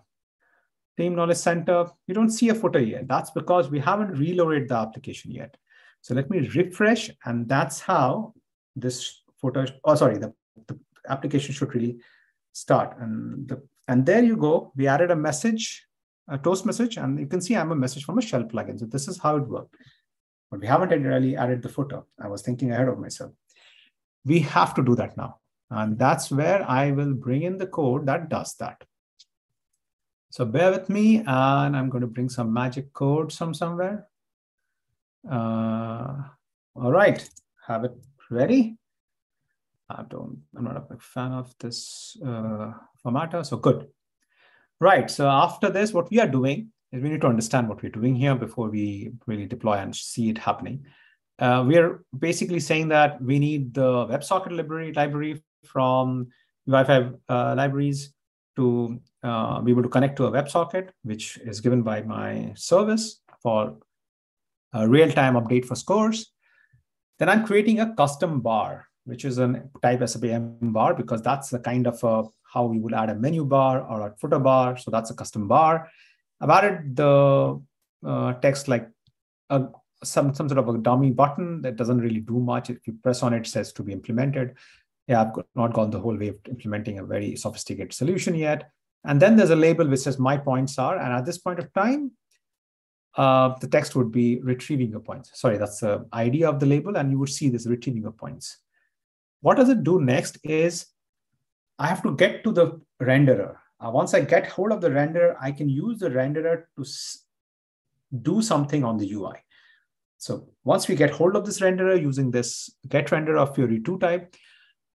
Team 0.98 1.14
Knowledge 1.14 1.38
Center, 1.38 1.86
you 2.06 2.14
don't 2.14 2.30
see 2.30 2.50
a 2.50 2.54
footer 2.54 2.80
yet. 2.80 3.08
That's 3.08 3.30
because 3.30 3.70
we 3.70 3.80
haven't 3.80 4.18
reloaded 4.18 4.68
the 4.68 4.76
application 4.76 5.30
yet. 5.30 5.56
So 6.02 6.14
let 6.14 6.28
me 6.28 6.48
refresh, 6.48 7.10
and 7.24 7.48
that's 7.48 7.80
how 7.80 8.34
this 8.76 9.22
footer, 9.40 9.66
oh, 9.84 9.94
sorry, 9.94 10.18
the, 10.18 10.34
the 10.66 10.78
application 11.08 11.54
should 11.54 11.74
really 11.74 11.98
start. 12.52 12.96
And, 13.00 13.48
the, 13.48 13.62
and 13.88 14.04
there 14.04 14.22
you 14.22 14.36
go. 14.36 14.72
We 14.76 14.88
added 14.88 15.12
a 15.12 15.16
message 15.16 15.86
a 16.28 16.38
toast 16.38 16.64
message, 16.64 16.96
and 16.96 17.18
you 17.18 17.26
can 17.26 17.40
see 17.40 17.56
I'm 17.56 17.72
a 17.72 17.76
message 17.76 18.04
from 18.04 18.18
a 18.18 18.22
shell 18.22 18.44
plugin. 18.44 18.78
So 18.78 18.86
this 18.86 19.08
is 19.08 19.18
how 19.18 19.36
it 19.36 19.46
worked. 19.46 19.76
But 20.52 20.60
we 20.60 20.66
haven't 20.66 20.90
really 21.02 21.34
added 21.34 21.62
the 21.62 21.70
footer. 21.70 22.02
I 22.22 22.28
was 22.28 22.42
thinking 22.42 22.72
ahead 22.72 22.86
of 22.86 22.98
myself. 22.98 23.32
We 24.26 24.40
have 24.40 24.74
to 24.74 24.82
do 24.84 24.94
that 24.96 25.16
now. 25.16 25.38
And 25.70 25.98
that's 25.98 26.30
where 26.30 26.62
I 26.68 26.90
will 26.90 27.14
bring 27.14 27.44
in 27.44 27.56
the 27.56 27.66
code 27.66 28.04
that 28.04 28.28
does 28.28 28.54
that. 28.56 28.84
So 30.28 30.44
bear 30.44 30.70
with 30.70 30.90
me, 30.90 31.24
and 31.26 31.74
I'm 31.74 31.88
going 31.88 32.02
to 32.02 32.06
bring 32.06 32.28
some 32.28 32.52
magic 32.52 32.92
code 32.92 33.32
from 33.32 33.54
somewhere. 33.54 34.06
Uh, 35.30 36.16
all 36.76 36.92
right, 36.92 37.26
have 37.66 37.84
it 37.84 37.94
ready. 38.30 38.76
I 39.88 40.02
don't, 40.02 40.42
I'm 40.54 40.64
not 40.64 40.76
a 40.76 40.80
big 40.80 41.00
fan 41.00 41.32
of 41.32 41.54
this 41.60 42.18
uh, 42.22 42.72
formatter, 43.02 43.44
so 43.46 43.56
good. 43.56 43.88
Right. 44.80 45.10
So 45.10 45.28
after 45.30 45.70
this, 45.70 45.94
what 45.94 46.10
we 46.10 46.20
are 46.20 46.28
doing 46.28 46.71
is 46.92 47.02
we 47.02 47.08
need 47.08 47.20
to 47.22 47.26
understand 47.26 47.68
what 47.68 47.82
we're 47.82 47.90
doing 47.90 48.14
here 48.14 48.34
before 48.34 48.68
we 48.68 49.12
really 49.26 49.46
deploy 49.46 49.74
and 49.74 49.94
see 49.94 50.28
it 50.28 50.38
happening. 50.38 50.84
Uh, 51.38 51.64
we 51.66 51.76
are 51.78 52.04
basically 52.18 52.60
saying 52.60 52.88
that 52.88 53.20
we 53.20 53.38
need 53.38 53.74
the 53.74 54.06
WebSocket 54.06 54.56
library, 54.56 54.92
library 54.92 55.42
from 55.64 56.28
UI5 56.68 57.18
uh, 57.28 57.54
libraries 57.56 58.12
to 58.56 59.00
uh, 59.22 59.60
be 59.60 59.72
able 59.72 59.82
to 59.82 59.88
connect 59.88 60.16
to 60.16 60.26
a 60.26 60.30
WebSocket, 60.30 60.90
which 61.02 61.38
is 61.38 61.60
given 61.60 61.82
by 61.82 62.02
my 62.02 62.52
service 62.54 63.20
for 63.42 63.78
a 64.74 64.86
real-time 64.86 65.34
update 65.34 65.64
for 65.64 65.74
scores. 65.74 66.32
Then 67.18 67.28
I'm 67.28 67.46
creating 67.46 67.80
a 67.80 67.94
custom 67.94 68.40
bar, 68.40 68.88
which 69.04 69.24
is 69.24 69.38
a 69.38 69.62
type 69.82 70.06
SAP 70.06 70.22
bar 70.60 70.94
because 70.94 71.22
that's 71.22 71.50
the 71.50 71.58
kind 71.58 71.86
of 71.86 72.02
a 72.04 72.24
how 72.52 72.66
we 72.66 72.78
would 72.78 72.92
add 72.92 73.08
a 73.08 73.14
menu 73.14 73.44
bar 73.44 73.80
or 73.80 74.06
a 74.06 74.14
footer 74.16 74.38
bar. 74.38 74.76
So 74.76 74.90
that's 74.90 75.10
a 75.10 75.14
custom 75.14 75.48
bar. 75.48 75.88
I've 76.42 76.50
added 76.50 76.96
the 76.96 77.62
uh, 78.04 78.32
text 78.34 78.66
like 78.66 78.88
a, 79.48 79.66
some, 80.02 80.34
some 80.34 80.48
sort 80.48 80.58
of 80.58 80.68
a 80.68 80.78
dummy 80.78 81.12
button 81.12 81.62
that 81.62 81.76
doesn't 81.76 82.00
really 82.00 82.20
do 82.20 82.40
much. 82.40 82.68
If 82.68 82.84
you 82.86 82.94
press 82.94 83.22
on 83.22 83.32
it, 83.32 83.38
it 83.42 83.46
says 83.46 83.72
to 83.74 83.84
be 83.84 83.92
implemented. 83.92 84.56
Yeah, 85.06 85.22
I've 85.22 85.44
not 85.54 85.72
gone 85.72 85.90
the 85.90 86.00
whole 86.00 86.16
way 86.16 86.28
of 86.28 86.36
implementing 86.48 86.98
a 86.98 87.04
very 87.04 87.36
sophisticated 87.36 87.92
solution 87.92 88.34
yet. 88.34 88.70
And 89.04 89.22
then 89.22 89.36
there's 89.36 89.50
a 89.50 89.56
label 89.56 89.86
which 89.86 90.00
says 90.00 90.18
my 90.18 90.36
points 90.36 90.78
are. 90.78 90.98
And 90.98 91.12
at 91.12 91.24
this 91.24 91.38
point 91.38 91.60
of 91.60 91.72
time, 91.74 92.10
uh, 93.16 93.54
the 93.60 93.68
text 93.68 93.94
would 93.94 94.10
be 94.10 94.40
retrieving 94.40 94.90
your 94.90 95.00
points. 95.00 95.30
Sorry, 95.34 95.58
that's 95.58 95.80
the 95.80 96.06
idea 96.12 96.48
of 96.48 96.58
the 96.58 96.66
label. 96.66 96.96
And 96.96 97.10
you 97.12 97.20
would 97.20 97.28
see 97.28 97.48
this 97.50 97.66
retrieving 97.66 98.02
your 98.02 98.12
points. 98.12 98.58
What 99.42 99.56
does 99.56 99.68
it 99.68 99.84
do 99.84 100.00
next 100.00 100.38
is 100.42 100.86
I 101.78 101.86
have 101.86 102.02
to 102.02 102.16
get 102.16 102.42
to 102.44 102.52
the 102.52 102.80
renderer. 103.00 103.56
Uh, 103.84 103.90
once 103.90 104.14
I 104.14 104.20
get 104.20 104.46
hold 104.46 104.72
of 104.72 104.80
the 104.80 104.90
renderer, 104.90 105.36
I 105.40 105.50
can 105.50 105.68
use 105.68 105.98
the 105.98 106.10
renderer 106.10 106.64
to 106.76 106.84
do 108.22 108.40
something 108.42 108.84
on 108.84 108.96
the 108.96 109.12
UI. 109.12 109.34
So 110.18 110.48
once 110.62 110.86
we 110.86 110.94
get 110.94 111.10
hold 111.10 111.34
of 111.34 111.44
this 111.44 111.60
renderer 111.60 112.00
using 112.00 112.30
this 112.30 112.70
get 112.88 113.08
renderer 113.08 113.38
of 113.38 113.56
Fiori 113.56 113.80
2 113.80 113.98
type, 113.98 114.36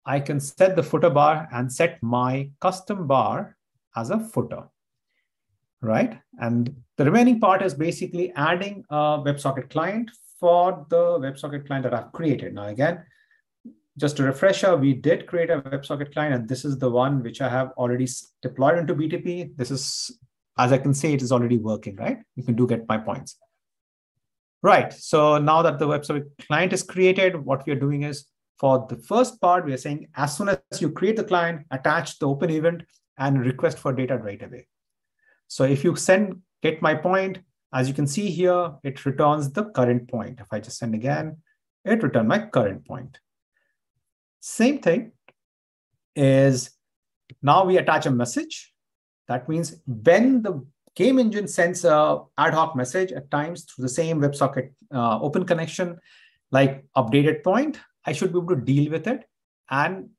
I 0.05 0.21
can 0.21 0.39
set 0.39 0.77
the 0.77 0.83
footer 0.83 1.09
bar 1.09 1.49
and 1.51 1.71
set 1.71 2.01
my 2.01 2.49
custom 2.61 3.07
bar 3.07 3.57
as 3.97 4.09
a 4.09 4.19
footer, 4.19 4.69
right? 5.81 6.17
And 6.39 6.73
the 6.95 7.03
remaining 7.03 7.41
part 7.41 7.61
is 7.61 7.73
basically 7.73 8.31
adding 8.37 8.85
a 8.89 9.19
WebSocket 9.19 9.69
client 9.69 10.09
for 10.39 10.85
the 10.89 11.19
WebSocket 11.19 11.67
client 11.67 11.83
that 11.83 11.93
I've 11.93 12.13
created. 12.13 12.53
Now, 12.53 12.67
again, 12.67 13.03
just 13.97 14.19
a 14.19 14.23
refresher, 14.23 14.75
we 14.77 14.93
did 14.93 15.27
create 15.27 15.49
a 15.49 15.61
WebSocket 15.61 16.13
client, 16.13 16.35
and 16.35 16.47
this 16.47 16.63
is 16.63 16.77
the 16.77 16.89
one 16.89 17.23
which 17.23 17.41
I 17.41 17.49
have 17.49 17.71
already 17.77 18.07
deployed 18.41 18.77
into 18.77 18.95
BTP. 18.95 19.57
This 19.57 19.71
is, 19.71 20.17
as 20.57 20.71
I 20.71 20.77
can 20.77 20.93
say, 20.93 21.13
it 21.13 21.21
is 21.21 21.31
already 21.31 21.57
working, 21.57 21.95
right? 21.95 22.19
You 22.35 22.43
can 22.43 22.55
do 22.55 22.67
get 22.67 22.87
my 22.87 22.97
points. 22.97 23.37
Right, 24.63 24.91
so 24.93 25.37
now 25.37 25.61
that 25.61 25.79
the 25.79 25.87
WebSocket 25.87 26.25
client 26.47 26.73
is 26.73 26.83
created, 26.83 27.35
what 27.35 27.65
we 27.65 27.73
are 27.73 27.79
doing 27.79 28.03
is 28.03 28.25
for 28.59 28.85
the 28.89 28.97
first 28.97 29.39
part, 29.39 29.65
we 29.65 29.73
are 29.73 29.77
saying 29.77 30.07
as 30.15 30.35
soon 30.35 30.49
as 30.49 30.59
you 30.79 30.91
create 30.91 31.15
the 31.15 31.23
client, 31.23 31.65
attach 31.71 32.19
the 32.19 32.27
open 32.27 32.49
event 32.49 32.83
and 33.17 33.45
request 33.45 33.77
for 33.77 33.93
data 33.93 34.17
right 34.17 34.41
away. 34.41 34.67
So 35.47 35.63
if 35.63 35.83
you 35.83 35.95
send 35.95 36.41
get 36.61 36.81
my 36.81 36.95
point, 36.95 37.39
as 37.73 37.87
you 37.87 37.93
can 37.93 38.07
see 38.07 38.29
here, 38.29 38.73
it 38.83 39.05
returns 39.05 39.51
the 39.51 39.65
current 39.65 40.09
point. 40.09 40.39
If 40.39 40.47
I 40.51 40.59
just 40.59 40.77
send 40.77 40.95
again, 40.95 41.37
it 41.85 42.01
returns 42.01 42.27
my 42.27 42.39
current 42.39 42.85
point. 42.85 43.19
Same 44.47 44.79
thing 44.79 45.11
is 46.15 46.71
now 47.41 47.65
we 47.65 47.77
attach 47.77 48.05
a 48.05 48.11
message. 48.11 48.73
That 49.27 49.49
means 49.49 49.75
when 49.85 50.41
the 50.41 50.65
game 50.95 51.19
engine 51.19 51.49
sends 51.49 51.83
a 51.83 52.21
ad 52.37 52.53
hoc 52.53 52.75
message 52.75 53.11
at 53.11 53.29
times 53.29 53.65
through 53.65 53.83
the 53.83 53.89
same 53.89 54.21
WebSocket 54.21 54.71
uh, 54.93 55.19
open 55.19 55.43
connection, 55.45 55.99
like 56.51 56.85
updated 56.95 57.43
point, 57.43 57.77
I 58.05 58.13
should 58.13 58.31
be 58.31 58.39
able 58.39 58.55
to 58.55 58.61
deal 58.61 58.89
with 58.89 59.05
it. 59.07 59.25
And 59.69 60.11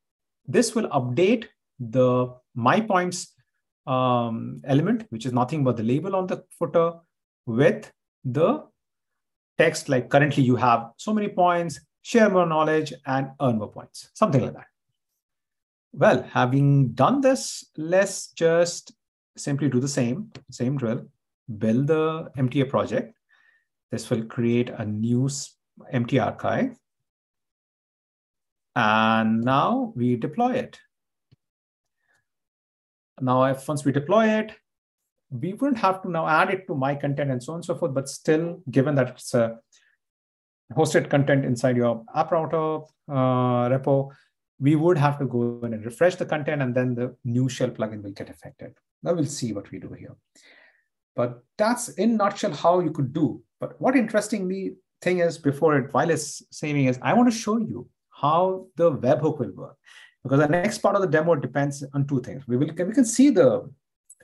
this 0.46 0.74
will 0.74 0.88
update 0.90 1.46
the 1.80 2.34
my 2.54 2.80
points 2.82 3.32
um, 3.86 4.60
element, 4.64 5.06
which 5.08 5.24
is 5.24 5.32
nothing 5.32 5.64
but 5.64 5.78
the 5.78 5.82
label 5.82 6.14
on 6.14 6.26
the 6.26 6.44
footer 6.58 6.92
with 7.46 7.90
the 8.24 8.62
text 9.56 9.88
like 9.88 10.10
currently 10.10 10.42
you 10.42 10.54
have 10.54 10.90
so 10.98 11.14
many 11.14 11.28
points, 11.28 11.80
share 12.08 12.30
more 12.30 12.46
knowledge 12.46 12.94
and 13.04 13.32
earn 13.42 13.58
more 13.58 13.70
points, 13.70 14.08
something 14.14 14.40
like 14.40 14.54
that. 14.54 14.68
Well, 15.92 16.22
having 16.22 16.92
done 16.92 17.20
this, 17.20 17.64
let's 17.76 18.28
just 18.28 18.92
simply 19.36 19.68
do 19.68 19.78
the 19.78 19.88
same, 19.88 20.30
same 20.50 20.78
drill, 20.78 21.02
build 21.58 21.88
the 21.88 22.30
MTA 22.38 22.70
project. 22.70 23.12
This 23.90 24.08
will 24.08 24.24
create 24.24 24.70
a 24.70 24.86
new 24.86 25.28
empty 25.90 26.18
archive. 26.18 26.78
And 28.74 29.42
now 29.42 29.92
we 29.94 30.16
deploy 30.16 30.52
it. 30.54 30.78
Now, 33.20 33.44
if 33.44 33.68
once 33.68 33.84
we 33.84 33.92
deploy 33.92 34.28
it, 34.28 34.52
we 35.30 35.52
wouldn't 35.52 35.80
have 35.80 36.00
to 36.02 36.10
now 36.10 36.26
add 36.26 36.48
it 36.48 36.66
to 36.68 36.74
my 36.74 36.94
content 36.94 37.30
and 37.30 37.42
so 37.42 37.52
on 37.52 37.58
and 37.58 37.64
so 37.66 37.74
forth, 37.74 37.92
but 37.92 38.08
still, 38.08 38.62
given 38.70 38.94
that 38.94 39.10
it's 39.10 39.34
a 39.34 39.58
hosted 40.74 41.08
content 41.08 41.44
inside 41.44 41.76
your 41.76 42.04
app 42.14 42.30
router 42.30 42.84
uh, 43.08 43.68
repo, 43.68 44.10
we 44.60 44.74
would 44.76 44.98
have 44.98 45.18
to 45.18 45.24
go 45.24 45.60
in 45.62 45.72
and 45.72 45.84
refresh 45.84 46.16
the 46.16 46.26
content 46.26 46.62
and 46.62 46.74
then 46.74 46.94
the 46.94 47.14
new 47.24 47.48
shell 47.48 47.70
plugin 47.70 48.02
will 48.02 48.10
get 48.10 48.28
affected. 48.28 48.74
Now 49.02 49.14
we'll 49.14 49.26
see 49.26 49.52
what 49.52 49.70
we 49.70 49.78
do 49.78 49.92
here. 49.92 50.16
But 51.14 51.42
that's 51.56 51.88
in 51.90 52.16
nutshell 52.16 52.52
how 52.52 52.80
you 52.80 52.90
could 52.90 53.12
do. 53.12 53.42
But 53.60 53.80
what 53.80 53.96
interestingly 53.96 54.76
thing 55.02 55.18
is 55.18 55.38
before 55.38 55.78
it, 55.78 55.92
while 55.92 56.10
it's 56.10 56.42
saving 56.50 56.86
is, 56.86 56.98
I 57.02 57.14
want 57.14 57.30
to 57.30 57.36
show 57.36 57.58
you 57.58 57.88
how 58.10 58.66
the 58.76 58.92
webhook 58.92 59.38
will 59.38 59.52
work. 59.52 59.76
Because 60.22 60.40
the 60.40 60.48
next 60.48 60.78
part 60.78 60.96
of 60.96 61.02
the 61.02 61.08
demo 61.08 61.34
depends 61.36 61.84
on 61.94 62.06
two 62.06 62.20
things. 62.20 62.46
We 62.46 62.56
will 62.56 62.66
we 62.66 62.92
can 62.92 63.04
see 63.04 63.30
the 63.30 63.70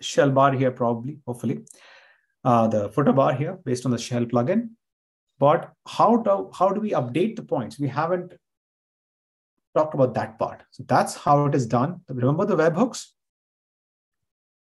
shell 0.00 0.30
bar 0.30 0.52
here 0.52 0.70
probably, 0.70 1.18
hopefully, 1.26 1.64
uh, 2.44 2.66
the 2.66 2.88
footer 2.90 3.12
bar 3.12 3.32
here 3.34 3.58
based 3.64 3.86
on 3.86 3.92
the 3.92 3.98
shell 3.98 4.24
plugin. 4.24 4.70
But 5.38 5.72
how 5.86 6.16
do, 6.18 6.50
how 6.54 6.70
do 6.70 6.80
we 6.80 6.92
update 6.92 7.36
the 7.36 7.42
points? 7.42 7.78
We 7.78 7.88
haven't 7.88 8.34
talked 9.76 9.94
about 9.94 10.14
that 10.14 10.38
part. 10.38 10.62
So 10.70 10.84
that's 10.86 11.14
how 11.14 11.46
it 11.46 11.54
is 11.54 11.66
done. 11.66 12.00
Remember 12.08 12.44
the 12.44 12.56
webhooks? 12.56 13.06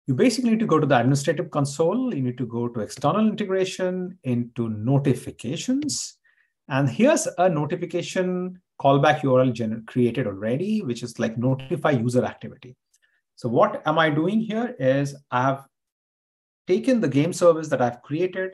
You 0.07 0.13
basically 0.13 0.51
need 0.51 0.59
to 0.59 0.65
go 0.65 0.79
to 0.79 0.87
the 0.87 0.97
administrative 0.97 1.51
console. 1.51 2.13
You 2.13 2.21
need 2.21 2.37
to 2.37 2.45
go 2.45 2.69
to 2.69 2.79
external 2.79 3.27
integration 3.27 4.17
into 4.23 4.69
notifications. 4.69 6.17
And 6.69 6.89
here's 6.89 7.27
a 7.37 7.49
notification 7.49 8.61
callback 8.81 9.21
URL 9.21 9.85
created 9.85 10.27
already, 10.27 10.81
which 10.81 11.03
is 11.03 11.19
like 11.19 11.37
notify 11.37 11.91
user 11.91 12.23
activity. 12.23 12.75
So 13.35 13.49
what 13.49 13.81
am 13.85 13.99
I 13.99 14.09
doing 14.09 14.39
here 14.39 14.75
is 14.79 15.15
I 15.29 15.43
have 15.43 15.65
taken 16.67 17.01
the 17.01 17.07
game 17.07 17.33
service 17.33 17.67
that 17.69 17.81
I've 17.81 18.01
created, 18.01 18.51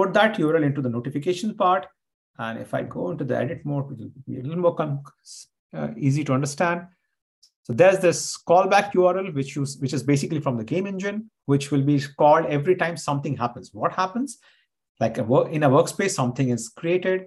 put 0.00 0.14
that 0.14 0.36
URL 0.36 0.64
into 0.64 0.80
the 0.80 0.88
notification 0.88 1.54
part. 1.54 1.86
And 2.38 2.58
if 2.58 2.72
I 2.72 2.82
go 2.82 3.10
into 3.10 3.24
the 3.24 3.36
edit 3.36 3.60
mode, 3.64 3.92
it 3.92 3.98
will 3.98 4.10
be 4.26 4.40
a 4.40 4.42
little 4.42 4.62
more 4.62 5.02
uh, 5.74 5.88
easy 5.96 6.24
to 6.24 6.32
understand. 6.32 6.86
So 7.64 7.74
there's 7.74 7.98
this 7.98 8.38
callback 8.48 8.92
URL, 8.92 9.34
which, 9.34 9.54
you, 9.54 9.66
which 9.80 9.92
is 9.92 10.02
basically 10.02 10.40
from 10.40 10.56
the 10.56 10.64
game 10.64 10.86
engine, 10.86 11.30
which 11.44 11.70
will 11.70 11.82
be 11.82 12.02
called 12.18 12.46
every 12.46 12.76
time 12.76 12.96
something 12.96 13.36
happens. 13.36 13.70
What 13.72 13.92
happens? 13.92 14.38
Like 14.98 15.18
a 15.18 15.24
work, 15.24 15.52
in 15.52 15.62
a 15.62 15.70
workspace, 15.70 16.10
something 16.10 16.48
is 16.48 16.68
created, 16.68 17.26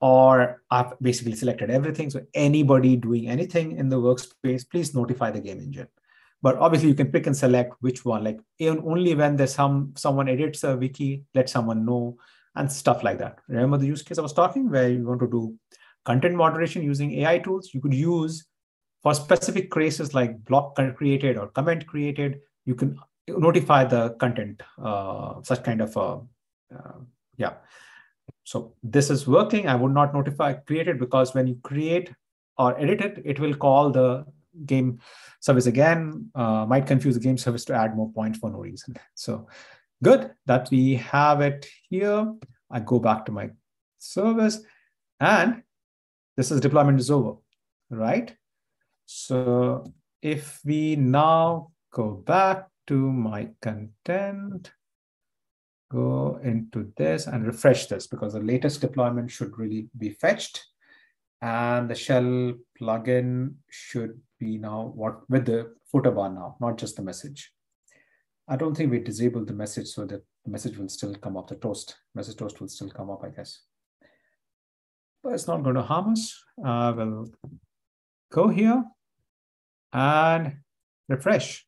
or 0.00 0.62
I've 0.70 0.98
basically 1.00 1.34
selected 1.34 1.70
everything. 1.70 2.08
So 2.10 2.22
anybody 2.34 2.96
doing 2.96 3.28
anything 3.28 3.76
in 3.76 3.88
the 3.90 4.00
workspace, 4.00 4.68
please 4.68 4.94
notify 4.94 5.30
the 5.30 5.40
game 5.40 5.60
engine. 5.60 5.88
But 6.46 6.58
obviously 6.58 6.90
you 6.90 6.94
can 6.94 7.10
pick 7.10 7.26
and 7.26 7.36
select 7.36 7.74
which 7.80 8.04
one, 8.04 8.22
like 8.22 8.38
only 8.60 9.16
when 9.16 9.34
there's 9.34 9.52
some 9.52 9.94
someone 9.96 10.28
edits 10.28 10.62
a 10.62 10.76
wiki, 10.76 11.24
let 11.34 11.50
someone 11.50 11.84
know 11.84 12.18
and 12.54 12.70
stuff 12.70 13.02
like 13.02 13.18
that. 13.18 13.40
Remember 13.48 13.78
the 13.78 13.88
use 13.88 14.02
case 14.02 14.16
I 14.16 14.22
was 14.22 14.32
talking 14.32 14.70
where 14.70 14.88
you 14.88 15.02
want 15.04 15.18
to 15.22 15.26
do 15.26 15.58
content 16.04 16.36
moderation 16.36 16.84
using 16.84 17.10
AI 17.14 17.40
tools, 17.40 17.70
you 17.74 17.80
could 17.80 17.92
use 17.92 18.46
for 19.02 19.12
specific 19.12 19.72
cases 19.72 20.14
like 20.14 20.44
block 20.44 20.76
created 20.96 21.36
or 21.36 21.48
comment 21.48 21.84
created, 21.88 22.38
you 22.64 22.76
can 22.76 22.96
notify 23.26 23.82
the 23.82 24.10
content, 24.20 24.62
uh, 24.80 25.42
such 25.42 25.64
kind 25.64 25.80
of, 25.80 25.96
uh, 25.96 26.18
uh, 26.72 27.00
yeah. 27.38 27.54
So 28.44 28.76
this 28.84 29.10
is 29.10 29.26
working. 29.26 29.66
I 29.66 29.74
would 29.74 29.92
not 29.92 30.14
notify 30.14 30.52
created 30.52 31.00
because 31.00 31.34
when 31.34 31.48
you 31.48 31.58
create 31.64 32.12
or 32.56 32.78
edit 32.78 33.00
it, 33.00 33.22
it 33.24 33.40
will 33.40 33.56
call 33.56 33.90
the 33.90 34.26
game 34.64 35.00
service 35.40 35.66
again, 35.66 36.30
uh, 36.34 36.64
might 36.66 36.86
confuse 36.86 37.14
the 37.14 37.20
game 37.20 37.38
service 37.38 37.64
to 37.66 37.74
add 37.74 37.96
more 37.96 38.10
points 38.12 38.38
for 38.38 38.50
no 38.50 38.58
reason. 38.58 38.96
So 39.14 39.48
good 40.02 40.30
that 40.46 40.68
we 40.70 40.96
have 40.96 41.40
it 41.40 41.66
here. 41.88 42.34
I 42.70 42.80
go 42.80 42.98
back 42.98 43.26
to 43.26 43.32
my 43.32 43.50
service 43.98 44.60
and 45.20 45.62
this 46.36 46.50
is 46.50 46.60
deployment 46.60 47.00
is 47.00 47.10
over, 47.10 47.34
right? 47.90 48.34
So 49.06 49.92
if 50.20 50.60
we 50.64 50.96
now 50.96 51.70
go 51.92 52.10
back 52.10 52.68
to 52.88 53.12
my 53.12 53.48
content, 53.62 54.70
go 55.90 56.40
into 56.42 56.92
this 56.96 57.26
and 57.26 57.46
refresh 57.46 57.86
this 57.86 58.06
because 58.06 58.32
the 58.32 58.40
latest 58.40 58.80
deployment 58.80 59.30
should 59.30 59.56
really 59.58 59.88
be 59.96 60.10
fetched. 60.10 60.64
And 61.42 61.88
the 61.88 61.94
shell 61.94 62.54
plugin 62.80 63.54
should 63.70 64.20
be 64.38 64.58
now 64.58 64.92
what 64.94 65.28
with 65.30 65.46
the 65.46 65.74
footer 65.90 66.10
bar 66.10 66.30
now, 66.30 66.56
not 66.60 66.78
just 66.78 66.96
the 66.96 67.02
message. 67.02 67.52
I 68.48 68.56
don't 68.56 68.76
think 68.76 68.90
we 68.90 69.00
disabled 69.00 69.48
the 69.48 69.54
message 69.54 69.88
so 69.88 70.04
that 70.06 70.22
the 70.44 70.50
message 70.50 70.76
will 70.78 70.88
still 70.88 71.14
come 71.14 71.36
up. 71.36 71.48
The 71.48 71.56
toast, 71.56 71.96
message 72.14 72.36
toast 72.36 72.60
will 72.60 72.68
still 72.68 72.90
come 72.90 73.10
up, 73.10 73.24
I 73.24 73.30
guess. 73.30 73.60
But 75.22 75.32
it's 75.32 75.48
not 75.48 75.64
going 75.64 75.74
to 75.74 75.82
harm 75.82 76.12
us. 76.12 76.44
Uh, 76.64 76.92
we'll 76.96 77.26
go 78.30 78.48
here 78.48 78.84
and 79.92 80.58
refresh. 81.08 81.66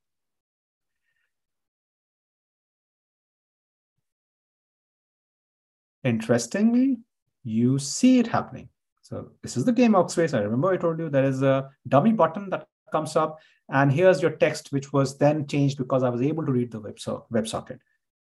Interestingly, 6.05 6.99
you 7.43 7.79
see 7.81 8.21
it 8.21 8.29
happening. 8.29 8.69
So 9.09 9.31
this 9.43 9.57
is 9.57 9.65
the 9.65 9.73
game 9.73 9.93
workspace. 9.93 10.37
I 10.37 10.43
remember 10.43 10.71
I 10.71 10.77
told 10.77 10.99
you 10.99 11.09
there 11.09 11.25
is 11.25 11.41
a 11.41 11.71
dummy 11.89 12.13
button 12.13 12.51
that 12.51 12.67
comes 12.93 13.17
up 13.17 13.39
and 13.71 13.91
here's 13.91 14.21
your 14.21 14.33
text, 14.33 14.71
which 14.71 14.93
was 14.93 15.17
then 15.17 15.47
changed 15.47 15.79
because 15.79 16.03
I 16.03 16.11
was 16.11 16.21
able 16.21 16.45
to 16.45 16.53
read 16.53 16.71
the 16.71 16.81
web 16.81 17.01
so 17.01 17.25
WebSocket. 17.33 17.79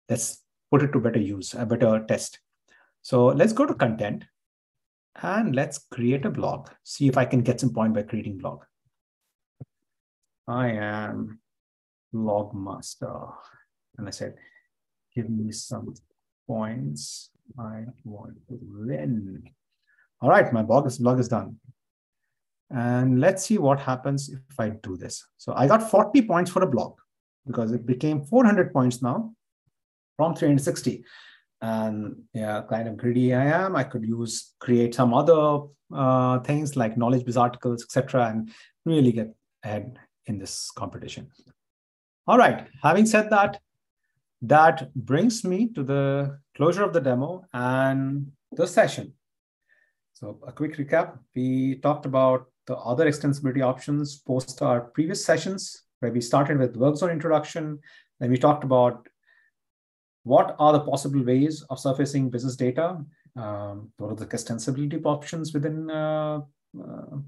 Let's 0.08 0.44
put 0.70 0.84
it 0.84 0.92
to 0.92 1.00
better 1.00 1.18
use, 1.18 1.54
a 1.54 1.66
better 1.66 2.04
test. 2.06 2.38
So 3.02 3.26
let's 3.26 3.52
go 3.52 3.66
to 3.66 3.74
content 3.74 4.24
and 5.20 5.52
let's 5.52 5.78
create 5.78 6.24
a 6.24 6.30
blog. 6.30 6.68
See 6.84 7.08
if 7.08 7.18
I 7.18 7.24
can 7.24 7.40
get 7.40 7.58
some 7.58 7.74
point 7.74 7.92
by 7.92 8.02
creating 8.02 8.38
blog. 8.38 8.62
I 10.46 10.68
am 10.68 11.40
blog 12.12 12.54
master. 12.54 13.16
And 13.96 14.06
I 14.06 14.12
said, 14.12 14.36
give 15.12 15.28
me 15.28 15.50
some 15.50 15.92
points 16.46 17.30
I 17.58 17.82
want 18.04 18.36
to 18.48 18.60
win. 18.62 19.42
All 20.20 20.28
right, 20.28 20.52
my 20.52 20.62
blog 20.62 20.86
is, 20.86 20.98
blog 20.98 21.20
is 21.20 21.28
done. 21.28 21.56
And 22.70 23.20
let's 23.20 23.44
see 23.44 23.58
what 23.58 23.80
happens 23.80 24.28
if 24.28 24.60
I 24.60 24.70
do 24.70 24.96
this. 24.96 25.26
So 25.38 25.54
I 25.56 25.66
got 25.66 25.90
40 25.90 26.22
points 26.22 26.50
for 26.50 26.62
a 26.62 26.66
blog 26.66 26.98
because 27.46 27.72
it 27.72 27.86
became 27.86 28.24
400 28.24 28.72
points 28.72 29.00
now 29.00 29.32
from 30.16 30.34
360. 30.34 31.04
And 31.60 32.22
yeah, 32.34 32.62
kind 32.68 32.88
of 32.88 32.96
greedy 32.96 33.34
I 33.34 33.46
am. 33.46 33.74
I 33.74 33.84
could 33.84 34.04
use 34.04 34.54
create 34.60 34.94
some 34.94 35.14
other 35.14 35.60
uh, 35.92 36.40
things 36.40 36.76
like 36.76 36.96
knowledge 36.96 37.24
base 37.24 37.36
articles, 37.36 37.82
etc., 37.82 38.28
and 38.28 38.50
really 38.84 39.12
get 39.12 39.34
ahead 39.64 39.98
in 40.26 40.38
this 40.38 40.70
competition. 40.70 41.28
All 42.26 42.38
right. 42.38 42.66
Having 42.82 43.06
said 43.06 43.30
that, 43.30 43.58
that 44.42 44.94
brings 44.94 45.42
me 45.44 45.68
to 45.74 45.82
the 45.82 46.38
closure 46.56 46.84
of 46.84 46.92
the 46.92 47.00
demo 47.00 47.44
and 47.52 48.30
the 48.52 48.66
session. 48.66 49.14
So 50.18 50.36
a 50.44 50.50
quick 50.50 50.76
recap, 50.78 51.16
we 51.36 51.76
talked 51.76 52.04
about 52.04 52.46
the 52.66 52.76
other 52.76 53.06
extensibility 53.08 53.62
options 53.64 54.18
post 54.18 54.60
our 54.62 54.80
previous 54.80 55.24
sessions, 55.24 55.84
where 56.00 56.10
we 56.10 56.20
started 56.20 56.58
with 56.58 56.76
work 56.76 56.96
zone 56.96 57.10
introduction. 57.10 57.78
Then 58.18 58.30
we 58.32 58.36
talked 58.36 58.64
about 58.64 59.06
what 60.24 60.56
are 60.58 60.72
the 60.72 60.80
possible 60.80 61.22
ways 61.22 61.62
of 61.70 61.78
surfacing 61.78 62.30
business 62.30 62.56
data? 62.56 62.98
Um, 63.36 63.92
what 63.98 64.10
are 64.10 64.16
the 64.16 64.26
extensibility 64.26 65.00
options 65.04 65.54
within 65.54 65.88
uh, 65.88 66.40
uh, 66.82 67.18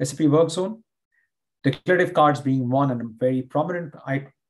SAP 0.00 0.28
Work 0.28 0.50
Zone? 0.50 0.84
Declarative 1.64 2.14
cards 2.14 2.40
being 2.40 2.70
one 2.70 2.92
and 2.92 3.00
a 3.00 3.08
very 3.18 3.42
prominent 3.42 3.92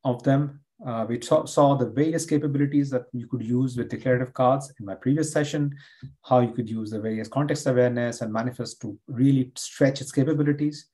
of 0.04 0.22
them 0.22 0.60
uh, 0.86 1.04
we 1.08 1.20
saw, 1.20 1.44
saw 1.44 1.74
the 1.74 1.90
various 1.90 2.24
capabilities 2.24 2.90
that 2.90 3.06
you 3.12 3.26
could 3.26 3.42
use 3.42 3.76
with 3.76 3.88
declarative 3.88 4.32
cards 4.32 4.72
in 4.78 4.86
my 4.86 4.94
previous 4.94 5.32
session, 5.32 5.74
how 6.22 6.38
you 6.38 6.52
could 6.52 6.70
use 6.70 6.90
the 6.90 7.00
various 7.00 7.26
context 7.26 7.66
awareness 7.66 8.20
and 8.20 8.32
manifest 8.32 8.80
to 8.80 8.96
really 9.08 9.50
stretch 9.56 10.00
its 10.00 10.12
capabilities. 10.12 10.86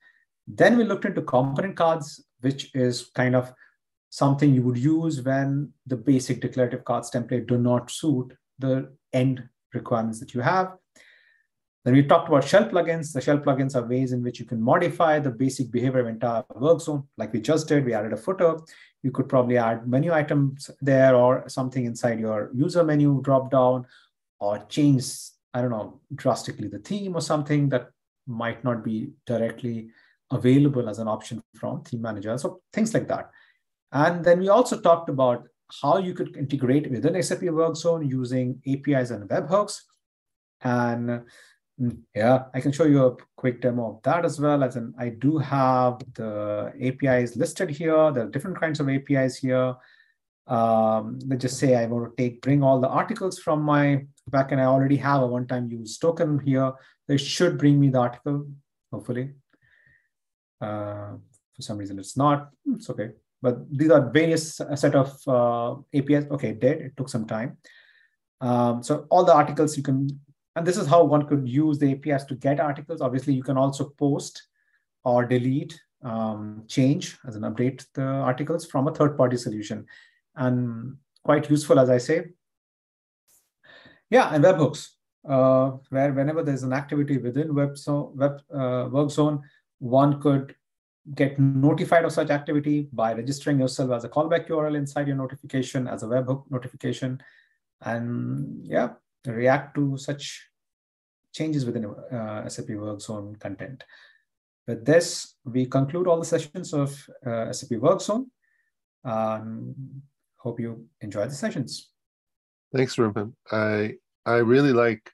Then 0.47 0.77
we 0.77 0.83
looked 0.83 1.05
into 1.05 1.21
component 1.21 1.75
cards, 1.75 2.25
which 2.41 2.73
is 2.73 3.11
kind 3.13 3.35
of 3.35 3.53
something 4.09 4.53
you 4.53 4.63
would 4.63 4.77
use 4.77 5.21
when 5.21 5.71
the 5.85 5.95
basic 5.95 6.41
declarative 6.41 6.83
cards 6.85 7.11
template 7.11 7.47
do 7.47 7.59
not 7.59 7.91
suit 7.91 8.33
the 8.57 8.91
end 9.13 9.47
requirements 9.73 10.19
that 10.19 10.33
you 10.33 10.41
have. 10.41 10.73
Then 11.83 11.95
we 11.95 12.03
talked 12.03 12.29
about 12.29 12.47
shell 12.47 12.65
plugins. 12.65 13.11
The 13.11 13.19
shell 13.19 13.39
plugins 13.39 13.75
are 13.75 13.85
ways 13.85 14.13
in 14.13 14.23
which 14.23 14.39
you 14.39 14.45
can 14.45 14.61
modify 14.61 15.19
the 15.19 15.31
basic 15.31 15.69
behavior 15.69 15.99
of 15.99 16.07
entire 16.07 16.43
work 16.55 16.79
zone. 16.79 17.03
Like 17.17 17.33
we 17.33 17.41
just 17.41 17.67
did, 17.67 17.83
we 17.83 17.93
added 17.93 18.13
a 18.13 18.17
footer. 18.17 18.57
You 19.01 19.11
could 19.11 19.27
probably 19.27 19.57
add 19.57 19.85
menu 19.87 20.13
items 20.13 20.71
there 20.81 21.15
or 21.15 21.43
something 21.49 21.85
inside 21.85 22.19
your 22.19 22.51
user 22.53 22.85
menu 22.85 23.21
drop 23.21 23.51
down 23.51 23.85
or 24.39 24.59
change, 24.69 25.05
I 25.53 25.61
don't 25.61 25.71
know, 25.71 25.99
drastically 26.15 26.69
the 26.69 26.79
theme 26.79 27.15
or 27.15 27.21
something 27.21 27.67
that 27.69 27.89
might 28.27 28.63
not 28.63 28.83
be 28.83 29.11
directly 29.25 29.89
available 30.31 30.87
as 30.87 30.99
an 30.99 31.09
option 31.09 31.43
from 31.55 31.83
theme 31.83 32.01
manager. 32.01 32.37
So 32.37 32.61
things 32.71 32.93
like 32.93 33.09
that. 33.09 33.29
And 33.91 34.23
then 34.23 34.39
we 34.39 34.47
also 34.47 34.79
talked 34.79 35.09
about 35.09 35.47
how 35.81 35.97
you 35.97 36.13
could 36.13 36.37
integrate 36.37 36.89
within 36.89 37.21
SAP 37.21 37.41
Work 37.43 37.75
Zone 37.75 38.07
using 38.07 38.61
APIs 38.67 39.11
and 39.11 39.29
webhooks. 39.29 39.81
And 40.61 41.23
yeah, 42.15 42.43
I 42.53 42.61
can 42.61 42.71
show 42.71 42.85
you 42.85 43.05
a 43.05 43.15
quick 43.35 43.61
demo 43.61 43.95
of 43.95 44.01
that 44.03 44.25
as 44.25 44.39
well. 44.39 44.63
As 44.63 44.75
in, 44.75 44.93
I 44.97 45.09
do 45.09 45.37
have 45.37 46.01
the 46.13 46.73
APIs 46.81 47.35
listed 47.35 47.69
here. 47.69 48.11
There 48.11 48.25
are 48.25 48.29
different 48.29 48.59
kinds 48.59 48.79
of 48.79 48.89
APIs 48.89 49.37
here. 49.37 49.75
Um, 50.45 51.19
let's 51.25 51.41
just 51.41 51.57
say 51.57 51.75
I 51.75 51.85
want 51.85 52.15
to 52.15 52.21
take 52.21 52.41
bring 52.41 52.63
all 52.63 52.79
the 52.81 52.89
articles 52.89 53.39
from 53.39 53.61
my 53.61 54.05
backend. 54.29 54.59
I 54.59 54.65
already 54.65 54.97
have 54.97 55.21
a 55.21 55.27
one-time 55.27 55.69
use 55.71 55.97
token 55.97 56.39
here. 56.39 56.73
They 57.07 57.17
should 57.17 57.57
bring 57.57 57.79
me 57.79 57.89
the 57.89 57.99
article, 57.99 58.47
hopefully. 58.91 59.31
Uh, 60.61 61.15
for 61.55 61.61
some 61.61 61.77
reason, 61.77 61.99
it's 61.99 62.17
not. 62.17 62.49
It's 62.65 62.89
okay. 62.89 63.09
But 63.41 63.55
these 63.69 63.91
are 63.91 64.09
various 64.09 64.59
set 64.75 64.95
of 64.95 65.17
uh, 65.27 65.75
APIs. 65.93 66.25
Okay, 66.31 66.49
it 66.49 66.59
did. 66.59 66.81
It 66.81 66.97
took 66.97 67.09
some 67.09 67.25
time. 67.25 67.57
Um, 68.41 68.83
so 68.83 69.05
all 69.09 69.23
the 69.23 69.33
articles 69.33 69.77
you 69.77 69.83
can 69.83 70.19
and 70.55 70.65
this 70.65 70.77
is 70.77 70.87
how 70.87 71.03
one 71.03 71.27
could 71.27 71.47
use 71.47 71.79
the 71.79 71.91
APIs 71.91 72.25
to 72.25 72.35
get 72.35 72.59
articles. 72.59 73.01
Obviously, 73.01 73.33
you 73.33 73.43
can 73.43 73.57
also 73.57 73.89
post 73.97 74.43
or 75.03 75.25
delete, 75.25 75.79
um, 76.03 76.63
change 76.67 77.17
as 77.25 77.35
an 77.35 77.43
update 77.43 77.85
the 77.93 78.03
articles 78.03 78.65
from 78.65 78.87
a 78.87 78.93
third-party 78.93 79.37
solution. 79.37 79.85
And 80.35 80.97
quite 81.23 81.49
useful, 81.49 81.79
as 81.79 81.89
I 81.89 81.97
say. 81.97 82.25
Yeah, 84.09 84.29
and 84.33 84.43
webhooks, 84.43 84.89
uh, 85.27 85.77
where 85.89 86.13
whenever 86.13 86.43
there's 86.43 86.63
an 86.63 86.73
activity 86.73 87.17
within 87.17 87.55
web, 87.55 87.77
so 87.77 88.13
web 88.15 88.41
uh, 88.53 88.89
work 88.91 89.09
zone, 89.09 89.41
one 89.79 90.21
could 90.21 90.55
get 91.15 91.37
notified 91.39 92.05
of 92.05 92.11
such 92.11 92.29
activity 92.29 92.87
by 92.93 93.13
registering 93.13 93.59
yourself 93.59 93.91
as 93.91 94.03
a 94.03 94.09
callback 94.09 94.47
URL 94.47 94.77
inside 94.77 95.07
your 95.07 95.17
notification 95.17 95.87
as 95.87 96.03
a 96.03 96.05
webhook 96.05 96.43
notification. 96.49 97.21
And 97.81 98.65
yeah, 98.65 98.89
react 99.31 99.75
to 99.75 99.97
such 99.97 100.49
changes 101.33 101.65
within 101.65 101.85
uh, 101.85 102.47
SAP 102.47 102.69
Work 102.69 103.01
Zone 103.01 103.35
content. 103.37 103.83
With 104.67 104.85
this, 104.85 105.35
we 105.45 105.65
conclude 105.65 106.07
all 106.07 106.19
the 106.19 106.25
sessions 106.25 106.73
of 106.73 106.89
uh, 107.25 107.51
SAP 107.51 107.79
Work 107.79 108.01
Zone. 108.01 108.27
Um, 109.03 109.75
hope 110.37 110.59
you 110.59 110.85
enjoy 111.01 111.25
the 111.25 111.35
sessions. 111.35 111.89
Thanks, 112.73 112.97
Ruben. 112.97 113.35
I 113.51 113.95
I 114.25 114.37
really 114.37 114.73
like 114.73 115.11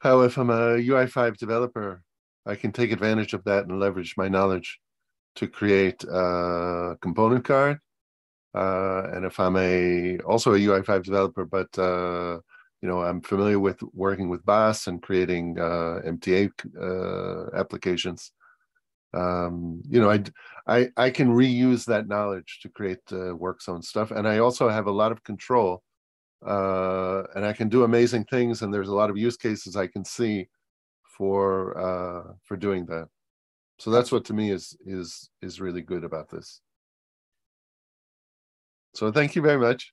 how 0.00 0.20
if 0.20 0.36
I'm 0.36 0.50
a 0.50 0.76
UI5 0.78 1.36
developer, 1.36 2.02
I 2.46 2.54
can 2.54 2.70
take 2.70 2.92
advantage 2.92 3.34
of 3.34 3.44
that 3.44 3.66
and 3.66 3.80
leverage 3.80 4.14
my 4.16 4.28
knowledge 4.28 4.78
to 5.36 5.48
create 5.48 6.04
a 6.04 6.96
component 7.00 7.44
card. 7.44 7.78
Uh, 8.54 9.02
and 9.12 9.24
if 9.24 9.38
I'm 9.40 9.56
a 9.56 10.18
also 10.20 10.54
a 10.54 10.58
UI5 10.58 11.04
developer, 11.04 11.44
but 11.44 11.76
uh, 11.78 12.38
you 12.82 12.88
know, 12.88 13.00
I'm 13.02 13.20
familiar 13.20 13.58
with 13.58 13.82
working 13.92 14.28
with 14.28 14.44
BAS 14.44 14.86
and 14.86 15.02
creating 15.02 15.58
uh, 15.58 16.00
MTA 16.06 16.50
uh, 16.80 17.56
applications. 17.58 18.32
Um, 19.14 19.82
you 19.88 20.00
know, 20.00 20.10
I, 20.10 20.22
I 20.66 20.88
I 20.96 21.10
can 21.10 21.28
reuse 21.28 21.84
that 21.86 22.08
knowledge 22.08 22.60
to 22.62 22.68
create 22.68 23.00
uh, 23.10 23.34
work 23.34 23.62
zone 23.62 23.82
stuff, 23.82 24.10
and 24.10 24.28
I 24.28 24.38
also 24.38 24.68
have 24.68 24.86
a 24.86 24.92
lot 24.92 25.12
of 25.12 25.24
control, 25.24 25.82
uh, 26.46 27.22
and 27.34 27.44
I 27.44 27.52
can 27.52 27.68
do 27.68 27.84
amazing 27.84 28.24
things. 28.26 28.62
And 28.62 28.72
there's 28.72 28.88
a 28.88 28.94
lot 28.94 29.10
of 29.10 29.16
use 29.16 29.36
cases 29.36 29.76
I 29.76 29.86
can 29.86 30.04
see 30.04 30.48
for 31.16 31.76
uh, 31.78 32.32
for 32.44 32.56
doing 32.56 32.86
that. 32.86 33.08
So 33.78 33.90
that's 33.90 34.12
what 34.12 34.24
to 34.26 34.34
me 34.34 34.52
is 34.52 34.76
is 34.86 35.30
is 35.42 35.60
really 35.60 35.82
good 35.82 36.04
about 36.04 36.28
this. 36.28 36.60
So 38.94 39.10
thank 39.12 39.36
you 39.36 39.42
very 39.42 39.58
much. 39.58 39.92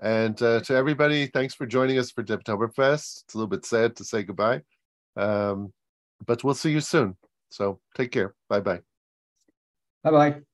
And 0.00 0.40
uh, 0.42 0.60
to 0.60 0.74
everybody, 0.74 1.26
thanks 1.26 1.54
for 1.54 1.66
joining 1.66 1.98
us 1.98 2.10
for 2.10 2.22
Devtoberfest. 2.22 3.22
It's 3.24 3.34
a 3.34 3.38
little 3.38 3.48
bit 3.48 3.64
sad 3.64 3.96
to 3.96 4.04
say 4.04 4.22
goodbye, 4.22 4.62
um, 5.16 5.72
but 6.26 6.44
we'll 6.44 6.54
see 6.54 6.70
you 6.70 6.80
soon. 6.80 7.16
So 7.48 7.80
take 7.94 8.10
care. 8.10 8.34
Bye 8.48 8.60
bye. 8.60 8.80
Bye 10.02 10.10
bye. 10.10 10.45